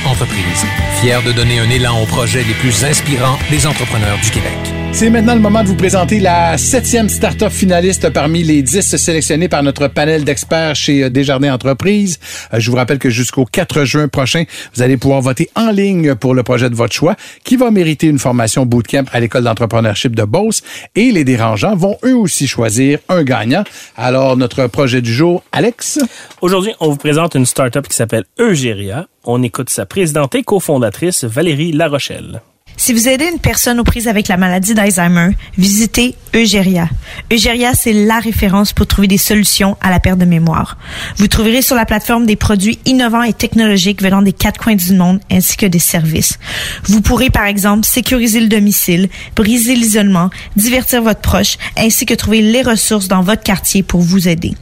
Fier 1.00 1.22
de 1.22 1.32
donner 1.32 1.58
un 1.58 1.70
élan 1.70 2.00
aux 2.00 2.06
projets 2.06 2.44
les 2.44 2.54
plus 2.54 2.84
inspirants 2.84 3.38
des 3.50 3.66
entrepreneurs 3.66 4.18
du 4.18 4.30
Québec. 4.30 4.73
C'est 4.94 5.10
maintenant 5.10 5.34
le 5.34 5.40
moment 5.40 5.64
de 5.64 5.68
vous 5.68 5.74
présenter 5.74 6.20
la 6.20 6.56
septième 6.56 7.08
start-up 7.08 7.50
finaliste 7.50 8.10
parmi 8.10 8.44
les 8.44 8.62
dix 8.62 8.94
sélectionnés 8.96 9.48
par 9.48 9.64
notre 9.64 9.88
panel 9.88 10.24
d'experts 10.24 10.76
chez 10.76 11.02
euh, 11.02 11.10
Desjardins 11.10 11.52
Entreprises. 11.52 12.20
Euh, 12.52 12.60
Je 12.60 12.70
vous 12.70 12.76
rappelle 12.76 13.00
que 13.00 13.10
jusqu'au 13.10 13.44
4 13.44 13.84
juin 13.84 14.06
prochain, 14.06 14.44
vous 14.72 14.82
allez 14.82 14.96
pouvoir 14.96 15.20
voter 15.20 15.50
en 15.56 15.72
ligne 15.72 16.14
pour 16.14 16.32
le 16.32 16.44
projet 16.44 16.70
de 16.70 16.76
votre 16.76 16.94
choix 16.94 17.16
qui 17.42 17.56
va 17.56 17.72
mériter 17.72 18.06
une 18.06 18.20
formation 18.20 18.66
bootcamp 18.66 19.06
à 19.12 19.18
l'école 19.18 19.42
d'entrepreneurship 19.42 20.14
de 20.14 20.22
Beauce 20.22 20.62
et 20.94 21.10
les 21.10 21.24
dérangeants 21.24 21.74
vont 21.74 21.98
eux 22.04 22.14
aussi 22.14 22.46
choisir 22.46 23.00
un 23.08 23.24
gagnant. 23.24 23.64
Alors, 23.96 24.36
notre 24.36 24.68
projet 24.68 25.02
du 25.02 25.12
jour, 25.12 25.42
Alex? 25.50 25.98
Aujourd'hui, 26.40 26.72
on 26.78 26.90
vous 26.90 26.96
présente 26.96 27.34
une 27.34 27.46
start-up 27.46 27.88
qui 27.88 27.96
s'appelle 27.96 28.26
Eugéria. 28.38 29.08
On 29.24 29.42
écoute 29.42 29.70
sa 29.70 29.86
présidente 29.86 30.36
et 30.36 30.44
cofondatrice, 30.44 31.24
Valérie 31.24 31.72
Larochelle. 31.72 32.42
Si 32.76 32.92
vous 32.92 33.08
aidez 33.08 33.26
une 33.32 33.38
personne 33.38 33.78
aux 33.78 33.84
prises 33.84 34.08
avec 34.08 34.28
la 34.28 34.36
maladie 34.36 34.74
d'Alzheimer, 34.74 35.30
visitez 35.56 36.16
Eugéria. 36.34 36.88
Eugéria, 37.32 37.72
c'est 37.74 37.92
la 37.92 38.18
référence 38.18 38.72
pour 38.72 38.86
trouver 38.86 39.06
des 39.06 39.18
solutions 39.18 39.76
à 39.80 39.90
la 39.90 40.00
perte 40.00 40.18
de 40.18 40.24
mémoire. 40.24 40.76
Vous 41.16 41.28
trouverez 41.28 41.62
sur 41.62 41.76
la 41.76 41.86
plateforme 41.86 42.26
des 42.26 42.36
produits 42.36 42.78
innovants 42.84 43.22
et 43.22 43.32
technologiques 43.32 44.02
venant 44.02 44.22
des 44.22 44.32
quatre 44.32 44.60
coins 44.60 44.74
du 44.74 44.92
monde 44.92 45.20
ainsi 45.30 45.56
que 45.56 45.66
des 45.66 45.78
services. 45.78 46.38
Vous 46.84 47.00
pourrez, 47.00 47.30
par 47.30 47.46
exemple, 47.46 47.86
sécuriser 47.86 48.40
le 48.40 48.48
domicile, 48.48 49.08
briser 49.36 49.76
l'isolement, 49.76 50.30
divertir 50.56 51.02
votre 51.02 51.20
proche, 51.20 51.56
ainsi 51.76 52.06
que 52.06 52.14
trouver 52.14 52.42
les 52.42 52.62
ressources 52.62 53.08
dans 53.08 53.22
votre 53.22 53.42
quartier 53.42 53.82
pour 53.82 54.00
vous 54.00 54.28
aider. 54.28 54.54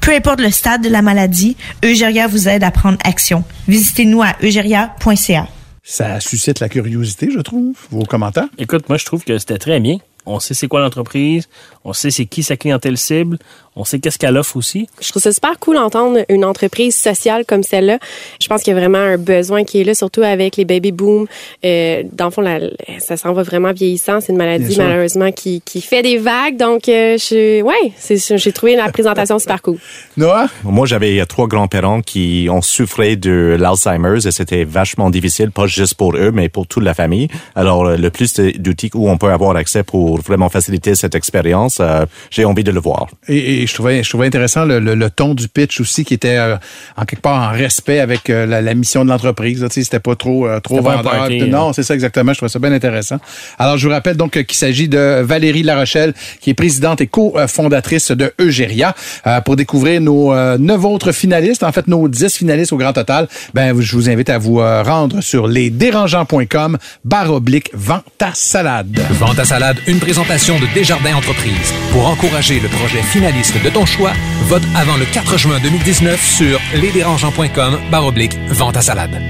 Peu 0.00 0.14
importe 0.14 0.40
le 0.40 0.50
stade 0.50 0.82
de 0.82 0.88
la 0.88 1.02
maladie, 1.02 1.56
Eugéria 1.84 2.28
vous 2.28 2.48
aide 2.48 2.62
à 2.62 2.70
prendre 2.70 2.98
action. 3.04 3.44
Visitez-nous 3.66 4.22
à 4.22 4.36
eugéria.ca. 4.42 5.48
Ça 5.90 6.20
suscite 6.20 6.60
la 6.60 6.68
curiosité, 6.68 7.30
je 7.32 7.40
trouve. 7.40 7.74
Vos 7.90 8.04
commentaires? 8.04 8.48
Écoute, 8.58 8.90
moi, 8.90 8.98
je 8.98 9.06
trouve 9.06 9.24
que 9.24 9.38
c'était 9.38 9.56
très 9.56 9.80
bien. 9.80 9.96
On 10.26 10.38
sait 10.38 10.52
c'est 10.52 10.68
quoi 10.68 10.80
l'entreprise, 10.80 11.48
on 11.82 11.94
sait 11.94 12.10
c'est 12.10 12.26
qui 12.26 12.42
sa 12.42 12.58
clientèle 12.58 12.98
cible, 12.98 13.38
on 13.78 13.84
sait 13.84 13.98
qu'est-ce 14.00 14.18
qu'elle 14.18 14.36
offre 14.36 14.56
aussi. 14.56 14.88
Je 15.00 15.08
trouve 15.10 15.22
ça 15.22 15.32
super 15.32 15.58
cool 15.60 15.76
d'entendre 15.76 16.18
une 16.28 16.44
entreprise 16.44 16.96
sociale 16.96 17.44
comme 17.46 17.62
celle-là. 17.62 17.98
Je 18.42 18.46
pense 18.48 18.62
qu'il 18.62 18.74
y 18.74 18.76
a 18.76 18.80
vraiment 18.80 18.98
un 18.98 19.16
besoin 19.16 19.64
qui 19.64 19.80
est 19.80 19.84
là, 19.84 19.94
surtout 19.94 20.22
avec 20.22 20.56
les 20.56 20.64
baby 20.64 20.92
boom. 20.92 21.26
Euh, 21.64 22.02
dans 22.12 22.26
le 22.26 22.30
fond, 22.30 22.42
la- 22.42 22.58
ça 22.98 23.16
s'en 23.16 23.32
va 23.32 23.42
vraiment 23.44 23.72
vieillissant. 23.72 24.20
C'est 24.20 24.32
une 24.32 24.38
maladie 24.38 24.76
malheureusement 24.76 25.30
qui, 25.32 25.62
qui 25.64 25.80
fait 25.80 26.02
des 26.02 26.18
vagues. 26.18 26.56
Donc, 26.56 26.88
euh, 26.88 27.16
je, 27.18 27.62
ouais, 27.62 27.92
c'est, 27.96 28.36
j'ai 28.36 28.52
trouvé 28.52 28.74
la 28.76 28.90
présentation 28.90 29.38
super 29.38 29.62
cool. 29.62 29.78
Noah? 30.16 30.48
Moi, 30.64 30.86
j'avais 30.86 31.20
euh, 31.20 31.24
trois 31.24 31.46
grands-parents 31.46 32.02
qui 32.02 32.48
ont 32.50 32.62
souffert 32.62 33.16
de 33.16 33.56
l'Alzheimer's 33.58 34.26
et 34.26 34.32
c'était 34.32 34.64
vachement 34.64 35.08
difficile, 35.10 35.52
pas 35.52 35.66
juste 35.68 35.94
pour 35.94 36.16
eux, 36.16 36.32
mais 36.32 36.48
pour 36.48 36.66
toute 36.66 36.82
la 36.82 36.94
famille. 36.94 37.28
Alors, 37.54 37.86
euh, 37.86 37.96
le 37.96 38.10
plus 38.10 38.34
d'outils 38.34 38.90
où 38.94 39.08
on 39.08 39.18
peut 39.18 39.30
avoir 39.30 39.54
accès 39.56 39.84
pour 39.84 40.20
vraiment 40.20 40.48
faciliter 40.48 40.96
cette 40.96 41.14
expérience, 41.14 41.78
euh, 41.80 42.06
j'ai 42.30 42.44
envie 42.44 42.64
de 42.64 42.72
le 42.72 42.80
voir. 42.80 43.06
Et, 43.28 43.62
et 43.62 43.66
je 43.68 43.74
trouvais, 43.74 44.02
je 44.02 44.08
trouvais 44.08 44.26
intéressant 44.26 44.64
le, 44.64 44.80
le, 44.80 44.94
le 44.94 45.10
ton 45.10 45.34
du 45.34 45.48
pitch 45.48 45.80
aussi 45.80 46.04
qui 46.04 46.14
était 46.14 46.36
euh, 46.36 46.56
en 46.96 47.04
quelque 47.04 47.22
part 47.22 47.50
en 47.50 47.52
respect 47.52 48.00
avec 48.00 48.30
euh, 48.30 48.46
la, 48.46 48.60
la, 48.60 48.74
mission 48.74 49.04
de 49.04 49.10
l'entreprise. 49.10 49.60
Tu 49.60 49.74
sais, 49.74 49.84
c'était 49.84 50.00
pas 50.00 50.16
trop 50.16 50.46
euh, 50.46 50.60
trop 50.60 50.80
vendeur. 50.80 51.02
party, 51.02 51.42
non, 51.42 51.72
c'est 51.72 51.82
ça 51.82 51.94
exactement. 51.94 52.32
Je 52.32 52.38
trouvais 52.38 52.50
ça 52.50 52.58
bien 52.58 52.72
intéressant. 52.72 53.18
Alors, 53.58 53.78
je 53.78 53.86
vous 53.86 53.92
rappelle 53.92 54.16
donc 54.16 54.32
qu'il 54.32 54.56
s'agit 54.56 54.88
de 54.88 55.20
Valérie 55.22 55.62
Larochelle, 55.62 56.14
qui 56.40 56.50
est 56.50 56.54
présidente 56.54 57.00
et 57.00 57.06
co-fondatrice 57.06 58.10
de 58.10 58.32
Eugéria. 58.40 58.94
Euh, 59.26 59.40
pour 59.40 59.56
découvrir 59.56 60.00
nos 60.00 60.32
euh, 60.32 60.58
neuf 60.58 60.84
autres 60.84 61.12
finalistes, 61.12 61.62
en 61.62 61.72
fait 61.72 61.86
nos 61.86 62.08
dix 62.08 62.36
finalistes 62.36 62.72
au 62.72 62.76
grand 62.76 62.92
total, 62.92 63.28
ben 63.54 63.78
je 63.80 63.96
vous 63.96 64.08
invite 64.08 64.30
à 64.30 64.38
vous 64.38 64.60
euh, 64.60 64.82
rendre 64.82 65.20
sur 65.20 65.46
lesdérangeants.com 65.46 66.78
barre 67.04 67.32
oblique 67.32 67.70
vente 67.74 68.04
à 68.20 68.32
salade. 68.34 69.00
Vente 69.12 69.38
à 69.38 69.44
salade, 69.44 69.76
une 69.86 69.98
présentation 69.98 70.58
de 70.58 70.66
Desjardins 70.74 71.16
Entreprises. 71.16 71.72
Pour 71.92 72.06
encourager 72.06 72.60
le 72.60 72.68
projet 72.68 73.02
finaliste 73.02 73.57
de 73.62 73.70
ton 73.70 73.86
choix, 73.86 74.12
vote 74.42 74.62
avant 74.74 74.96
le 74.96 75.04
4 75.04 75.38
juin 75.38 75.58
2019 75.62 76.24
sur 76.24 76.60
lesdérangeants.com 76.74 77.78
barre 77.90 78.06
oblique 78.06 78.36
vente 78.48 78.76
à 78.76 78.80
salade. 78.80 79.20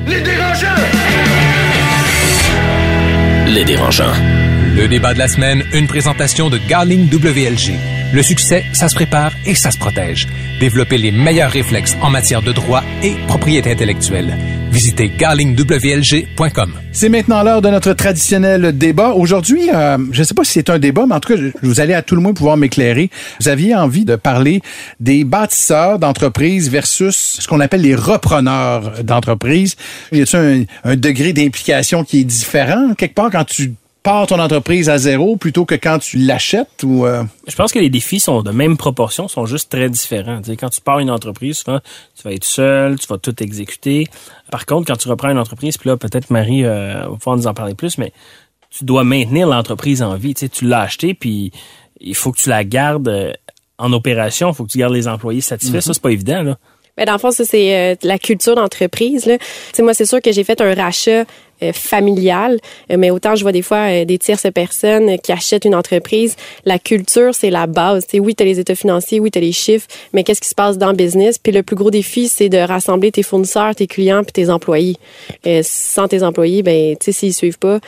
Les 3.47 3.65
dérangeants. 3.65 4.13
Le 4.77 4.87
débat 4.87 5.15
de 5.15 5.19
la 5.19 5.29
semaine, 5.29 5.65
une 5.73 5.87
présentation 5.87 6.51
de 6.51 6.59
Garling 6.59 7.09
WLG. 7.11 7.79
Le 8.13 8.23
succès, 8.23 8.65
ça 8.73 8.89
se 8.89 8.95
prépare 8.95 9.33
et 9.47 9.55
ça 9.55 9.71
se 9.71 9.79
protège. 9.79 10.29
Développez 10.61 10.99
les 10.99 11.13
meilleurs 11.13 11.53
réflexes 11.53 11.97
en 12.03 12.11
matière 12.11 12.43
de 12.43 12.51
droit 12.51 12.83
et 13.05 13.15
propriété 13.29 13.71
intellectuelle. 13.71 14.37
Visitez 14.73 15.09
garlingwlg.com. 15.17 16.73
C'est 16.91 17.09
maintenant 17.09 17.45
l'heure 17.45 17.63
de 17.63 17.69
notre 17.69 17.93
traditionnel 17.93 18.77
débat. 18.77 19.11
Aujourd'hui, 19.11 19.71
euh, 19.73 19.99
je 20.11 20.19
ne 20.21 20.25
sais 20.25 20.35
pas 20.35 20.43
si 20.43 20.55
c'est 20.55 20.69
un 20.69 20.81
débat, 20.81 21.07
mais 21.07 21.15
en 21.15 21.21
tout 21.21 21.33
cas, 21.33 21.41
vous 21.63 21.81
allez 21.81 21.95
à 21.95 22.03
tout 22.03 22.17
le 22.17 22.21
moins 22.21 22.35
pouvoir 22.35 22.57
m'éclairer. 22.57 23.09
Vous 23.41 23.49
aviez 23.49 23.75
envie 23.77 24.05
de 24.05 24.17
parler 24.17 24.61
des 24.99 25.23
bâtisseurs 25.23 26.01
d'entreprises 26.01 26.71
versus 26.71 27.39
ce 27.39 27.47
qu'on 27.47 27.61
appelle 27.61 27.83
les 27.83 27.95
repreneurs 27.95 29.05
d'entreprises. 29.05 29.77
Y 30.11 30.25
un, 30.35 30.65
un 30.85 30.97
degré 30.97 31.33
d'implication 31.33 32.03
qui 32.03 32.21
est 32.21 32.25
différent? 32.25 32.95
Quelque 32.97 33.15
part 33.15 33.31
quand 33.31 33.45
tu 33.45 33.75
pars 34.03 34.27
ton 34.27 34.39
entreprise 34.39 34.89
à 34.89 34.99
zéro 34.99 35.37
plutôt 35.37 35.65
que 35.65 35.75
quand 35.75 35.99
tu 35.99 36.19
l'achètes 36.19 36.83
ou 36.83 37.05
euh, 37.05 37.25
Je 37.47 37.57
pense 37.57 37.73
que 37.73 37.79
les 37.79 37.91
défis 37.91 38.21
sont 38.21 38.43
de 38.43 38.51
même 38.51 38.77
proportion, 38.77 39.29
sont 39.29 39.47
juste 39.47 39.71
très 39.71 39.89
différents. 39.89 40.41
Tu 40.41 40.51
sais, 40.51 40.57
quand 40.57 40.71
tu 40.71 40.81
pars 40.81 40.99
une 40.99 41.11
entreprise, 41.11 41.59
souvent, 41.59 41.81
tu 42.17 42.23
vas 42.23 42.33
être 42.33 42.45
seul, 42.45 42.99
tu 42.99 43.07
vas 43.07 43.19
tout 43.19 43.43
exécuter. 43.43 44.07
Par 44.51 44.67
contre, 44.67 44.87
quand 44.87 44.97
tu 44.97 45.09
reprends 45.09 45.31
une 45.31 45.39
entreprise, 45.39 45.77
puis 45.77 45.89
là, 45.89 45.97
peut-être 45.97 46.31
Marie 46.31 46.65
euh, 46.65 46.95
va 46.95 47.17
pouvoir 47.17 47.37
nous 47.37 47.47
en 47.47 47.55
parler 47.55 47.75
plus, 47.75 47.99
mais 47.99 48.13
tu 48.71 48.85
dois 48.85 49.05
maintenir 49.05 49.47
l'entreprise 49.47 50.03
en 50.03 50.15
vie. 50.15 50.35
Tu 50.35 50.41
sais, 50.41 50.49
tu 50.49 50.67
l'as 50.67 50.83
acheté, 50.83 51.15
puis 51.15 51.53
il 52.01 52.15
faut 52.15 52.33
que 52.33 52.39
tu 52.39 52.49
la 52.49 52.65
gardes 52.65 53.09
euh, 53.09 53.33
en 53.79 53.93
opération, 53.93 54.51
il 54.51 54.55
faut 54.55 54.65
que 54.65 54.71
tu 54.71 54.79
gardes 54.79 54.95
les 54.95 55.09
employés 55.09 55.41
satisfaits. 55.41 55.81
Ça, 55.81 55.95
c'est 55.95 56.03
pas 56.03 56.13
évident, 56.13 56.43
là. 56.43 56.59
Ben, 56.97 57.05
dans 57.05 57.13
le 57.13 57.19
fond, 57.19 57.31
ça, 57.31 57.45
c'est 57.45 57.77
euh, 57.77 57.95
la 58.03 58.19
culture 58.19 58.57
d'entreprise. 58.57 59.31
moi, 59.79 59.95
c'est 59.95 60.05
sûr 60.05 60.21
que 60.21 60.33
j'ai 60.33 60.43
fait 60.43 60.61
un 60.61 60.75
rachat 60.75 61.25
euh, 61.63 61.73
familial, 61.73 62.59
euh, 62.91 62.97
mais 62.99 63.11
autant 63.11 63.35
je 63.35 63.43
vois 63.43 63.53
des 63.53 63.63
fois 63.63 63.89
euh, 63.89 64.05
des 64.05 64.19
tierces 64.19 64.47
personnes 64.55 65.19
qui 65.19 65.33
achètent 65.33 65.65
une 65.65 65.75
entreprise. 65.75 66.37
La 66.65 66.79
culture, 66.79 67.35
c'est 67.35 67.51
la 67.51 67.67
base. 67.67 68.07
Tu 68.07 68.13
sais, 68.13 68.21
oui, 68.21 68.35
tu 68.35 68.43
as 68.43 68.47
les 68.47 68.61
états 68.61 68.75
financiers, 68.75 69.21
oui, 69.21 69.31
tu 69.31 69.39
as 69.39 69.41
les 69.41 69.53
chiffres, 69.53 69.87
mais 70.13 70.25
qu'est-ce 70.25 70.41
qui 70.41 70.49
se 70.49 70.55
passe 70.55 70.79
dans 70.79 70.91
le 70.91 70.97
business? 70.97 71.39
Puis 71.39 71.53
le 71.53 71.63
plus 71.63 71.77
gros 71.77 71.91
défi, 71.91 72.29
c'est 72.29 72.49
de 72.49 72.59
rassembler 72.59 73.13
tes 73.13 73.23
fournisseurs, 73.23 73.75
tes 73.75 73.87
clients, 73.87 74.23
puis 74.23 74.33
tes 74.33 74.51
employés. 74.51 74.97
Sans 75.63 76.09
tes 76.09 76.23
employés, 76.23 76.63
ben, 76.63 76.97
tu 76.97 77.07
sais, 77.07 77.13
s'ils 77.13 77.35
suivent 77.35 77.59
pas, 77.59 77.81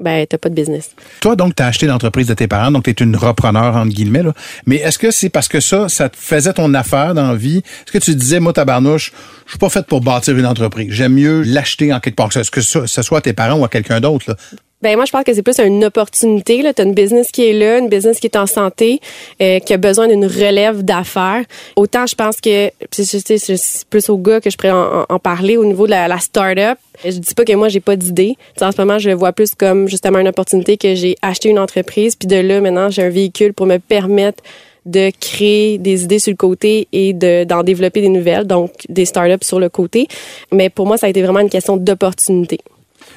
ben, 0.00 0.26
t'as 0.28 0.38
pas 0.38 0.48
de 0.48 0.54
business. 0.54 0.90
Toi, 1.20 1.36
donc, 1.36 1.54
tu 1.54 1.62
as 1.62 1.66
acheté 1.66 1.86
l'entreprise 1.86 2.26
de 2.26 2.34
tes 2.34 2.48
parents, 2.48 2.70
donc 2.70 2.84
tu 2.84 2.90
es 2.90 2.94
une 2.94 3.16
repreneur, 3.16 3.76
entre 3.76 3.94
guillemets. 3.94 4.22
Là. 4.22 4.32
Mais 4.66 4.76
est-ce 4.76 4.98
que 4.98 5.10
c'est 5.10 5.28
parce 5.28 5.48
que 5.48 5.60
ça, 5.60 5.88
ça 5.88 6.08
te 6.08 6.16
faisait 6.16 6.52
ton 6.52 6.74
affaire 6.74 7.14
dans 7.14 7.28
la 7.28 7.36
vie? 7.36 7.58
Est-ce 7.58 7.92
que 7.92 7.98
tu 7.98 8.14
disais, 8.14 8.40
moi, 8.40 8.52
tabarnouche, 8.52 9.12
je 9.46 9.50
suis 9.50 9.58
pas 9.58 9.68
faite 9.68 9.86
pour 9.86 10.00
bâtir 10.00 10.36
une 10.36 10.46
entreprise. 10.46 10.90
J'aime 10.90 11.14
mieux 11.14 11.42
l'acheter 11.42 11.92
en 11.92 12.00
quelque 12.00 12.16
part, 12.16 12.28
que 12.28 12.42
ce, 12.42 12.50
que 12.50 12.60
ce, 12.60 12.86
ce 12.86 13.02
soit 13.02 13.18
à 13.18 13.20
tes 13.20 13.32
parents 13.32 13.58
ou 13.58 13.64
à 13.64 13.68
quelqu'un 13.68 14.00
d'autre. 14.00 14.24
là. 14.28 14.36
Ben 14.84 14.96
moi, 14.96 15.06
je 15.06 15.12
pense 15.12 15.24
que 15.24 15.32
c'est 15.32 15.42
plus 15.42 15.58
une 15.60 15.82
opportunité. 15.82 16.62
Tu 16.76 16.82
as 16.82 16.84
une 16.84 16.92
business 16.92 17.30
qui 17.32 17.48
est 17.48 17.54
là, 17.54 17.78
une 17.78 17.88
business 17.88 18.20
qui 18.20 18.26
est 18.26 18.36
en 18.36 18.44
santé, 18.44 19.00
euh, 19.40 19.58
qui 19.58 19.72
a 19.72 19.78
besoin 19.78 20.08
d'une 20.08 20.26
relève 20.26 20.82
d'affaires. 20.82 21.42
Autant, 21.74 22.04
je 22.06 22.14
pense 22.14 22.38
que 22.38 22.70
c'est 22.90 23.88
plus 23.88 24.10
aux 24.10 24.18
gars 24.18 24.42
que 24.42 24.50
je 24.50 24.58
pourrais 24.58 24.74
en, 25.08 25.18
parler 25.18 25.56
au 25.56 25.64
niveau 25.64 25.86
de 25.86 25.92
la, 25.92 26.06
la 26.06 26.18
start-up. 26.18 26.76
Je 27.02 27.12
dis 27.12 27.34
pas 27.34 27.46
que 27.46 27.54
moi, 27.54 27.70
j'ai 27.70 27.80
pas 27.80 27.96
d'idée. 27.96 28.36
En 28.60 28.72
ce 28.72 28.78
moment, 28.78 28.98
je 28.98 29.08
le 29.08 29.14
vois 29.14 29.32
plus 29.32 29.54
comme 29.54 29.88
justement 29.88 30.18
une 30.18 30.28
opportunité 30.28 30.76
que 30.76 30.94
j'ai 30.94 31.16
acheté 31.22 31.48
une 31.48 31.58
entreprise, 31.58 32.14
puis 32.14 32.28
de 32.28 32.36
là, 32.36 32.60
maintenant, 32.60 32.90
j'ai 32.90 33.04
un 33.04 33.08
véhicule 33.08 33.54
pour 33.54 33.64
me 33.64 33.78
permettre 33.78 34.42
de 34.84 35.10
créer 35.18 35.78
des 35.78 36.04
idées 36.04 36.18
sur 36.18 36.32
le 36.32 36.36
côté 36.36 36.88
et 36.92 37.14
de 37.14 37.44
d'en 37.44 37.62
développer 37.62 38.02
des 38.02 38.10
nouvelles, 38.10 38.46
donc 38.46 38.70
des 38.90 39.06
startups 39.06 39.46
sur 39.46 39.60
le 39.60 39.70
côté. 39.70 40.08
Mais 40.52 40.68
pour 40.68 40.86
moi, 40.86 40.98
ça 40.98 41.06
a 41.06 41.08
été 41.08 41.22
vraiment 41.22 41.40
une 41.40 41.48
question 41.48 41.78
d'opportunité. 41.78 42.58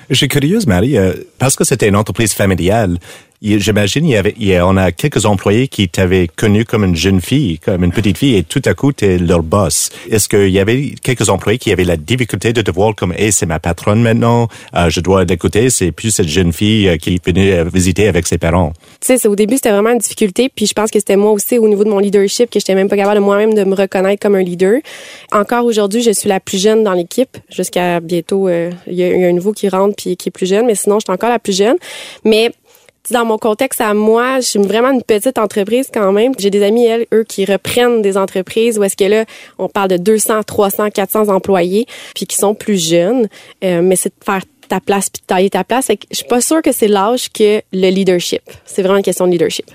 Je 0.10 0.16
suis 0.16 0.28
curieuse, 0.28 0.68
Marie, 0.68 0.98
euh, 0.98 1.14
parce 1.38 1.56
que 1.56 1.64
c'était 1.64 1.88
une 1.88 1.96
entreprise 1.96 2.34
familiale. 2.34 2.98
J'imagine 3.42 4.06
il 4.06 4.12
y 4.12 4.16
avait, 4.18 4.34
il 4.40 4.48
y 4.48 4.56
a- 4.56 4.66
on 4.66 4.78
a 4.78 4.92
quelques 4.92 5.26
employés 5.26 5.68
qui 5.68 5.88
t'avaient 5.90 6.28
connu 6.28 6.66
comme 6.66 6.84
une 6.84 6.96
jeune 6.96 7.22
fille, 7.22 7.60
comme 7.60 7.84
une 7.84 7.92
petite 7.92 8.18
fille, 8.18 8.36
et 8.36 8.44
tout 8.44 8.62
à 8.66 8.74
coup 8.74 8.92
t'es 8.92 9.18
leur 9.20 9.44
boss. 9.44 9.90
Est-ce 10.10 10.28
qu'il 10.28 10.50
y 10.50 10.60
avait 10.60 10.94
quelques 11.04 11.30
employés 11.30 11.60
qui 11.60 11.72
avaient 11.72 11.84
la 11.84 11.98
difficulté 11.98 12.52
de 12.54 12.62
te 12.62 12.72
voir 12.72 12.96
comme, 12.96 13.14
hey, 13.18 13.32
c'est 13.32 13.46
ma 13.46 13.60
patronne 13.60 14.02
maintenant, 14.02 14.48
euh, 14.76 14.90
je 14.90 15.00
dois 15.02 15.24
l'écouter, 15.24 15.70
c'est 15.70 15.92
plus 15.92 16.12
cette 16.12 16.28
jeune 16.28 16.52
fille 16.52 16.88
euh, 16.90 16.98
qui 16.98 17.20
venue 17.24 17.52
euh, 17.52 17.64
visiter 17.66 18.08
avec 18.08 18.26
ses 18.28 18.38
parents? 18.38 18.74
tu 19.00 19.16
sais, 19.18 19.28
au 19.28 19.36
début, 19.36 19.56
c'était 19.56 19.72
vraiment 19.72 19.92
une 19.92 20.00
difficulté. 20.00 20.50
Puis 20.54 20.66
je 20.66 20.74
pense 20.74 20.90
que 20.90 21.00
c'était 21.00 21.16
moi 21.16 21.32
aussi, 21.32 21.58
au 21.60 21.68
niveau 21.68 21.84
de 21.84 21.90
mon 21.90 22.00
leadership, 22.00 22.50
que 22.50 22.60
j'étais 22.60 22.76
même 22.76 22.90
pas 22.90 22.98
capable 22.98 23.20
moi-même 23.22 23.54
de 23.54 23.64
me 23.64 23.76
reconnaître 23.76 24.22
comme 24.22 24.36
un 24.36 24.42
leader. 24.44 24.80
Encore 25.32 25.66
aujourd'hui, 25.66 26.02
je 26.02 26.12
suis 26.12 26.28
la 26.28 26.40
plus 26.40 26.62
jeune 26.62 26.84
dans 26.84 26.94
l'équipe. 26.94 27.38
Jusqu'à 27.50 28.00
bientôt, 28.00 28.48
euh, 28.48 28.72
il 28.88 28.96
y, 28.96 29.04
a 29.04 29.14
il 29.14 29.22
y 29.22 29.26
a 29.26 29.28
un 29.28 29.34
nouveau 29.34 29.54
qui 29.54 29.70
rentre 29.70 29.96
puis 29.96 30.18
qui 30.18 30.30
est 30.30 30.32
plus 30.32 30.48
jeune. 30.48 30.66
Mais 30.66 30.76
sinon, 30.76 31.00
je 31.00 31.06
suis 31.06 31.14
encore 31.14 31.30
la 31.30 31.40
plus 31.40 31.56
jeune. 31.56 31.76
Mais 32.26 32.52
dans 33.12 33.26
mon 33.26 33.38
contexte 33.38 33.82
à 33.82 33.94
moi, 33.94 34.40
je 34.40 34.48
suis 34.48 34.60
vraiment 34.60 34.92
une 34.92 35.04
petite 35.04 35.38
entreprise 35.38 35.90
quand 35.94 36.12
même. 36.12 36.34
J'ai 36.38 36.50
des 36.50 36.64
amis, 36.64 36.86
elles, 36.86 37.08
eux, 37.14 37.24
qui 37.24 37.46
reprennent 37.46 38.02
des 38.02 38.18
entreprises 38.18 38.78
où 38.78 38.84
est-ce 38.84 38.98
que 38.98 39.06
là, 39.06 39.26
on 39.58 39.70
parle 39.70 39.90
de 39.90 39.98
200, 39.98 40.44
300, 40.44 40.90
400 40.92 41.30
employés, 41.30 41.86
puis 42.16 42.26
qui 42.26 42.36
sont 42.36 42.56
plus 42.56 42.78
jeunes. 42.78 43.28
Euh, 43.64 43.82
mais 43.82 43.96
c'est 43.96 44.10
de 44.10 44.24
faire 44.24 44.42
ta 44.68 44.80
place 44.80 45.10
puis 45.10 45.22
de 45.22 45.28
tailler 45.28 45.50
ta 45.50 45.64
place. 45.64 45.88
Fait 45.88 45.98
que 45.98 46.06
je 46.12 46.18
suis 46.18 46.28
pas 46.28 46.42
sûre 46.42 46.62
que 46.62 46.72
c'est 46.72 46.88
l'âge 46.88 47.30
que 47.32 47.62
le 47.72 47.90
leadership. 47.90 48.42
C'est 48.66 48.82
vraiment 48.82 48.98
une 48.98 49.04
question 49.04 49.26
de 49.26 49.32
leadership. 49.32 49.66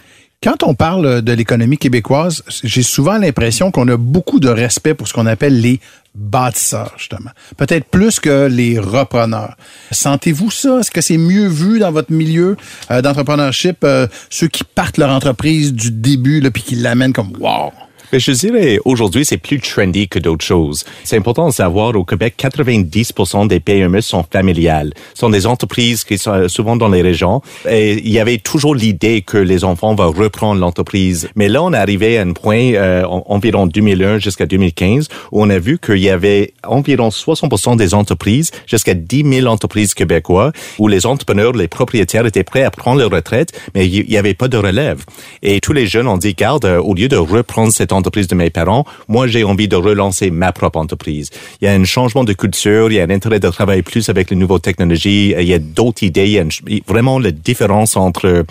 Quand 0.42 0.64
on 0.64 0.74
parle 0.74 1.22
de 1.22 1.32
l'économie 1.32 1.78
québécoise, 1.78 2.42
j'ai 2.64 2.82
souvent 2.82 3.16
l'impression 3.16 3.70
qu'on 3.70 3.86
a 3.86 3.96
beaucoup 3.96 4.40
de 4.40 4.48
respect 4.48 4.92
pour 4.92 5.06
ce 5.06 5.12
qu'on 5.12 5.26
appelle 5.26 5.60
les 5.60 5.78
bâtisseurs, 6.16 6.94
justement. 6.98 7.30
Peut-être 7.56 7.84
plus 7.84 8.18
que 8.18 8.48
les 8.48 8.76
repreneurs. 8.80 9.56
Sentez-vous 9.92 10.50
ça? 10.50 10.80
Est-ce 10.80 10.90
que 10.90 11.00
c'est 11.00 11.16
mieux 11.16 11.46
vu 11.46 11.78
dans 11.78 11.92
votre 11.92 12.10
milieu 12.10 12.56
euh, 12.90 13.00
d'entrepreneurship, 13.02 13.84
euh, 13.84 14.08
ceux 14.30 14.48
qui 14.48 14.64
partent 14.64 14.98
leur 14.98 15.10
entreprise 15.10 15.72
du 15.72 15.92
début, 15.92 16.40
là, 16.40 16.50
puis 16.50 16.64
qui 16.64 16.74
l'amènent 16.74 17.12
comme 17.12 17.32
wow? 17.38 17.72
Mais 18.12 18.20
je 18.20 18.32
dirais, 18.32 18.78
aujourd'hui, 18.84 19.24
c'est 19.24 19.38
plus 19.38 19.58
trendy 19.58 20.06
que 20.06 20.18
d'autres 20.18 20.44
choses. 20.44 20.84
C'est 21.02 21.16
important 21.16 21.46
de 21.48 21.52
savoir, 21.52 21.96
au 21.96 22.04
Québec, 22.04 22.34
90% 22.38 23.46
des 23.48 23.58
PME 23.58 24.02
sont 24.02 24.22
familiales. 24.30 24.92
Ce 25.14 25.20
sont 25.20 25.30
des 25.30 25.46
entreprises 25.46 26.04
qui 26.04 26.18
sont 26.18 26.46
souvent 26.48 26.76
dans 26.76 26.88
les 26.88 27.00
régions. 27.00 27.40
Et 27.66 27.94
il 27.94 28.10
y 28.10 28.18
avait 28.18 28.36
toujours 28.36 28.74
l'idée 28.74 29.22
que 29.22 29.38
les 29.38 29.64
enfants 29.64 29.94
vont 29.94 30.10
reprendre 30.10 30.60
l'entreprise. 30.60 31.28
Mais 31.36 31.48
là, 31.48 31.62
on 31.62 31.72
est 31.72 31.76
arrivé 31.78 32.18
à 32.18 32.22
un 32.22 32.32
point, 32.32 32.74
euh, 32.74 33.02
en- 33.04 33.24
environ 33.28 33.66
2001 33.66 34.18
jusqu'à 34.18 34.44
2015, 34.44 35.08
où 35.30 35.42
on 35.42 35.48
a 35.48 35.58
vu 35.58 35.78
qu'il 35.78 35.98
y 35.98 36.10
avait 36.10 36.52
environ 36.64 37.08
60% 37.10 37.76
des 37.76 37.94
entreprises, 37.94 38.50
jusqu'à 38.66 38.92
10 38.92 39.24
000 39.24 39.46
entreprises 39.46 39.94
québécois, 39.94 40.52
où 40.78 40.86
les 40.86 41.06
entrepreneurs, 41.06 41.52
les 41.52 41.68
propriétaires 41.68 42.26
étaient 42.26 42.44
prêts 42.44 42.62
à 42.64 42.70
prendre 42.70 42.98
leur 43.00 43.10
retraite, 43.10 43.52
mais 43.74 43.88
il 43.88 44.06
n'y 44.06 44.18
avait 44.18 44.34
pas 44.34 44.48
de 44.48 44.58
relève. 44.58 45.04
Et 45.42 45.60
tous 45.60 45.72
les 45.72 45.86
jeunes 45.86 46.08
ont 46.08 46.18
dit, 46.18 46.34
garde, 46.34 46.66
euh, 46.66 46.78
au 46.78 46.92
lieu 46.94 47.08
de 47.08 47.16
reprendre 47.16 47.72
cette 47.72 47.90
entreprise 47.92 48.01
de 48.02 48.34
mes 48.34 48.50
parents, 48.50 48.84
moi, 49.08 49.26
j'ai 49.26 49.44
envie 49.44 49.68
de 49.68 49.76
relancer 49.76 50.30
ma 50.30 50.52
propre 50.52 50.78
entreprise. 50.78 51.30
Il 51.60 51.64
y 51.64 51.68
a 51.68 51.72
un 51.72 51.84
changement 51.84 52.24
de 52.24 52.32
culture, 52.32 52.90
il 52.90 52.96
y 52.96 53.00
a 53.00 53.04
un 53.04 53.10
intérêt 53.10 53.40
de 53.40 53.48
travailler 53.48 53.82
plus 53.82 54.08
avec 54.08 54.30
les 54.30 54.36
nouvelles 54.36 54.60
technologies, 54.60 55.34
il 55.38 55.46
y 55.46 55.54
a 55.54 55.58
d'autres 55.58 56.02
idées, 56.02 56.26
il 56.26 56.32
y 56.32 56.38
a 56.38 56.80
vraiment 56.86 57.18
la 57.18 57.30
différence 57.30 57.96
entre 57.96 58.44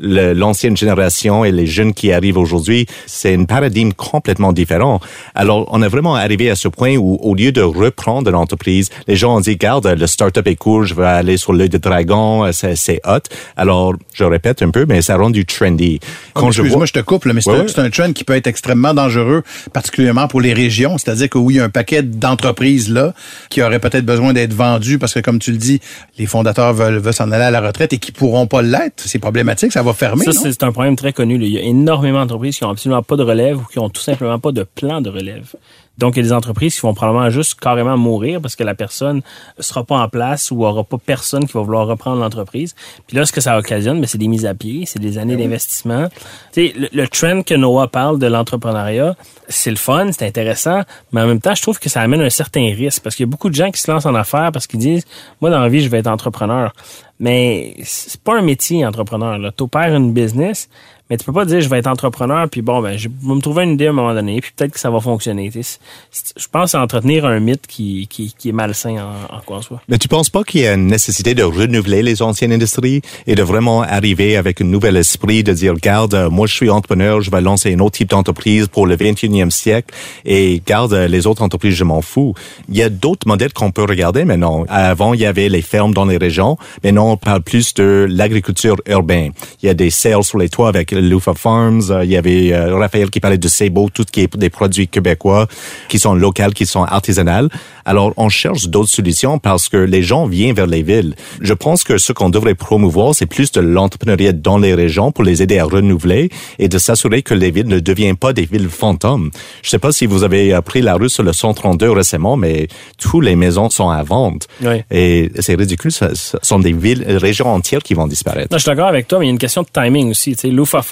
l'ancienne 0.00 0.76
génération 0.76 1.44
et 1.44 1.52
les 1.52 1.66
jeunes 1.66 1.92
qui 1.92 2.12
arrivent 2.12 2.38
aujourd'hui, 2.38 2.86
c'est 3.06 3.34
un 3.34 3.44
paradigme 3.44 3.92
complètement 3.92 4.52
différent. 4.52 5.00
Alors, 5.34 5.68
on 5.72 5.82
est 5.82 5.88
vraiment 5.88 6.14
arrivé 6.14 6.50
à 6.50 6.56
ce 6.56 6.68
point 6.68 6.96
où, 6.96 7.18
au 7.20 7.34
lieu 7.34 7.52
de 7.52 7.62
reprendre 7.62 8.30
l'entreprise, 8.30 8.90
les 9.06 9.16
gens 9.16 9.36
ont 9.36 9.40
dit, 9.40 9.56
garde, 9.56 9.86
le 9.86 10.06
startup 10.06 10.46
est 10.46 10.56
cool, 10.56 10.86
je 10.86 10.94
vais 10.94 11.06
aller 11.06 11.36
sur 11.36 11.52
l'œil 11.52 11.68
de 11.68 11.78
dragon, 11.78 12.50
c'est 12.52 13.00
hot. 13.06 13.18
Alors, 13.56 13.94
je 14.14 14.24
répète 14.24 14.62
un 14.62 14.70
peu, 14.70 14.86
mais 14.88 15.02
ça 15.02 15.16
rend 15.16 15.30
du 15.30 15.44
trendy. 15.44 16.00
Quand 16.34 16.48
Excuse-moi, 16.48 16.86
je 16.86 16.92
te 16.92 17.00
coupe, 17.00 17.26
mais 17.26 17.40
c'est 17.40 17.50
Ouais, 17.50 17.58
un- 17.78 17.84
un 17.84 17.90
trend 17.90 18.12
qui 18.12 18.24
peut 18.24 18.34
être 18.36 18.46
extrêmement 18.46 18.94
dangereux, 18.94 19.42
particulièrement 19.72 20.28
pour 20.28 20.40
les 20.40 20.52
régions. 20.52 20.98
C'est-à-dire 20.98 21.28
que 21.28 21.38
oui, 21.38 21.54
il 21.54 21.56
y 21.58 21.60
a 21.60 21.64
un 21.64 21.68
paquet 21.70 22.02
d'entreprises 22.02 22.90
là 22.90 23.14
qui 23.50 23.62
auraient 23.62 23.78
peut-être 23.80 24.04
besoin 24.04 24.32
d'être 24.32 24.52
vendues 24.54 24.98
parce 24.98 25.14
que, 25.14 25.20
comme 25.20 25.38
tu 25.38 25.50
le 25.50 25.56
dis, 25.58 25.80
les 26.18 26.26
fondateurs 26.26 26.72
veulent, 26.74 26.98
veulent 26.98 27.12
s'en 27.14 27.30
aller 27.30 27.44
à 27.44 27.50
la 27.50 27.60
retraite 27.60 27.92
et 27.92 27.98
qui 27.98 28.12
pourront 28.12 28.46
pas 28.46 28.62
l'être. 28.62 29.02
C'est 29.06 29.18
problématique. 29.18 29.72
Ça 29.72 29.82
va 29.82 29.87
va 29.88 29.94
fermer. 29.94 30.24
Ça, 30.24 30.32
c'est 30.32 30.62
un 30.62 30.72
problème 30.72 30.96
très 30.96 31.12
connu. 31.12 31.38
là. 31.38 31.46
Il 31.46 31.52
y 31.52 31.58
a 31.58 31.62
énormément 31.62 32.20
d'entreprises 32.20 32.56
qui 32.58 32.64
ont 32.64 32.70
absolument 32.70 33.02
pas 33.02 33.16
de 33.16 33.22
relève 33.22 33.58
ou 33.58 33.64
qui 33.64 33.78
ont 33.78 33.88
tout 33.88 34.02
simplement 34.02 34.38
pas 34.38 34.52
de 34.52 34.62
plan 34.62 35.00
de 35.00 35.10
relève. 35.10 35.54
Donc, 35.98 36.16
il 36.16 36.20
y 36.20 36.20
a 36.20 36.28
des 36.28 36.32
entreprises 36.32 36.74
qui 36.74 36.80
vont 36.80 36.94
probablement 36.94 37.30
juste 37.30 37.58
carrément 37.60 37.96
mourir 37.96 38.40
parce 38.40 38.56
que 38.56 38.64
la 38.64 38.74
personne 38.74 39.22
sera 39.58 39.84
pas 39.84 39.98
en 39.98 40.08
place 40.08 40.50
ou 40.50 40.64
aura 40.64 40.84
pas 40.84 40.98
personne 40.98 41.46
qui 41.46 41.52
va 41.52 41.60
vouloir 41.60 41.86
reprendre 41.86 42.20
l'entreprise. 42.20 42.74
Puis 43.06 43.16
là, 43.16 43.26
ce 43.26 43.32
que 43.32 43.40
ça 43.40 43.58
occasionne, 43.58 44.00
ben, 44.00 44.06
c'est 44.06 44.18
des 44.18 44.28
mises 44.28 44.46
à 44.46 44.54
pied, 44.54 44.84
c'est 44.86 45.00
des 45.00 45.18
années 45.18 45.36
d'investissement. 45.36 46.08
Tu 46.52 46.68
sais, 46.68 46.74
le, 46.76 46.88
le 46.92 47.08
trend 47.08 47.42
que 47.42 47.54
Noah 47.54 47.88
parle 47.88 48.18
de 48.18 48.26
l'entrepreneuriat, 48.26 49.16
c'est 49.48 49.70
le 49.70 49.76
fun, 49.76 50.10
c'est 50.12 50.26
intéressant, 50.26 50.82
mais 51.12 51.22
en 51.22 51.26
même 51.26 51.40
temps, 51.40 51.54
je 51.54 51.62
trouve 51.62 51.78
que 51.78 51.88
ça 51.88 52.00
amène 52.00 52.20
un 52.20 52.30
certain 52.30 52.64
risque 52.74 53.02
parce 53.02 53.16
qu'il 53.16 53.24
y 53.24 53.28
a 53.28 53.30
beaucoup 53.30 53.50
de 53.50 53.54
gens 53.54 53.70
qui 53.70 53.80
se 53.80 53.90
lancent 53.90 54.06
en 54.06 54.14
affaires 54.14 54.52
parce 54.52 54.66
qu'ils 54.66 54.80
disent, 54.80 55.04
moi, 55.40 55.50
dans 55.50 55.60
la 55.60 55.68
vie, 55.68 55.80
je 55.80 55.88
vais 55.88 55.98
être 55.98 56.06
entrepreneur. 56.06 56.72
Mais 57.20 57.74
c'est 57.82 58.20
pas 58.20 58.38
un 58.38 58.42
métier, 58.42 58.86
entrepreneur. 58.86 59.38
Là. 59.38 59.50
T'opères 59.50 59.94
une 59.94 60.12
business, 60.12 60.68
mais 61.10 61.16
tu 61.16 61.24
peux 61.24 61.32
pas 61.32 61.44
dire 61.44 61.60
je 61.60 61.68
vais 61.68 61.78
être 61.78 61.86
entrepreneur 61.86 62.48
puis 62.48 62.62
bon 62.62 62.80
ben 62.80 62.96
je 62.96 63.08
vais 63.08 63.34
me 63.34 63.40
trouver 63.40 63.64
une 63.64 63.72
idée 63.72 63.86
à 63.86 63.90
un 63.90 63.92
moment 63.92 64.14
donné 64.14 64.40
puis 64.40 64.52
peut-être 64.56 64.72
que 64.72 64.80
ça 64.80 64.90
va 64.90 65.00
fonctionner. 65.00 65.50
Je 65.50 66.46
pense 66.50 66.74
à 66.74 66.82
entretenir 66.82 67.24
un 67.24 67.40
mythe 67.40 67.66
qui, 67.66 68.06
qui, 68.08 68.34
qui 68.36 68.50
est 68.50 68.52
malsain 68.52 68.96
en, 68.96 69.36
en 69.36 69.40
quoi 69.40 69.58
en 69.58 69.62
soi. 69.62 69.80
Mais 69.88 69.98
tu 69.98 70.08
penses 70.08 70.30
pas 70.30 70.44
qu'il 70.44 70.62
y 70.62 70.66
a 70.66 70.74
une 70.74 70.86
nécessité 70.86 71.34
de 71.34 71.42
renouveler 71.42 72.02
les 72.02 72.22
anciennes 72.22 72.52
industries 72.52 73.02
et 73.26 73.34
de 73.34 73.42
vraiment 73.42 73.82
arriver 73.82 74.36
avec 74.36 74.60
un 74.60 74.64
nouvel 74.64 74.96
esprit, 74.96 75.42
de 75.42 75.52
dire, 75.52 75.74
garde, 75.74 76.14
euh, 76.14 76.30
moi 76.30 76.46
je 76.46 76.54
suis 76.54 76.70
entrepreneur, 76.70 77.20
je 77.20 77.30
vais 77.30 77.40
lancer 77.40 77.74
un 77.74 77.78
autre 77.80 77.96
type 77.96 78.10
d'entreprise 78.10 78.68
pour 78.68 78.86
le 78.86 78.96
21e 78.96 79.50
siècle 79.50 79.94
et 80.24 80.62
garde 80.66 80.92
euh, 80.92 81.08
les 81.08 81.26
autres 81.26 81.42
entreprises, 81.42 81.74
je 81.74 81.84
m'en 81.84 82.02
fous. 82.02 82.34
Il 82.68 82.76
y 82.76 82.82
a 82.82 82.88
d'autres 82.88 83.26
modèles 83.26 83.52
qu'on 83.52 83.70
peut 83.70 83.84
regarder 83.84 84.24
maintenant. 84.24 84.64
Avant, 84.68 85.14
il 85.14 85.20
y 85.20 85.26
avait 85.26 85.48
les 85.48 85.62
fermes 85.62 85.94
dans 85.94 86.04
les 86.04 86.16
régions. 86.16 86.56
Maintenant, 86.84 87.12
on 87.12 87.16
parle 87.16 87.42
plus 87.42 87.74
de 87.74 88.06
l'agriculture 88.08 88.76
urbaine. 88.86 89.32
Il 89.62 89.66
y 89.66 89.68
a 89.68 89.74
des 89.74 89.90
sales 89.90 90.24
sur 90.24 90.38
les 90.38 90.48
toits 90.48 90.68
avec 90.68 90.92
Lufa 91.00 91.34
Farms. 91.34 91.90
Euh, 91.90 92.04
Il 92.04 92.10
y 92.10 92.16
avait 92.16 92.52
euh, 92.52 92.76
Raphaël 92.76 93.10
qui 93.10 93.20
parlait 93.20 93.38
de 93.38 93.48
Sebo, 93.48 93.88
tout 93.92 94.04
ce 94.06 94.12
qui 94.12 94.22
est 94.22 94.36
des 94.36 94.50
produits 94.50 94.88
québécois 94.88 95.46
qui 95.88 95.98
sont 95.98 96.14
locaux, 96.14 96.50
qui 96.54 96.66
sont 96.66 96.82
artisanales. 96.84 97.48
Alors, 97.84 98.12
on 98.16 98.28
cherche 98.28 98.68
d'autres 98.68 98.90
solutions 98.90 99.38
parce 99.38 99.68
que 99.68 99.76
les 99.76 100.02
gens 100.02 100.26
viennent 100.26 100.54
vers 100.54 100.66
les 100.66 100.82
villes. 100.82 101.14
Je 101.40 101.54
pense 101.54 101.84
que 101.84 101.96
ce 101.96 102.12
qu'on 102.12 102.28
devrait 102.28 102.54
promouvoir, 102.54 103.14
c'est 103.14 103.26
plus 103.26 103.50
de 103.52 103.60
l'entrepreneuriat 103.60 104.32
dans 104.32 104.58
les 104.58 104.74
régions 104.74 105.10
pour 105.10 105.24
les 105.24 105.42
aider 105.42 105.58
à 105.58 105.64
renouveler 105.64 106.28
et 106.58 106.68
de 106.68 106.78
s'assurer 106.78 107.22
que 107.22 107.34
les 107.34 107.50
villes 107.50 107.68
ne 107.68 107.80
deviennent 107.80 108.16
pas 108.16 108.32
des 108.32 108.44
villes 108.44 108.68
fantômes. 108.68 109.30
Je 109.62 109.70
sais 109.70 109.78
pas 109.78 109.92
si 109.92 110.04
vous 110.06 110.22
avez 110.24 110.58
pris 110.64 110.82
la 110.82 110.94
rue 110.94 111.08
sur 111.08 111.22
le 111.22 111.32
132 111.32 111.90
récemment, 111.90 112.36
mais 112.36 112.68
toutes 112.98 113.24
les 113.24 113.36
maisons 113.36 113.70
sont 113.70 113.88
à 113.88 114.02
vente. 114.02 114.48
Oui. 114.62 114.82
Et 114.90 115.30
c'est 115.38 115.54
ridicule, 115.54 115.92
ce 115.92 116.08
ce 116.14 116.36
sont 116.42 116.58
des 116.58 116.72
villes, 116.72 117.04
régions 117.06 117.48
entières 117.48 117.82
qui 117.82 117.94
vont 117.94 118.06
disparaître. 118.06 118.48
Non, 118.50 118.58
je 118.58 118.62
suis 118.62 118.70
d'accord 118.70 118.88
avec 118.88 119.08
toi, 119.08 119.18
mais 119.18 119.26
il 119.26 119.28
y 119.28 119.30
a 119.30 119.32
une 119.32 119.38
question 119.38 119.62
de 119.62 119.68
timing 119.72 120.10
aussi. 120.10 120.32
Tu 120.32 120.40
sais, 120.40 120.48
Lufa 120.48 120.82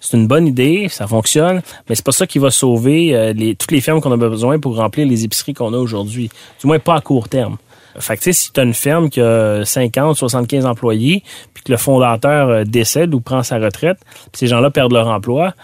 C'est 0.00 0.16
une 0.16 0.26
bonne 0.26 0.46
idée, 0.46 0.88
ça 0.88 1.06
fonctionne, 1.06 1.62
mais 1.88 1.94
c'est 1.94 2.04
pas 2.04 2.12
ça 2.12 2.26
qui 2.26 2.38
va 2.38 2.50
sauver 2.50 3.14
euh, 3.14 3.32
toutes 3.58 3.72
les 3.72 3.80
fermes 3.80 4.00
qu'on 4.00 4.12
a 4.12 4.16
besoin 4.16 4.58
pour 4.58 4.76
remplir 4.76 5.06
les 5.06 5.24
épiceries 5.24 5.54
qu'on 5.54 5.72
a 5.72 5.78
aujourd'hui. 5.78 6.30
Du 6.60 6.66
moins 6.66 6.78
pas 6.78 6.96
à 6.96 7.00
court 7.00 7.28
terme. 7.28 7.56
Fait 7.98 8.16
que 8.16 8.30
si 8.30 8.52
tu 8.52 8.60
une 8.60 8.74
ferme 8.74 9.08
qui 9.08 9.20
a 9.20 9.64
50, 9.64 10.16
75 10.16 10.66
employés, 10.66 11.22
puis 11.54 11.64
que 11.64 11.72
le 11.72 11.78
fondateur 11.78 12.48
euh, 12.48 12.64
décède 12.64 13.14
ou 13.14 13.20
prend 13.20 13.42
sa 13.42 13.58
retraite, 13.58 13.98
puis 14.32 14.40
ces 14.40 14.46
gens-là 14.46 14.70
perdent 14.70 14.92
leur 14.92 15.08
emploi, 15.08 15.54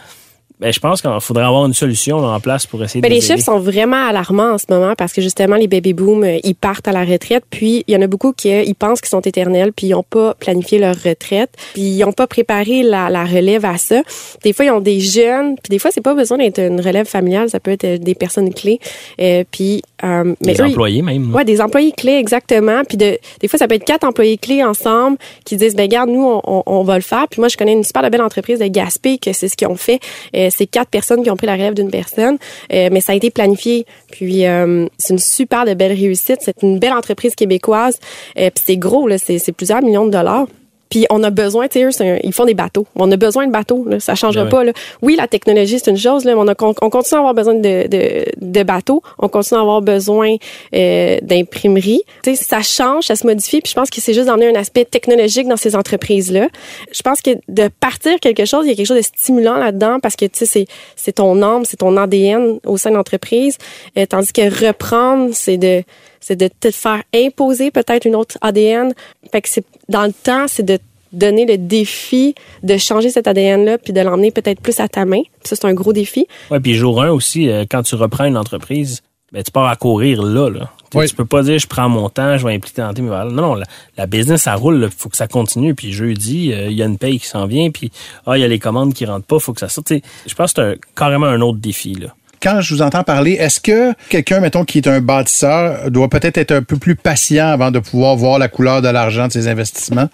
ben, 0.63 0.73
je 0.73 0.81
pense 0.81 1.03
qu'il 1.03 1.11
faudrait 1.21 1.45
avoir 1.45 1.67
une 1.67 1.75
solution 1.75 2.21
là, 2.21 2.29
en 2.29 2.41
place 2.41 2.65
pour 2.67 2.83
essayer 2.83 3.01
Ben, 3.03 3.09
de 3.09 3.15
les 3.15 3.17
les 3.17 3.21
chiffres 3.21 3.35
aider. 3.35 3.43
sont 3.43 3.59
vraiment 3.59 4.07
alarmants 4.09 4.53
en 4.55 4.59
ce 4.59 4.65
moment 4.71 4.95
parce 4.97 5.13
que 5.13 5.21
justement 5.21 5.57
les 5.57 5.69
baby 5.69 5.93
boom 5.93 6.23
euh, 6.25 6.39
ils 6.45 6.55
partent 6.55 6.89
à 6.89 6.93
la 6.93 7.05
retraite 7.05 7.45
puis 7.51 7.85
il 7.87 7.95
y 7.95 7.97
en 7.97 8.03
a 8.03 8.07
beaucoup 8.07 8.33
qui 8.33 8.51
euh, 8.53 8.63
ils 8.65 8.75
pensent 8.75 9.01
qu'ils 9.01 9.11
sont 9.11 9.21
éternels 9.21 9.73
puis 9.75 9.89
ils 9.89 9.91
n'ont 9.91 10.03
pas 10.03 10.35
planifié 10.35 10.79
leur 10.79 10.95
retraite 10.95 11.51
puis 11.75 11.83
ils 11.83 11.99
n'ont 11.99 12.13
pas 12.13 12.27
préparé 12.27 12.83
la, 12.83 13.11
la 13.11 13.25
relève 13.25 13.65
à 13.65 13.77
ça. 13.77 14.01
Des 14.45 14.53
fois 14.53 14.65
ils 14.65 14.71
ont 14.71 14.81
des 14.81 15.01
jeunes 15.01 15.57
puis 15.57 15.69
des 15.71 15.79
fois 15.79 15.91
c'est 15.93 16.01
pas 16.01 16.15
besoin 16.15 16.39
d'être 16.39 16.59
une 16.61 16.81
relève 16.81 17.07
familiale 17.07 17.51
ça 17.51 17.61
peut 17.61 17.73
être 17.73 17.85
euh, 17.85 17.99
des 17.99 18.15
personnes 18.15 18.55
clés 18.55 18.79
euh, 19.21 19.45
puis 19.51 19.83
euh, 20.05 20.35
mais 20.45 20.53
eux, 20.55 20.67
ils- 20.67 20.73
employés 20.73 21.03
même. 21.03 21.33
Ouais, 21.35 21.45
des 21.45 21.61
employés 21.61 21.93
clés, 21.93 22.17
exactement. 22.17 22.83
Puis 22.89 22.97
de, 22.97 23.19
des 23.41 23.47
fois, 23.47 23.57
ça 23.57 23.69
peut 23.69 23.77
être 23.77 23.85
quatre 23.85 24.03
employés 24.03 24.37
clés 24.37 24.65
ensemble 24.65 25.17
qui 25.45 25.55
disent, 25.57 25.77
ben 25.77 25.87
garde, 25.87 26.11
nous, 26.11 26.25
on, 26.27 26.41
on- 26.45 26.63
on 26.67 26.83
va 26.83 26.97
le 26.97 27.03
faire. 27.03 27.27
Puis 27.31 27.41
moi, 27.41 27.47
je 27.47 27.57
connais 27.57 27.73
une 27.73 27.85
super 27.85 28.11
belle 28.11 28.21
entreprise 28.21 28.59
de 28.59 28.67
Gaspé 28.67 29.19
que 29.19 29.33
c'est 29.33 29.49
ce 29.49 29.57
qu'ils 29.57 29.69
ont 29.69 29.77
fait. 29.77 30.01
Euh, 30.35 30.49
c'est 30.53 30.67
quatre 30.67 30.89
personnes 30.91 31.23
qui 31.23 31.31
ont 31.31 31.37
pris 31.37 31.47
la 31.47 31.55
relève 31.55 31.75
d'une 31.75 31.91
personne, 31.91 32.39
Euh, 32.73 32.89
mais 32.93 33.01
ça 33.01 33.13
a 33.13 33.15
été 33.15 33.31
planifié. 33.31 33.87
Puis 34.11 34.47
euh, 34.47 34.87
c'est 34.99 35.13
une 35.13 35.19
super 35.19 35.65
de 35.65 35.75
belle 35.75 35.93
réussite. 35.93 36.39
C'est 36.41 36.63
une 36.63 36.79
belle 36.79 36.93
entreprise 36.93 37.35
québécoise. 37.35 37.99
Euh, 38.39 38.51
puis 38.51 38.65
c'est 38.67 38.77
gros, 38.77 39.09
là, 39.09 39.19
c'est 39.19 39.39
c'est 39.39 39.53
plusieurs 39.53 39.83
millions 39.83 40.07
de 40.07 40.11
dollars. 40.11 40.47
Puis 40.93 41.07
on 41.09 41.23
a 41.23 41.31
besoin, 41.31 41.69
tu 41.69 41.91
sais, 41.91 42.21
ils 42.23 42.35
font 42.35 42.45
des 42.45 42.53
bateaux. 42.53 42.87
On 42.97 43.11
a 43.11 43.17
besoin 43.17 43.47
de 43.47 43.51
bateaux, 43.51 43.87
là, 43.89 43.99
ça 43.99 44.15
changera 44.15 44.45
pas. 44.45 44.63
Là. 44.63 44.73
Oui, 45.01 45.17
la 45.17 45.27
technologie, 45.27 45.79
c'est 45.79 45.91
une 45.91 45.97
chose, 45.97 46.27
là, 46.27 46.35
mais 46.35 46.41
on, 46.43 46.49
a, 46.49 46.75
on 46.83 46.91
continue 46.91 47.17
à 47.17 47.21
avoir 47.21 47.33
besoin 47.33 47.55
de, 47.55 47.89
de, 47.89 48.27
de 48.37 48.63
bateaux. 48.63 49.03
On 49.19 49.29
continue 49.29 49.57
à 49.57 49.63
avoir 49.63 49.81
besoin 49.81 50.37
euh, 50.75 51.17
d'imprimerie. 51.23 52.03
Tu 52.23 52.37
sais, 52.37 52.45
ça 52.45 52.61
change, 52.61 53.05
ça 53.05 53.17
se 53.17 53.27
modifie. 53.27 53.63
Puis 53.63 53.71
je 53.71 53.75
pense 53.75 53.89
que 53.89 54.03
c'est 54.03 54.13
juste 54.13 54.27
d'emmener 54.27 54.55
un 54.55 54.61
aspect 54.61 54.85
technologique 54.85 55.49
dans 55.49 55.57
ces 55.57 55.77
entreprises-là. 55.77 56.49
Je 56.93 57.01
pense 57.01 57.23
que 57.23 57.31
de 57.49 57.69
partir 57.81 58.21
quelque 58.21 58.45
chose, 58.45 58.67
il 58.67 58.69
y 58.69 58.73
a 58.73 58.75
quelque 58.75 58.89
chose 58.89 58.99
de 58.99 59.03
stimulant 59.03 59.57
là-dedans 59.57 59.99
parce 59.99 60.15
que 60.15 60.27
tu 60.27 60.41
sais, 60.41 60.45
c'est 60.45 60.67
c'est 60.95 61.13
ton 61.13 61.41
âme, 61.41 61.65
c'est 61.65 61.79
ton 61.79 61.97
ADN 61.97 62.59
au 62.67 62.77
sein 62.77 62.91
de 62.91 62.97
l'entreprise. 62.97 63.57
Euh, 63.97 64.05
tandis 64.05 64.35
que 64.35 64.67
reprendre, 64.67 65.31
c'est 65.33 65.57
de 65.57 65.85
c'est 66.23 66.37
de 66.37 66.49
te 66.49 66.71
faire 66.71 67.03
imposer 67.15 67.71
peut-être 67.71 68.07
une 68.07 68.15
autre 68.17 68.39
ADN. 68.41 68.95
Fait 69.31 69.43
que 69.43 69.49
c'est 69.51 69.65
dans 69.91 70.05
le 70.05 70.13
temps, 70.13 70.47
c'est 70.49 70.63
de 70.63 70.79
donner 71.13 71.45
le 71.45 71.59
défi 71.59 72.35
de 72.63 72.79
changer 72.79 73.11
cet 73.11 73.27
ADN-là 73.27 73.77
puis 73.77 73.93
de 73.93 74.01
l'emmener 74.01 74.31
peut-être 74.31 74.63
plus 74.63 74.81
à 74.81 74.89
ta 74.89 75.05
main. 75.05 75.21
Puis 75.21 75.43
ça, 75.51 75.57
c'est 75.57 75.67
un 75.67 75.75
gros 75.75 75.93
défi. 75.93 76.27
Ouais, 76.51 76.59
puis 76.59 76.73
jour 76.75 77.03
1 77.03 77.11
aussi, 77.11 77.51
euh, 77.51 77.65
quand 77.71 77.83
tu 77.83 77.97
reprends 77.97 78.25
une 78.25 78.39
entreprise, 78.39 79.03
ben, 79.31 79.43
tu 79.43 79.51
pars 79.51 79.67
à 79.67 79.77
courir 79.77 80.23
là. 80.23 80.49
là. 80.49 80.71
Tu 80.91 80.99
Oui. 80.99 81.07
Peux 81.15 81.25
pas 81.27 81.43
dire 81.43 81.59
je 81.59 81.67
prends 81.67 81.89
mon 81.89 82.09
temps, 82.09 82.39
je 82.39 82.47
vais 82.47 82.55
impliquer 82.55 82.81
dans 82.83 82.93
tes 82.95 83.03
Non, 83.03 83.25
non, 83.31 83.55
la, 83.55 83.67
la 83.99 84.07
business, 84.07 84.43
ça 84.43 84.55
roule, 84.55 84.89
il 84.91 84.97
faut 84.97 85.09
que 85.11 85.17
ça 85.19 85.27
continue. 85.27 85.75
Puis 85.75 85.93
jeudi, 85.93 86.53
euh, 86.53 86.69
il 86.71 86.77
y 86.77 86.83
a 86.83 86.87
une 86.87 86.99
paye 86.99 87.19
qui 87.19 87.27
s'en 87.27 87.47
vient, 87.47 87.71
puis 87.71 87.91
ah, 88.27 88.37
il 88.39 88.41
y 88.41 88.45
a 88.45 88.49
les 88.49 88.59
commandes 88.59 88.95
qui 88.95 89.05
rentrent 89.05 89.27
pas, 89.27 89.39
faut 89.39 89.53
que 89.53 89.61
ça 89.61 89.69
sorte. 89.69 89.89
Tu 89.89 89.97
sais, 89.97 90.03
Je 90.27 90.35
pense 90.35 90.53
que 90.55 90.63
c'est 90.63 90.69
un- 90.73 90.77
carrément 90.97 91.27
un 91.27 91.41
autre 91.43 91.59
défi. 91.59 91.95
Là. 91.95 92.09
Quand 92.43 92.61
je 92.61 92.75
vous 92.75 92.83
entends 92.83 93.05
parler, 93.05 93.33
est-ce 93.33 93.61
que 93.61 93.93
quelqu'un, 94.09 94.41
mettons, 94.41 94.65
qui 94.65 94.79
est 94.79 94.89
un 94.89 95.01
bâtisseur, 95.01 95.91
doit 95.91 96.09
peut-être 96.09 96.39
être 96.39 96.51
un 96.53 96.63
peu 96.63 96.77
plus 96.77 96.97
patient 96.97 97.47
avant 97.47 97.71
de 97.71 97.79
pouvoir 97.79 98.17
voir 98.17 98.39
la 98.39 98.49
couleur 98.49 98.83
de 98.83 98.89
l'argent 98.89 99.29
de 99.29 99.33
ses 99.33 99.47
investissements, 99.49 100.09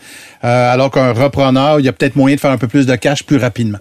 euh, 0.45 0.73
alors 0.73 0.91
qu'un 0.91 1.13
repreneur, 1.13 1.81
il 1.81 1.87
y 1.87 1.89
a 1.89 1.93
peut-être 1.93 2.17
moyen 2.17 2.37
de 2.37 2.41
faire 2.41 2.51
un 2.51 2.59
peu 2.59 2.69
plus 2.69 2.85
de 2.87 2.95
cash 2.97 3.23
plus 3.25 3.39
rapidement? 3.39 3.79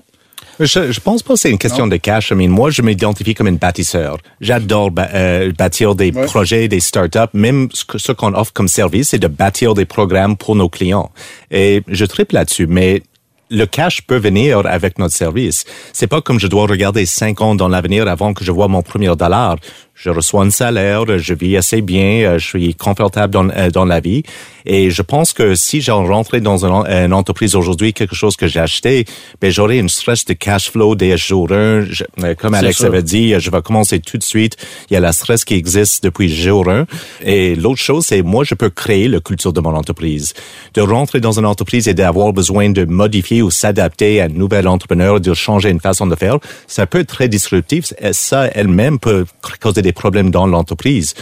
Je, 0.59 0.91
je 0.91 0.99
pense 1.01 1.21
pas 1.21 1.33
que 1.35 1.39
c'est 1.39 1.51
une 1.51 1.59
question 1.59 1.85
de 1.85 1.97
cash. 1.97 2.31
I 2.31 2.33
mean, 2.33 2.47
moi, 2.47 2.71
je 2.71 2.81
m'identifie 2.81 3.35
comme 3.35 3.47
une 3.47 3.57
bâtisseur. 3.57 4.17
J'adore 4.41 4.89
ba- 4.89 5.09
euh, 5.13 5.51
bâtir 5.55 5.93
des 5.93 6.11
Ouais. 6.11 6.23
projets, 6.25 6.67
des 6.67 6.79
startups. 6.79 7.19
Même 7.33 7.67
ce, 7.73 8.11
qu'on 8.11 8.33
offre 8.33 8.53
comme 8.53 8.67
service, 8.67 9.09
c'est 9.09 9.19
de 9.19 9.27
bâtir 9.27 9.75
des 9.75 9.85
programmes 9.85 10.35
pour 10.35 10.55
nos 10.55 10.67
clients. 10.67 11.11
Et 11.51 11.83
je 11.87 12.05
triple 12.05 12.33
là-dessus, 12.33 12.65
mais 12.65 13.03
le 13.49 13.65
cash 13.65 14.01
peut 14.01 14.17
venir 14.17 14.61
avec 14.65 14.99
notre 14.99 15.15
service. 15.15 15.65
C'est 15.93 16.07
pas 16.07 16.21
comme 16.21 16.39
je 16.39 16.47
dois 16.47 16.67
regarder 16.67 17.05
cinq 17.05 17.41
ans 17.41 17.55
dans 17.55 17.67
l'avenir 17.67 18.07
avant 18.07 18.33
que 18.33 18.43
je 18.43 18.51
vois 18.51 18.67
mon 18.67 18.81
premier 18.81 19.15
dollar. 19.15 19.57
Je 19.99 20.11
reçois 20.11 20.43
un 20.43 20.51
salaire, 20.51 21.05
je 21.17 21.33
vis 21.33 21.57
assez 21.57 21.81
bien, 21.81 22.21
euh, 22.23 22.37
je 22.37 22.45
suis 22.47 22.75
confortable 22.75 23.33
dans, 23.33 23.49
euh, 23.49 23.71
dans 23.71 23.83
la 23.83 23.99
vie. 23.99 24.21
Et 24.67 24.91
je 24.91 25.01
pense 25.01 25.33
que 25.33 25.55
si 25.55 25.81
j'en 25.81 26.05
rentrais 26.05 26.39
dans 26.39 26.65
une, 26.65 26.85
une 26.87 27.13
entreprise 27.13 27.55
aujourd'hui, 27.55 27.93
quelque 27.93 28.13
chose 28.15 28.35
que 28.35 28.45
j'ai 28.47 28.59
acheté, 28.59 29.05
ben, 29.41 29.49
j'aurais 29.49 29.79
une 29.79 29.89
stress 29.89 30.23
de 30.25 30.33
cash 30.33 30.69
flow 30.69 30.93
dès 30.95 31.17
jour 31.17 31.51
1. 31.51 31.81
Je- 31.89 32.03
euh, 32.23 32.35
comme 32.35 32.53
Alex 32.53 32.77
sûr. 32.77 32.85
avait 32.85 33.01
dit, 33.01 33.33
je 33.39 33.49
vais 33.49 33.61
commencer 33.63 33.99
tout 33.99 34.17
de 34.19 34.23
suite. 34.23 34.55
Il 34.91 34.93
y 34.93 34.97
a 34.97 34.99
la 34.99 35.13
stress 35.13 35.43
qui 35.43 35.55
existe 35.55 36.03
depuis 36.03 36.29
jour 36.29 36.69
1. 36.69 36.85
Et 37.23 37.55
l'autre 37.55 37.81
chose, 37.81 38.05
c'est 38.05 38.21
moi, 38.21 38.43
je 38.43 38.53
peux 38.53 38.69
créer 38.69 39.07
la 39.07 39.19
culture 39.19 39.51
de 39.53 39.61
mon 39.61 39.73
entreprise. 39.73 40.33
De 40.75 40.81
rentrer 40.81 41.21
dans 41.21 41.39
une 41.39 41.45
entreprise 41.45 41.87
et 41.87 41.95
d'avoir 41.95 42.33
besoin 42.33 42.69
de 42.69 42.85
modifier 42.85 43.41
ou 43.41 43.49
s'adapter 43.49 44.21
à 44.21 44.25
un 44.25 44.27
nouvel 44.27 44.67
entrepreneur, 44.67 45.19
de 45.19 45.33
changer 45.33 45.69
une 45.71 45.79
façon 45.79 46.05
de 46.05 46.15
faire, 46.15 46.37
ça 46.67 46.85
peut 46.85 46.99
être 46.99 47.07
très 47.07 47.29
disruptif. 47.29 47.93
Et 47.99 48.13
ça, 48.13 48.47
elle-même 48.53 48.99
peut 48.99 49.25
causer 49.59 49.81
des 49.87 49.93
problèmes 49.93 50.31
dans 50.31 50.45
l'entreprise. 50.45 51.13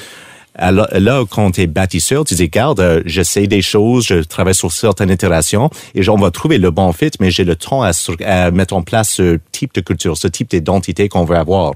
Alors, 0.57 0.87
là, 0.91 1.23
quand 1.29 1.51
tu 1.51 1.61
es 1.61 1.67
bâtisseur, 1.67 2.23
tu 2.23 2.33
dis, 2.35 2.43
regarde, 2.43 2.79
euh, 2.79 3.01
j'essaie 3.05 3.47
des 3.47 3.61
choses, 3.61 4.05
je 4.05 4.15
travaille 4.15 4.55
sur 4.55 4.71
certaines 4.71 5.09
itérations 5.09 5.69
et 5.93 6.07
on 6.09 6.15
va 6.15 6.31
trouver 6.31 6.57
le 6.57 6.71
bon 6.71 6.91
fit, 6.93 7.11
mais 7.19 7.31
j'ai 7.31 7.43
le 7.43 7.55
temps 7.55 7.83
à, 7.83 8.51
mettre 8.51 8.73
en 8.73 8.81
place 8.81 9.09
ce 9.09 9.39
type 9.51 9.73
de 9.73 9.81
culture, 9.81 10.17
ce 10.17 10.27
type 10.27 10.49
d'identité 10.49 11.09
qu'on 11.09 11.25
veut 11.25 11.37
avoir. 11.37 11.73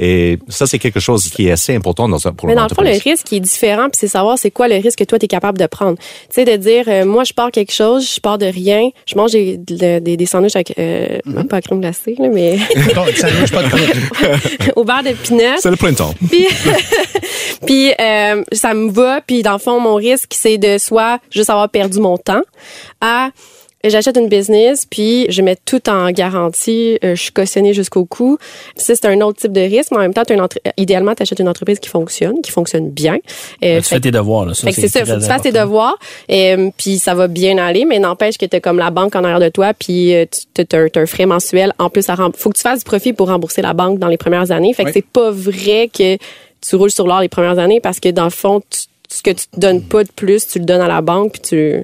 Et 0.00 0.38
ça, 0.48 0.66
c'est 0.66 0.78
quelque 0.78 1.00
chose 1.00 1.28
qui 1.28 1.48
est 1.48 1.50
assez 1.50 1.74
important 1.74 2.08
dans 2.08 2.28
un, 2.28 2.32
pour 2.32 2.48
Mais 2.48 2.54
dans 2.54 2.68
le 2.68 2.74
fond, 2.74 2.82
le 2.82 2.90
risque 2.90 3.32
est 3.32 3.40
différent, 3.40 3.84
puis 3.84 3.98
c'est 3.98 4.08
savoir 4.08 4.38
c'est 4.38 4.52
quoi 4.52 4.68
le 4.68 4.76
risque 4.76 5.00
que 5.00 5.04
toi, 5.04 5.18
tu 5.18 5.24
es 5.24 5.28
capable 5.28 5.58
de 5.58 5.66
prendre. 5.66 5.98
Tu 5.98 6.04
sais, 6.30 6.44
de 6.44 6.56
dire, 6.56 6.84
euh, 6.86 7.04
moi, 7.04 7.24
je 7.24 7.32
pars 7.32 7.50
quelque 7.50 7.72
chose, 7.72 8.08
je 8.14 8.20
pars 8.20 8.38
de 8.38 8.46
rien, 8.46 8.90
je 9.06 9.16
mange 9.16 9.32
des, 9.32 9.56
des, 9.56 10.00
des 10.00 10.26
sandwichs 10.26 10.54
avec, 10.54 10.74
euh, 10.78 11.18
Mm-hmm. 11.28 11.46
pas 11.46 11.56
à 11.56 11.60
crème 11.60 11.80
glacée, 11.80 12.14
là, 12.18 12.28
mais 12.32 12.58
ça 13.16 13.28
ne 13.28 13.50
pas 13.50 13.62
de 13.62 13.68
problème. 13.68 13.90
au 14.76 14.84
beurre 14.84 15.02
de 15.02 15.12
pinot. 15.12 15.58
C'est 15.58 15.70
le 15.70 15.76
printemps. 15.76 16.14
Puis, 16.30 16.46
puis 17.66 17.90
euh, 17.90 17.94
ça 18.52 18.74
me 18.74 18.90
va. 18.90 19.20
Puis 19.26 19.42
dans 19.42 19.52
le 19.52 19.58
fond, 19.58 19.80
mon 19.80 19.94
risque, 19.94 20.32
c'est 20.34 20.58
de 20.58 20.78
soit 20.78 21.18
juste 21.30 21.50
avoir 21.50 21.68
perdu 21.68 22.00
mon 22.00 22.16
temps, 22.18 22.42
à 23.00 23.30
J'achète 23.84 24.16
une 24.16 24.28
business, 24.28 24.84
puis 24.90 25.26
je 25.28 25.40
mets 25.40 25.56
tout 25.64 25.88
en 25.88 26.10
garantie. 26.10 26.98
Euh, 27.04 27.14
je 27.14 27.22
suis 27.22 27.30
cautionnée 27.30 27.72
jusqu'au 27.74 28.04
cou. 28.04 28.36
Ça, 28.74 28.96
c'est 28.96 29.06
un 29.06 29.20
autre 29.20 29.38
type 29.40 29.52
de 29.52 29.60
risque, 29.60 29.92
mais 29.92 29.98
en 29.98 30.00
même 30.00 30.12
temps, 30.12 30.24
une 30.28 30.40
entre- 30.40 30.58
idéalement, 30.76 31.14
tu 31.14 31.22
achètes 31.22 31.38
une 31.38 31.48
entreprise 31.48 31.78
qui 31.78 31.88
fonctionne, 31.88 32.42
qui 32.42 32.50
fonctionne 32.50 32.90
bien. 32.90 33.18
Euh, 33.62 33.76
tu 33.78 33.84
fais 33.84 34.00
tes 34.00 34.10
devoirs. 34.10 34.46
Là. 34.46 34.54
Ça, 34.54 34.66
fait 34.66 34.74
que 34.74 34.80
c'est 34.80 34.88
ça, 34.88 35.06
faut 35.06 35.14
que 35.14 35.20
tu 35.20 35.26
fasses 35.28 35.42
tes 35.42 35.52
devoirs, 35.52 35.96
euh, 36.28 36.70
puis 36.76 36.98
ça 36.98 37.14
va 37.14 37.28
bien 37.28 37.56
aller, 37.56 37.84
mais 37.84 38.00
n'empêche 38.00 38.36
que 38.36 38.46
tu 38.46 38.56
as 38.56 38.60
comme 38.60 38.78
la 38.78 38.90
banque 38.90 39.14
en 39.14 39.22
arrière 39.22 39.38
de 39.38 39.48
toi, 39.48 39.72
puis 39.78 40.12
euh, 40.12 40.26
tu 40.54 40.76
as, 40.76 41.00
un 41.00 41.06
frais 41.06 41.26
mensuel 41.26 41.72
en 41.78 41.88
plus 41.88 42.08
à 42.08 42.16
rem- 42.16 42.32
faut 42.36 42.50
que 42.50 42.56
tu 42.56 42.62
fasses 42.62 42.80
du 42.80 42.84
profit 42.84 43.12
pour 43.12 43.28
rembourser 43.28 43.62
la 43.62 43.74
banque 43.74 44.00
dans 44.00 44.08
les 44.08 44.18
premières 44.18 44.50
années. 44.50 44.74
Fait 44.74 44.82
que 44.82 44.88
Oui. 44.88 44.94
c'est 44.94 45.06
pas 45.06 45.30
vrai 45.30 45.88
que 45.96 46.18
tu 46.60 46.76
roules 46.76 46.90
sur 46.90 47.06
l'or 47.06 47.20
les 47.20 47.28
premières 47.28 47.58
années 47.58 47.80
parce 47.80 48.00
que 48.00 48.08
dans 48.10 48.24
le 48.24 48.30
fond, 48.30 48.60
tu- 48.68 48.86
ce 49.10 49.22
que 49.22 49.30
tu 49.30 49.46
te 49.48 49.58
donnes 49.58 49.82
pas 49.82 50.04
de 50.04 50.10
plus, 50.12 50.46
tu 50.46 50.58
le 50.58 50.64
donnes 50.64 50.80
à 50.82 50.88
la 50.88 51.00
banque 51.00 51.32
puis 51.32 51.40
tu, 51.42 51.82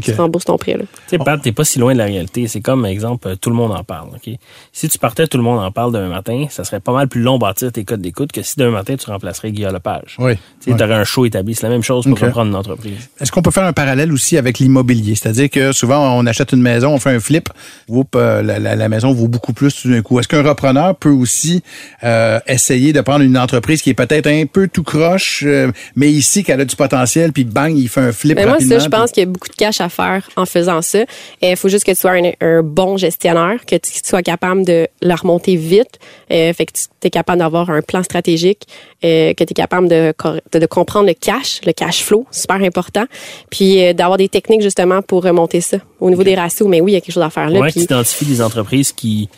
tu 0.00 0.12
rembourses 0.12 0.44
ton 0.44 0.56
prêt. 0.58 0.72
Là. 0.74 0.84
Tu 0.84 1.10
sais, 1.10 1.18
Pat, 1.18 1.40
t'es 1.40 1.52
pas 1.52 1.64
si 1.64 1.78
loin 1.78 1.92
de 1.92 1.98
la 1.98 2.04
réalité. 2.06 2.46
C'est 2.48 2.60
comme, 2.60 2.84
exemple, 2.86 3.28
euh, 3.28 3.36
tout 3.36 3.50
le 3.50 3.56
monde 3.56 3.72
en 3.72 3.84
parle. 3.84 4.08
ok? 4.14 4.34
Si 4.72 4.88
tu 4.88 4.98
partais, 4.98 5.26
tout 5.26 5.36
le 5.38 5.42
monde 5.44 5.58
en 5.60 5.70
parle 5.70 5.92
demain 5.92 6.08
matin, 6.08 6.46
ça 6.50 6.64
serait 6.64 6.80
pas 6.80 6.92
mal 6.92 7.08
plus 7.08 7.20
long 7.22 7.38
bâtir 7.38 7.70
tes 7.72 7.84
codes 7.84 8.00
d'écoute 8.00 8.32
que 8.32 8.42
si 8.42 8.54
demain 8.56 8.70
matin, 8.72 8.96
tu 8.96 9.08
remplacerais 9.10 9.52
Guillaume 9.52 9.72
Lepage. 9.72 10.16
Oui. 10.18 10.34
Tu 10.64 10.70
sais, 10.72 10.76
t'aurais 10.76 10.94
un 10.94 11.04
show 11.04 11.24
établi. 11.26 11.54
C'est 11.54 11.64
la 11.64 11.70
même 11.70 11.82
chose 11.82 12.04
pour 12.06 12.18
reprendre 12.18 12.48
une 12.50 12.56
entreprise. 12.56 13.08
Est-ce 13.20 13.30
qu'on 13.32 13.42
peut 13.42 13.50
faire 13.50 13.64
un 13.64 13.72
parallèle 13.72 14.12
aussi 14.12 14.36
avec 14.36 14.58
l'immobilier? 14.58 15.14
C'est-à-dire 15.14 15.50
que 15.50 15.72
souvent, 15.72 16.16
on 16.18 16.26
achète 16.26 16.52
une 16.52 16.62
maison, 16.62 16.90
on 16.92 16.98
fait 16.98 17.10
un 17.14 17.20
flip, 17.20 17.48
whoop, 17.88 18.14
euh, 18.16 18.42
la, 18.42 18.58
la- 18.58 18.76
la 18.76 18.88
maison 18.88 19.12
vaut 19.12 19.28
beaucoup 19.28 19.52
plus 19.52 19.74
tout 19.82 19.90
d'un 19.90 20.02
coup. 20.02 20.18
Est-ce 20.18 20.28
qu'un 20.28 20.42
repreneur 20.42 20.96
peut 20.96 21.10
aussi 21.10 21.62
euh, 22.02 22.40
essayer 22.46 22.92
de 22.92 23.00
prendre 23.00 23.24
une 23.24 23.38
entreprise 23.38 23.82
qui 23.82 23.90
est 23.90 23.94
peut-être 23.94 24.26
un 24.26 24.44
peu 24.46 24.68
tout 24.68 24.82
croche, 24.82 25.42
euh, 25.46 25.70
mais 25.96 26.10
ici, 26.10 26.42
qu'elle 26.44 26.60
a 26.60 26.64
du 26.64 26.76
potentiel, 26.76 27.32
puis 27.32 27.44
bang, 27.44 27.76
il 27.76 27.88
fait 27.88 28.00
un 28.00 28.12
flip 28.12 28.36
Mais 28.36 28.44
moi, 28.44 28.52
rapidement? 28.54 28.78
ça, 28.78 28.84
je 28.84 28.88
pense 28.88 29.10
qu'il 29.12 29.22
y 29.22 29.26
a 29.26 29.30
beaucoup 29.30 29.48
de 29.48 29.54
cash 29.54 29.80
à 29.80 29.83
faire 29.88 30.28
en 30.36 30.46
faisant 30.46 30.82
ça. 30.82 31.04
Il 31.42 31.56
faut 31.56 31.68
juste 31.68 31.84
que 31.84 31.92
tu 31.92 31.98
sois 31.98 32.12
un, 32.12 32.32
un 32.40 32.62
bon 32.62 32.96
gestionnaire, 32.96 33.64
que 33.66 33.76
tu 33.76 33.90
sois 34.04 34.22
capable 34.22 34.64
de 34.64 34.88
la 35.02 35.16
remonter 35.16 35.56
vite, 35.56 35.98
euh, 36.32 36.52
fait 36.52 36.66
que 36.66 36.72
tu 36.72 36.86
es 37.04 37.10
capable 37.10 37.38
d'avoir 37.38 37.70
un 37.70 37.82
plan 37.82 38.02
stratégique, 38.02 38.62
euh, 39.04 39.34
que 39.34 39.44
tu 39.44 39.50
es 39.50 39.54
capable 39.54 39.88
de, 39.88 40.12
cor- 40.16 40.40
de, 40.52 40.58
de 40.58 40.66
comprendre 40.66 41.06
le 41.06 41.14
cash, 41.14 41.60
le 41.66 41.72
cash 41.72 42.02
flow, 42.02 42.26
super 42.30 42.56
important, 42.56 43.04
puis 43.50 43.82
euh, 43.82 43.92
d'avoir 43.92 44.18
des 44.18 44.28
techniques 44.28 44.62
justement 44.62 45.02
pour 45.02 45.22
remonter 45.24 45.60
ça. 45.60 45.78
Au 46.00 46.10
niveau 46.10 46.22
des 46.24 46.34
ratios, 46.34 46.68
mais 46.68 46.80
oui, 46.80 46.92
il 46.92 46.94
y 46.94 46.96
a 46.98 47.00
quelque 47.00 47.14
chose 47.14 47.22
à 47.22 47.30
faire 47.30 47.48
là. 47.50 47.60
Ouais, 47.60 47.70
puis- 47.70 47.80
tu 47.80 47.92
identifies 47.92 48.24
des 48.26 48.42
entreprises 48.42 48.92
qui 48.92 49.28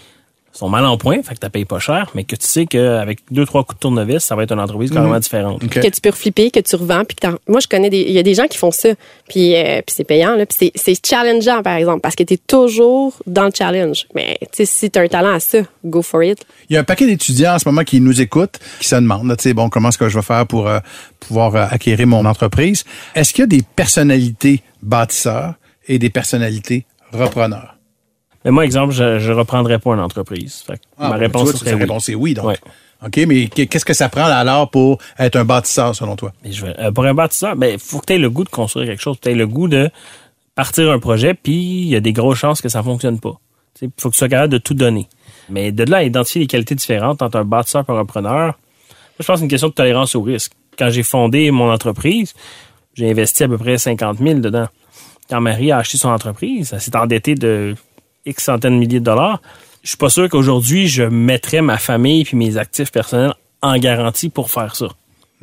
sont 0.59 0.69
mal 0.69 0.85
en 0.87 0.97
point, 0.97 1.23
fait 1.23 1.35
que 1.35 1.41
tu 1.45 1.51
payes 1.51 1.65
pas 1.65 1.79
cher, 1.79 2.11
mais 2.15 2.25
que 2.25 2.35
tu 2.37 2.47
sais 2.47 2.67
qu'avec 2.67 3.19
deux, 3.31 3.45
trois 3.45 3.63
coups 3.65 3.77
de 3.77 3.81
tournevis, 3.81 4.21
ça 4.25 4.35
va 4.37 4.43
être 4.45 4.53
une 4.53 4.61
entreprise 4.61 4.91
carrément 4.91 5.19
différente. 5.19 5.63
OK. 5.63 5.71
que 5.81 5.89
tu 5.89 6.01
peux 6.01 6.11
reflipper, 6.11 6.51
que 6.51 6.61
tu 6.61 6.77
revends. 6.77 7.05
Puis 7.05 7.15
que 7.17 7.27
t'en- 7.27 7.39
moi, 7.47 7.61
je 7.61 7.67
connais 7.69 7.91
des, 7.91 8.01
il 8.01 8.13
y 8.13 8.19
a 8.19 8.23
des 8.23 8.35
gens 8.35 8.47
qui 8.47 8.57
font 8.59 8.71
ça. 8.71 8.89
Puis, 9.29 9.55
euh, 9.55 9.83
puis 9.87 9.95
c'est 9.95 10.05
payant, 10.05 10.35
là. 10.35 10.47
Puis 10.47 10.57
c'est, 10.59 10.73
c'est 10.75 11.07
challengeant, 11.07 11.63
par 11.63 11.77
exemple, 11.77 12.01
parce 12.01 12.15
que 12.17 12.23
tu 12.25 12.35
es 12.35 12.39
toujours 12.39 13.15
dans 13.27 13.45
le 13.45 13.53
challenge. 13.57 14.07
Mais, 14.15 14.39
tu 14.41 14.49
sais, 14.53 14.65
si 14.65 14.91
tu 14.91 14.99
as 14.99 15.03
un 15.03 15.09
talent 15.09 15.35
à 15.35 15.41
ça, 15.41 15.59
go 15.85 16.03
for 16.03 16.23
it. 16.23 16.39
Il 16.71 16.75
y 16.75 16.77
a 16.77 16.81
un 16.81 16.85
paquet 16.85 17.07
d'étudiants 17.07 17.55
en 17.55 17.59
ce 17.59 17.69
moment 17.69 17.85
qui 17.85 18.01
nous 18.01 18.21
écoutent, 18.21 18.59
qui 18.81 18.89
se 18.89 18.97
demandent, 18.97 19.29
là, 19.29 19.37
tu 19.37 19.43
sais, 19.45 19.55
bon, 19.55 19.69
comment 19.69 19.91
est-ce 19.91 19.99
que 19.99 20.09
je 20.09 20.17
vais 20.17 20.23
faire 20.25 20.47
pour 20.47 20.69
euh, 20.69 20.79
pouvoir 21.21 21.55
euh, 21.55 21.67
acquérir 21.71 22.07
mon 22.07 22.25
entreprise. 22.25 22.85
Est-ce 23.15 23.33
qu'il 23.35 23.43
y 23.43 23.45
a 23.45 23.47
des 23.49 23.63
personnalités 23.77 24.63
bâtisseurs 24.83 25.55
et 25.89 25.99
des 25.99 26.11
personnalités 26.11 26.87
repreneurs? 27.13 27.76
Mais 28.47 28.51
moi, 28.53 28.65
exemple, 28.65 28.95
je, 28.95 29.19
je 29.19 29.33
reprendrais 29.33 29.79
pas 29.79 29.91
une 29.93 30.01
entreprise. 30.01 30.63
Fait 30.67 30.75
que 30.79 30.83
Ah, 30.99 31.11
ma 31.11 31.17
réponse 31.17 31.51
vois, 31.51 31.59
serait 31.59 31.75
oui. 31.75 31.81
réponse 31.81 32.09
est 32.09 32.15
oui, 32.15 32.33
donc. 32.33 32.47
Ouais. 32.47 32.57
OK, 33.05 33.17
mais 33.27 33.49
qu- 33.49 33.67
qu'est-ce 33.67 33.85
que 33.85 33.93
ça 33.93 34.09
prend 34.09 34.25
alors 34.25 34.71
pour 34.71 34.99
être 35.19 35.37
un 35.37 35.45
bâtisseur, 35.45 35.95
selon 35.95 36.17
toi? 36.17 36.33
Mais 36.45 36.53
je 36.53 36.65
euh, 36.65 36.91
pour 36.93 37.05
un 37.05 37.13
bâtisseur, 37.13 37.55
ben, 37.57 37.79
faut 37.79 37.99
que 37.99 38.07
tu 38.07 38.13
aies 38.15 38.19
le 38.19 38.31
goût 38.31 38.45
de 38.45 38.49
construire 38.49 38.87
quelque 38.87 39.03
chose. 39.03 39.17
Tu 39.21 39.29
aies 39.29 39.35
le 39.35 39.47
goût 39.47 39.69
de 39.69 39.91
partir 40.55 40.91
un 40.91 40.99
projet, 40.99 41.35
puis 41.35 41.53
il 41.83 41.89
y 41.89 41.97
a 41.97 42.01
des 42.01 42.13
grosses 42.15 42.39
chances 42.39 42.63
que 42.63 42.69
ça 42.71 42.83
fonctionne 42.83 43.21
pas. 43.21 43.35
Il 43.83 43.91
faut 43.99 44.09
que 44.09 44.15
tu 44.15 44.19
sois 44.19 44.29
capable 44.31 44.53
de 44.53 44.59
tout 44.59 44.73
donner. 44.75 45.09
Mais 45.51 45.73
de 45.73 45.85
là 45.85 45.99
à 45.99 46.03
identifier 46.05 46.41
les 46.41 46.47
qualités 46.47 46.75
différentes 46.75 47.21
entre 47.21 47.37
un 47.39 47.45
bâtisseur 47.45 47.85
et 47.87 47.93
un 47.93 47.99
repreneur, 47.99 48.33
moi, 48.47 48.55
je 49.21 49.27
pense 49.27 49.35
que 49.35 49.37
c'est 49.39 49.43
une 49.45 49.51
question 49.51 49.69
de 49.69 49.75
tolérance 49.75 50.15
au 50.15 50.23
risque. 50.23 50.53
Quand 50.79 50.89
j'ai 50.91 51.03
fondé 51.03 51.51
mon 51.51 51.71
entreprise, 51.71 52.33
j'ai 52.95 53.11
investi 53.11 53.45
à 53.45 53.49
peu 53.49 53.59
près 53.59 53.77
50 53.77 54.19
000 54.19 54.41
dedans. 54.41 54.69
Quand 55.29 55.41
Marie 55.41 55.73
a 55.73 55.79
acheté 55.79 55.99
son 55.99 56.09
entreprise, 56.11 56.71
elle 56.73 56.81
s'est 56.81 56.97
endettée 56.97 57.35
de 57.35 57.75
X 58.27 58.45
centaines 58.45 58.75
de 58.75 58.79
milliers 58.79 59.01
de 59.01 59.05
dollars. 59.05 59.41
Je 59.83 59.89
suis 59.89 59.97
pas 59.97 60.11
sûr 60.11 60.29
qu'aujourd'hui, 60.29 60.89
je 60.89 61.05
mettrais 61.05 61.63
ma 61.63 61.79
famille 61.79 62.25
puis 62.25 62.37
mes 62.37 62.57
actifs 62.57 62.91
personnels 62.91 63.35
en 63.63 63.79
garantie 63.79 64.29
pour 64.29 64.51
faire 64.51 64.75
ça. 64.75 64.89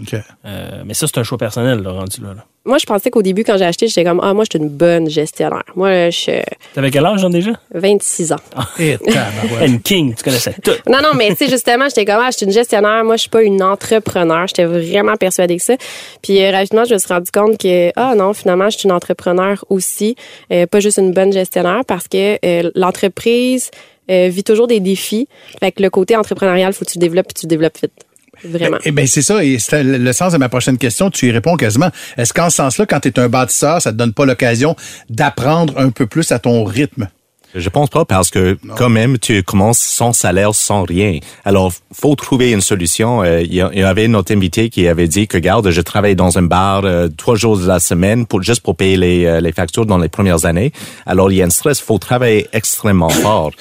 OK. 0.02 0.16
Euh, 0.46 0.84
mais 0.86 0.94
ça, 0.94 1.08
c'est 1.08 1.18
un 1.18 1.24
choix 1.24 1.38
personnel, 1.38 1.80
là, 1.80 1.92
rendu 1.92 2.22
là. 2.22 2.34
là. 2.34 2.46
Moi, 2.66 2.78
je 2.78 2.86
pensais 2.86 3.12
qu'au 3.12 3.22
début, 3.22 3.44
quand 3.44 3.58
j'ai 3.58 3.66
acheté, 3.66 3.88
j'étais 3.88 4.06
comme, 4.06 4.22
ah, 4.24 4.34
moi, 4.34 4.46
je 4.46 4.56
suis 4.58 4.64
une 4.64 4.70
bonne 4.70 5.10
gestionnaire. 5.10 5.64
Moi, 5.76 6.10
je 6.10 6.18
suis 6.18 6.32
T'avais 6.74 6.92
quel 6.92 7.06
âge, 7.06 7.22
déjà? 7.26 7.52
26 7.74 8.32
ans. 8.32 8.38
Et 8.80 8.98
tabarouette. 8.98 9.68
Une 9.68 9.82
king, 9.82 10.16
tu 10.16 10.24
connaissais 10.24 10.56
tout. 10.64 10.72
Non, 10.90 11.00
non, 11.04 11.10
mais 11.14 11.30
tu 11.30 11.36
sais, 11.36 11.50
justement, 11.50 11.90
j'étais 11.90 12.06
comme, 12.06 12.22
ah, 12.22 12.30
je 12.32 12.38
suis 12.38 12.46
une 12.46 12.54
gestionnaire. 12.54 13.04
Moi, 13.04 13.18
je 13.18 13.22
suis 13.22 13.30
pas 13.30 13.44
une 13.44 13.62
entrepreneur. 13.62 14.48
J'étais 14.48 14.64
vraiment 14.64 15.18
persuadée 15.18 15.58
de 15.58 15.62
ça. 15.62 15.76
Puis, 16.22 16.42
euh, 16.42 16.52
rapidement, 16.52 16.86
je 16.86 16.94
me 16.94 17.00
suis 17.00 17.14
rendu 17.14 17.32
compte 17.32 17.58
que, 17.58 17.92
ah, 17.98 18.16
non, 18.16 18.34
finalement, 18.34 18.70
je 18.70 18.78
suis 18.78 18.88
une 18.88 18.96
entrepreneur 18.96 19.66
aussi. 19.70 20.16
Euh, 20.52 20.66
pas 20.66 20.80
juste 20.80 21.00
une 21.00 21.12
bonne 21.12 21.34
gestionnaire 21.34 21.82
parce 21.86 22.08
que 22.08 22.38
euh, 22.46 22.72
l'entreprise 22.76 23.72
euh, 24.10 24.30
vit 24.30 24.44
toujours 24.44 24.68
des 24.68 24.80
défis. 24.80 25.28
Fait 25.60 25.72
que 25.72 25.82
le 25.82 25.90
côté 25.90 26.16
entrepreneurial, 26.16 26.74
faut 26.74 26.86
que 26.86 26.92
tu 26.92 26.98
le 26.98 27.02
développes 27.02 27.28
puis 27.28 27.42
tu 27.42 27.46
le 27.46 27.50
développes 27.50 27.78
vite. 27.82 27.94
Vraiment. 28.44 28.78
Eh 28.84 28.92
bien, 28.92 29.06
c'est 29.06 29.22
ça, 29.22 29.44
et 29.44 29.60
c'est 29.60 29.84
le 29.84 30.14
sens 30.14 30.34
de 30.34 30.38
ma 30.38 30.50
prochaine 30.50 30.78
question, 30.78 31.10
tu 31.10 31.28
y 31.28 31.32
réponds 31.32 31.56
quasiment. 31.56 31.90
Est-ce 32.18 32.34
qu'en 32.34 32.50
ce 32.50 32.58
sens-là, 32.58 32.86
quand 32.86 33.00
tu 33.00 33.10
es 33.10 33.20
un 33.20 33.30
bâtisseur, 33.30 33.82
ça 33.82 33.92
te 33.92 33.98
donne 33.98 34.14
pas 34.14 34.26
l'occasion 34.26 34.76
d'apprendre 35.10 35.74
un 35.78 35.90
peu 35.90 36.06
plus 36.08 36.32
à 36.32 36.40
ton 36.40 36.64
rythme? 36.64 37.08
Je 37.56 37.70
pense 37.70 37.90
pas 37.92 38.04
parce 38.04 38.32
que 38.32 38.58
quand 38.76 38.90
même 38.90 39.20
tu 39.20 39.44
commences 39.44 39.78
sans 39.78 40.12
salaire, 40.12 40.56
sans 40.56 40.86
rien. 40.86 41.20
Alors 41.46 41.72
faut 41.94 42.16
trouver 42.16 42.50
une 42.52 42.62
solution. 42.62 43.22
Euh, 43.22 43.42
Il 43.44 43.54
y, 43.54 43.62
a- 43.62 43.70
il 43.72 43.80
y 43.80 43.84
avait 43.84 44.08
notre 44.08 44.34
invité 44.34 44.72
qui 44.72 44.88
avait 44.88 45.08
dit 45.08 45.28
que 45.28 45.38
garde, 45.38 45.70
je 45.70 45.82
travaille 45.82 46.16
dans 46.16 46.40
un 46.40 46.42
bar 46.42 46.82
euh, 46.84 47.10
trois 47.16 47.36
jours 47.36 47.60
de 47.60 47.68
la 47.68 47.80
semaine 47.80 48.26
pour 48.26 48.42
juste 48.42 48.62
pour 48.62 48.76
payer 48.76 48.98
les, 48.98 49.26
euh, 49.26 49.40
les 49.40 49.52
factures 49.52 49.86
dans 49.86 50.00
les 50.00 50.10
premières 50.10 50.46
années. 50.46 50.72
Alors 51.06 51.32
il 51.32 51.38
y 51.38 51.42
a 51.44 51.46
un 51.46 51.52
stress. 51.52 51.80
Faut 51.80 52.00
travailler 52.00 52.48
extrêmement 52.54 53.10
fort. 53.10 53.52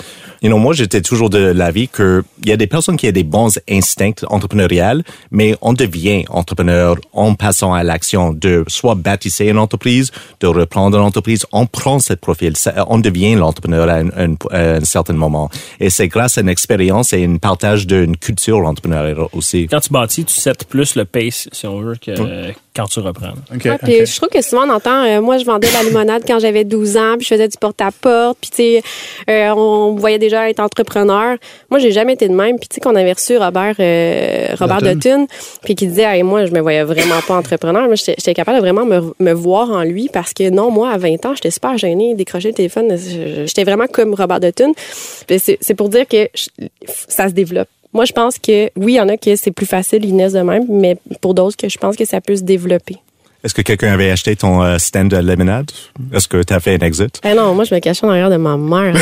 You 0.43 0.49
know, 0.49 0.59
moi, 0.59 0.74
j'étais 0.74 1.03
toujours 1.03 1.30
de 1.30 1.38
l'avis 1.38 1.86
que 1.86 2.24
il 2.43 2.49
y 2.49 2.53
a 2.53 2.57
des 2.57 2.66
personnes 2.66 2.97
qui 2.97 3.07
ont 3.07 3.12
des 3.12 3.22
bons 3.22 3.61
instincts 3.70 4.26
entrepreneuriales, 4.26 5.05
mais 5.30 5.55
on 5.62 5.72
devient 5.72 6.24
entrepreneur 6.30 6.97
en 7.12 7.34
passant 7.34 7.72
à 7.72 7.84
l'action 7.84 8.32
de 8.32 8.64
soit 8.66 8.97
bâtisser 8.97 9.47
une 9.47 9.59
entreprise, 9.59 10.11
de 10.40 10.49
reprendre 10.49 10.99
une 10.99 11.05
entreprise, 11.05 11.47
on 11.53 11.66
prend 11.66 12.01
ce 12.01 12.14
profil, 12.14 12.55
on 12.88 12.99
devient 12.99 13.36
l'entrepreneur 13.36 13.88
à 13.88 14.03
à 14.51 14.59
un 14.59 14.84
certain 14.84 15.12
moment. 15.12 15.49
Et 15.78 15.90
c'est 15.90 16.09
grâce 16.09 16.38
à 16.38 16.40
une 16.40 16.49
expérience 16.49 17.12
et 17.12 17.24
un 17.24 17.36
partage 17.36 17.86
d'une 17.86 18.16
culture 18.16 18.59
entrepreneuriale 18.66 19.28
aussi. 19.32 19.68
Quand 19.70 19.80
tu 19.80 19.90
bâtis, 19.90 20.24
tu 20.24 20.34
sets 20.34 20.64
plus 20.68 20.97
le 20.97 21.05
pace, 21.05 21.49
si 21.53 21.68
on 21.68 21.80
veut, 21.80 21.95
que 21.95 22.53
quand 22.75 22.87
tu 22.87 23.01
reprends. 23.01 23.33
OK. 23.55 23.64
Ouais, 23.64 23.79
puis 23.83 24.07
je 24.07 24.16
trouve 24.16 24.29
que 24.31 24.41
souvent 24.43 24.66
on 24.66 24.70
entend 24.70 25.05
euh, 25.05 25.20
moi 25.20 25.37
je 25.39 25.45
vendais 25.45 25.68
de 25.68 25.73
la 25.75 25.83
limonade 25.83 26.23
quand 26.27 26.39
j'avais 26.39 26.64
12 26.64 26.97
ans 26.97 27.14
puis 27.18 27.25
je 27.25 27.35
faisais 27.35 27.49
du 27.49 27.59
porte-à-porte 27.59 28.39
puis 28.41 28.51
tu 28.51 28.57
sais 28.57 28.83
euh, 29.29 29.51
on 29.55 29.93
me 29.93 30.01
voyait 30.01 30.18
déjà 30.18 30.49
être 30.49 30.61
entrepreneur 30.61 31.37
moi 31.70 31.79
j'ai 31.81 31.93
jamais 31.93 32.14
été 32.14 32.29
de 32.29 32.35
même 32.35 32.59
puis 32.59 32.68
tu 32.68 32.77
sais 32.77 32.81
qu'on 32.81 32.97
avait 32.97 33.12
reçu 33.12 33.37
Robert 33.37 33.75
euh, 33.79 34.47
Robert 34.59 34.79
Dutton. 34.81 34.95
Dutton 34.95 35.27
puis 35.62 35.75
qui 35.75 35.87
disait 35.87 36.05
hey, 36.05 36.23
moi 36.23 36.47
je 36.47 36.53
me 36.53 36.61
voyais 36.61 36.83
vraiment 36.85 37.20
pas 37.27 37.37
entrepreneur 37.37 37.85
moi 37.87 37.95
j'étais 37.95 38.35
capable 38.35 38.59
de 38.59 38.62
vraiment 38.62 38.85
me, 38.87 39.12
me 39.20 39.33
voir 39.33 39.70
en 39.70 39.83
lui 39.83 40.09
parce 40.12 40.33
que 40.33 40.49
non 40.51 40.70
moi 40.70 40.91
à 40.91 40.99
20 40.99 41.27
ans 41.27 41.35
j'étais 41.35 41.51
super 41.51 41.77
gênée 41.77 42.14
décrocher 42.14 42.49
le 42.49 42.55
téléphone 42.55 42.97
j'étais 43.47 43.64
vraiment 43.64 43.87
comme 43.87 44.14
Robert 44.14 44.41
Dutton 44.41 44.73
Puis 45.27 45.39
c'est 45.39 45.59
c'est 45.61 45.75
pour 45.75 45.89
dire 45.91 46.07
que 46.09 46.29
je- 46.35 46.66
ça 47.09 47.29
se 47.29 47.35
développe 47.35 47.68
moi, 47.93 48.05
je 48.05 48.12
pense 48.12 48.38
que 48.38 48.70
oui, 48.76 48.93
il 48.95 48.97
y 48.97 49.01
en 49.01 49.09
a 49.09 49.16
que 49.16 49.36
c'est 49.36 49.51
plus 49.51 49.66
facile, 49.66 50.05
ils 50.05 50.14
naissent 50.16 50.32
de 50.32 50.40
même, 50.40 50.64
mais 50.68 50.97
pour 51.20 51.34
d'autres, 51.34 51.57
que 51.57 51.68
je 51.68 51.78
pense 51.78 51.97
que 51.97 52.05
ça 52.05 52.20
peut 52.20 52.36
se 52.36 52.43
développer. 52.43 52.97
Est-ce 53.45 53.55
que 53.55 53.62
quelqu'un 53.62 53.93
avait 53.93 54.09
acheté 54.11 54.36
ton 54.36 54.62
euh, 54.62 54.78
stand 54.78 55.09
de 55.09 55.16
lemonade? 55.16 55.68
Est-ce 56.12 56.28
que 56.28 56.40
tu 56.45 56.55
as 56.55 56.61
fait 56.61 56.80
un 56.80 56.86
exit? 56.86 57.20
Eh 57.24 57.34
non, 57.34 57.55
moi, 57.57 57.64
je 57.64 57.74
me 57.74 57.80
cachais 57.80 58.07
en 58.07 58.11
arrière 58.11 58.30
de 58.30 58.36
ma 58.36 58.57
mère. 58.57 58.95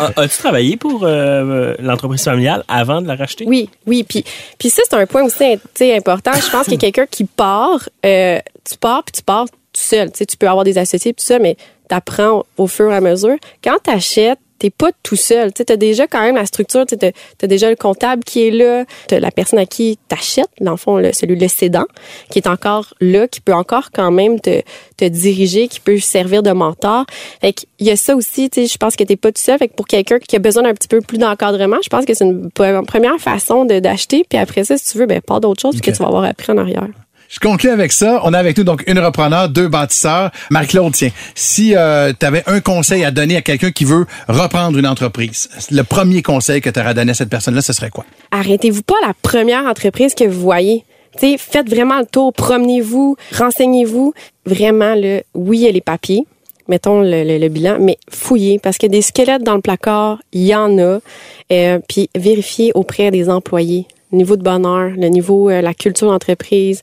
A- 0.00 0.12
As-tu 0.20 0.38
travaillé 0.38 0.76
pour 0.76 1.04
euh, 1.04 1.74
l'entreprise 1.78 2.24
familiale 2.24 2.64
avant 2.68 3.00
de 3.00 3.06
la 3.06 3.14
racheter? 3.14 3.44
oui, 3.46 3.68
oui. 3.86 4.04
Puis, 4.08 4.24
puis 4.58 4.68
ça, 4.70 4.82
c'est 4.88 4.96
un 4.96 5.06
point 5.06 5.22
aussi 5.22 5.36
tu 5.38 5.58
sais, 5.74 5.96
important. 5.96 6.32
Je 6.34 6.50
pense 6.50 6.66
que 6.66 6.74
quelqu'un 6.74 7.06
qui 7.06 7.24
part, 7.24 7.88
euh, 8.04 8.38
tu 8.68 8.76
pars, 8.78 9.04
puis 9.04 9.12
tu 9.12 9.22
pars 9.22 9.44
tout 9.48 9.56
seul. 9.74 10.10
Tu 10.10 10.18
sais, 10.18 10.26
tu 10.26 10.36
peux 10.36 10.48
avoir 10.48 10.64
des 10.64 10.76
associés, 10.78 11.12
tout 11.12 11.24
ça, 11.24 11.38
mais 11.38 11.56
tu 11.88 11.94
apprends 11.94 12.44
au 12.56 12.66
fur 12.66 12.90
et 12.90 12.96
à 12.96 13.00
mesure. 13.00 13.36
Quand 13.62 13.76
tu 13.84 13.90
achètes, 13.90 14.38
t'es 14.62 14.70
pas 14.70 14.90
tout 15.02 15.16
seul. 15.16 15.52
Tu 15.52 15.64
as 15.68 15.76
déjà 15.76 16.06
quand 16.06 16.22
même 16.22 16.36
la 16.36 16.46
structure, 16.46 16.86
tu 16.86 16.94
as, 16.94 17.46
déjà 17.48 17.68
le 17.68 17.74
comptable 17.74 18.22
qui 18.22 18.46
est 18.46 18.52
là, 18.52 18.84
la 19.10 19.30
personne 19.32 19.58
à 19.58 19.66
qui 19.66 19.98
t'achètes, 20.06 20.46
dans 20.60 20.70
le 20.70 20.76
fond, 20.76 20.98
le, 20.98 21.12
celui 21.12 21.34
le 21.34 21.48
cédant, 21.48 21.86
qui 22.30 22.38
est 22.38 22.46
encore 22.46 22.94
là, 23.00 23.26
qui 23.26 23.40
peut 23.40 23.54
encore 23.54 23.90
quand 23.92 24.12
même 24.12 24.38
te, 24.38 24.62
te 24.96 25.04
diriger, 25.04 25.66
qui 25.66 25.80
peut 25.80 25.98
servir 25.98 26.44
de 26.44 26.52
mentor. 26.52 27.06
Fait 27.40 27.52
qu'il 27.52 27.66
y 27.80 27.90
a 27.90 27.96
ça 27.96 28.14
aussi, 28.14 28.50
tu 28.50 28.60
sais, 28.60 28.72
je 28.72 28.78
pense 28.78 28.94
que 28.94 29.02
t'es 29.02 29.16
pas 29.16 29.32
tout 29.32 29.42
seul. 29.42 29.58
Fait 29.58 29.66
que 29.66 29.74
pour 29.74 29.88
quelqu'un 29.88 30.20
qui 30.20 30.36
a 30.36 30.38
besoin 30.38 30.62
d'un 30.62 30.74
petit 30.74 30.86
peu 30.88 31.00
plus 31.00 31.18
d'encadrement, 31.18 31.78
je 31.82 31.88
pense 31.88 32.04
que 32.04 32.14
c'est 32.14 32.24
une 32.24 32.46
pre- 32.50 32.84
première 32.86 33.18
façon 33.18 33.64
d'acheter. 33.64 34.24
Puis 34.28 34.38
après 34.38 34.62
ça, 34.62 34.78
si 34.78 34.92
tu 34.92 34.98
veux, 34.98 35.06
ben, 35.06 35.20
pas 35.20 35.40
d'autre 35.40 35.60
chose 35.60 35.74
Ok. 35.74 35.82
que 35.82 35.90
tu 35.90 35.96
vas 35.96 36.06
avoir 36.06 36.22
appris 36.22 36.52
en 36.52 36.58
arrière. 36.58 36.86
Je 37.32 37.38
conclue 37.40 37.70
avec 37.70 37.92
ça. 37.92 38.20
On 38.24 38.34
a 38.34 38.38
avec 38.38 38.58
nous 38.58 38.64
donc 38.64 38.84
une 38.86 38.98
repreneur, 38.98 39.48
deux 39.48 39.66
bâtisseurs. 39.66 40.30
Marie-Claude, 40.50 40.92
tiens, 40.92 41.08
si 41.34 41.70
tu 41.70 42.26
avais 42.26 42.42
un 42.46 42.60
conseil 42.60 43.04
à 43.04 43.10
donner 43.10 43.36
à 43.36 43.40
quelqu'un 43.40 43.70
qui 43.70 43.86
veut 43.86 44.04
reprendre 44.28 44.78
une 44.78 44.86
entreprise, 44.86 45.48
le 45.70 45.82
premier 45.82 46.20
conseil 46.20 46.60
que 46.60 46.68
tu 46.68 46.78
aurais 46.78 46.92
donné 46.92 47.12
à 47.12 47.14
cette 47.14 47.30
personne-là, 47.30 47.62
ce 47.62 47.72
serait 47.72 47.88
quoi? 47.88 48.04
Arrêtez-vous 48.32 48.82
pas 48.82 48.96
la 49.00 49.14
première 49.22 49.64
entreprise 49.64 50.14
que 50.14 50.24
vous 50.24 50.42
voyez. 50.42 50.84
T'sais, 51.16 51.38
faites 51.38 51.70
vraiment 51.70 52.00
le 52.00 52.06
tour, 52.06 52.34
promenez-vous, 52.34 53.16
renseignez-vous. 53.34 54.12
Vraiment, 54.44 54.94
le, 54.94 55.22
oui, 55.32 55.60
il 55.60 55.64
y 55.64 55.68
a 55.68 55.72
les 55.72 55.80
papiers, 55.80 56.26
mettons 56.68 57.00
le, 57.00 57.24
le, 57.24 57.38
le, 57.38 57.48
bilan, 57.48 57.78
mais 57.80 57.96
fouillez, 58.10 58.58
parce 58.58 58.76
que 58.76 58.86
des 58.86 59.00
squelettes 59.00 59.42
dans 59.42 59.54
le 59.54 59.62
placard, 59.62 60.18
il 60.32 60.42
y 60.42 60.54
en 60.54 60.78
a. 60.78 60.98
Euh, 61.50 61.78
puis 61.88 62.10
vérifiez 62.14 62.72
auprès 62.74 63.10
des 63.10 63.30
employés 63.30 63.86
le 64.12 64.18
niveau 64.18 64.36
de 64.36 64.42
bonheur, 64.42 64.90
le 64.90 65.08
niveau, 65.08 65.50
euh, 65.50 65.60
la 65.60 65.74
culture 65.74 66.08
d'entreprise. 66.08 66.82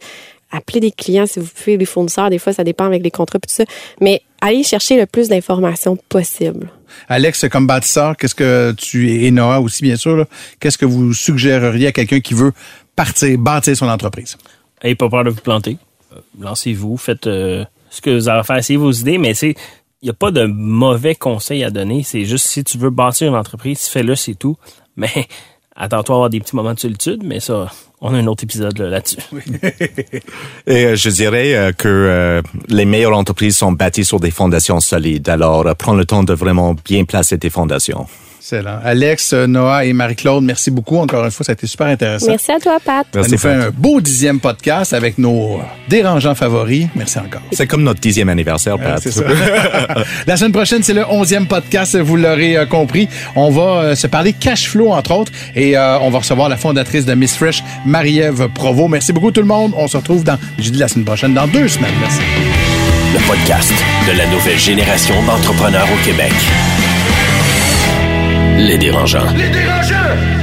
Appelez 0.52 0.80
des 0.80 0.92
clients 0.92 1.26
si 1.28 1.40
vous 1.40 1.48
pouvez, 1.48 1.78
des 1.78 1.86
fournisseurs, 1.86 2.30
des 2.30 2.40
fois 2.40 2.54
ça 2.54 2.64
dépend 2.64 2.86
avec 2.86 3.04
les 3.04 3.12
contrats 3.12 3.38
et 3.38 3.48
tout 3.48 3.54
ça. 3.54 3.66
Mais 4.02 4.22
allez 4.42 4.64
chercher 4.64 5.00
le 5.00 5.06
plus 5.06 5.30
d'informations 5.30 5.96
possible. 5.96 6.72
Alex, 7.08 7.48
comme 7.50 7.68
bâtisseur, 7.68 8.18
qu'est-ce 8.18 8.36
que 8.36 8.74
tu 8.78 9.12
et 9.12 9.32
Noah 9.32 9.60
aussi 9.60 9.84
bien 9.84 9.96
sûr, 9.96 10.26
qu'est-ce 10.60 10.78
que 10.78 10.86
vous 10.86 11.14
suggéreriez 11.14 11.88
à 11.88 11.92
quelqu'un 11.92 12.20
qui 12.20 12.34
veut 12.34 12.52
partir, 12.96 13.38
bâtir 13.38 13.78
son 13.78 13.88
entreprise? 13.88 14.38
Ayez 14.82 14.96
pas 14.96 15.10
peur 15.10 15.24
de 15.24 15.30
vous 15.30 15.42
planter. 15.42 15.78
Euh, 16.14 16.20
Lancez-vous, 16.40 16.98
faites 16.98 17.28
euh, 17.28 17.64
ce 17.90 18.02
que 18.02 18.10
vous 18.10 18.28
avez 18.28 18.40
à 18.40 18.44
faire, 18.44 18.58
essayez 18.58 18.78
vos 18.78 18.92
idées, 18.92 19.18
mais 19.18 19.34
c'est 19.34 19.56
il 20.02 20.06
n'y 20.06 20.12
a 20.12 20.14
pas 20.14 20.32
de 20.32 20.46
mauvais 20.46 21.16
conseils 21.16 21.64
à 21.64 21.72
donner. 21.72 22.04
C'est 22.04 22.24
juste 22.24 22.48
si 22.48 22.64
tu 22.64 22.78
veux 22.78 22.90
bâtir 22.90 23.28
une 23.28 23.36
entreprise, 23.36 23.88
fais-le, 23.88 24.16
c'est 24.16 24.36
tout. 24.36 24.56
Mais 24.96 25.28
attends-toi 25.76 26.16
à 26.16 26.18
avoir 26.18 26.30
des 26.30 26.40
petits 26.40 26.56
moments 26.56 26.74
de 26.74 26.80
solitude, 26.80 27.24
mais 27.24 27.40
ça, 27.40 27.72
on 28.02 28.14
a 28.14 28.18
un 28.18 28.28
autre 28.28 28.44
épisode 28.44 28.78
là-dessus. 28.80 29.18
Et 30.68 30.86
euh, 30.86 30.96
je 30.96 31.10
dirais 31.10 31.56
euh, 31.56 31.72
que 31.72 31.88
euh, 31.88 32.42
les 32.68 32.86
meilleures 32.86 33.18
entreprises 33.18 33.58
sont 33.58 33.72
bâties 33.72 34.06
sur 34.06 34.20
des 34.20 34.32
fondations 34.32 34.80
solides. 34.80 35.28
Alors, 35.30 35.68
euh, 35.68 35.74
prends 35.74 35.94
le 35.94 36.06
temps 36.06 36.24
de 36.24 36.34
vraiment 36.34 36.76
bien 36.86 37.04
placer 37.06 37.38
tes 37.38 37.50
fondations. 37.50 38.08
Excellent. 38.52 38.80
Alex, 38.84 39.34
Noah 39.34 39.86
et 39.86 39.94
Marie-Claude, 39.94 40.44
merci 40.44 40.72
beaucoup. 40.72 40.98
Encore 40.98 41.24
une 41.24 41.30
fois, 41.30 41.46
ça 41.46 41.52
a 41.52 41.54
été 41.54 41.68
super 41.68 41.86
intéressant. 41.88 42.28
Merci 42.28 42.52
à 42.52 42.60
toi, 42.60 42.80
Pat. 42.84 43.06
Ça 43.14 43.22
nous 43.30 43.38
fait 43.38 43.54
un 43.54 43.70
beau 43.70 44.02
dixième 44.02 44.40
podcast 44.40 44.94
avec 44.94 45.20
nos 45.20 45.62
dérangeants 45.88 46.34
favoris. 46.34 46.88
Merci 46.96 47.20
encore. 47.20 47.42
C'est 47.52 47.68
comme 47.68 47.84
notre 47.84 48.00
dixième 48.00 48.28
anniversaire, 48.30 48.80
Pat. 48.80 49.00
c'est 49.00 49.12
ça. 49.12 49.24
La 50.28 50.36
semaine 50.38 50.52
prochaine, 50.52 50.82
c'est 50.82 50.94
le 50.94 51.06
onzième 51.10 51.48
podcast, 51.48 51.96
vous 51.96 52.16
l'aurez 52.16 52.58
euh, 52.58 52.66
compris. 52.66 53.08
On 53.36 53.52
va 53.52 53.62
euh, 53.62 53.96
se 53.96 54.08
parler 54.08 54.34
cash 54.34 54.68
flow, 54.68 54.92
entre 54.92 55.12
autres, 55.12 55.32
et 55.56 55.78
euh, 55.78 56.00
on 56.00 56.10
va 56.10 56.20
recevoir 56.20 56.50
la 56.50 56.58
fondatrice 56.58 57.06
de 57.06 57.14
Miss 57.14 57.36
Fresh, 57.36 57.64
Marie-Ève 57.86 58.48
Provo. 58.56 58.88
Merci 58.88 59.14
beaucoup 59.14 59.32
tout 59.32 59.42
le 59.42 59.48
monde. 59.48 59.74
On 59.78 59.88
se 59.88 59.98
retrouve 59.98 60.24
dans, 60.24 60.40
je 60.58 60.70
dis 60.70 60.80
la 60.80 60.88
semaine 60.88 61.06
prochaine, 61.06 61.36
dans 61.36 61.48
deux 61.48 61.68
semaines. 61.68 61.94
Merci. 62.02 62.22
Le 63.14 63.28
podcast 63.28 63.74
de 64.12 64.18
la 64.18 64.26
nouvelle 64.28 64.60
génération 64.60 65.16
d'entrepreneurs 65.24 65.88
au 65.92 66.06
Québec. 66.06 66.34
Les 68.60 68.78
dérangeants. 68.78 69.32
Les 69.38 69.50
dérangeants! 69.50 70.39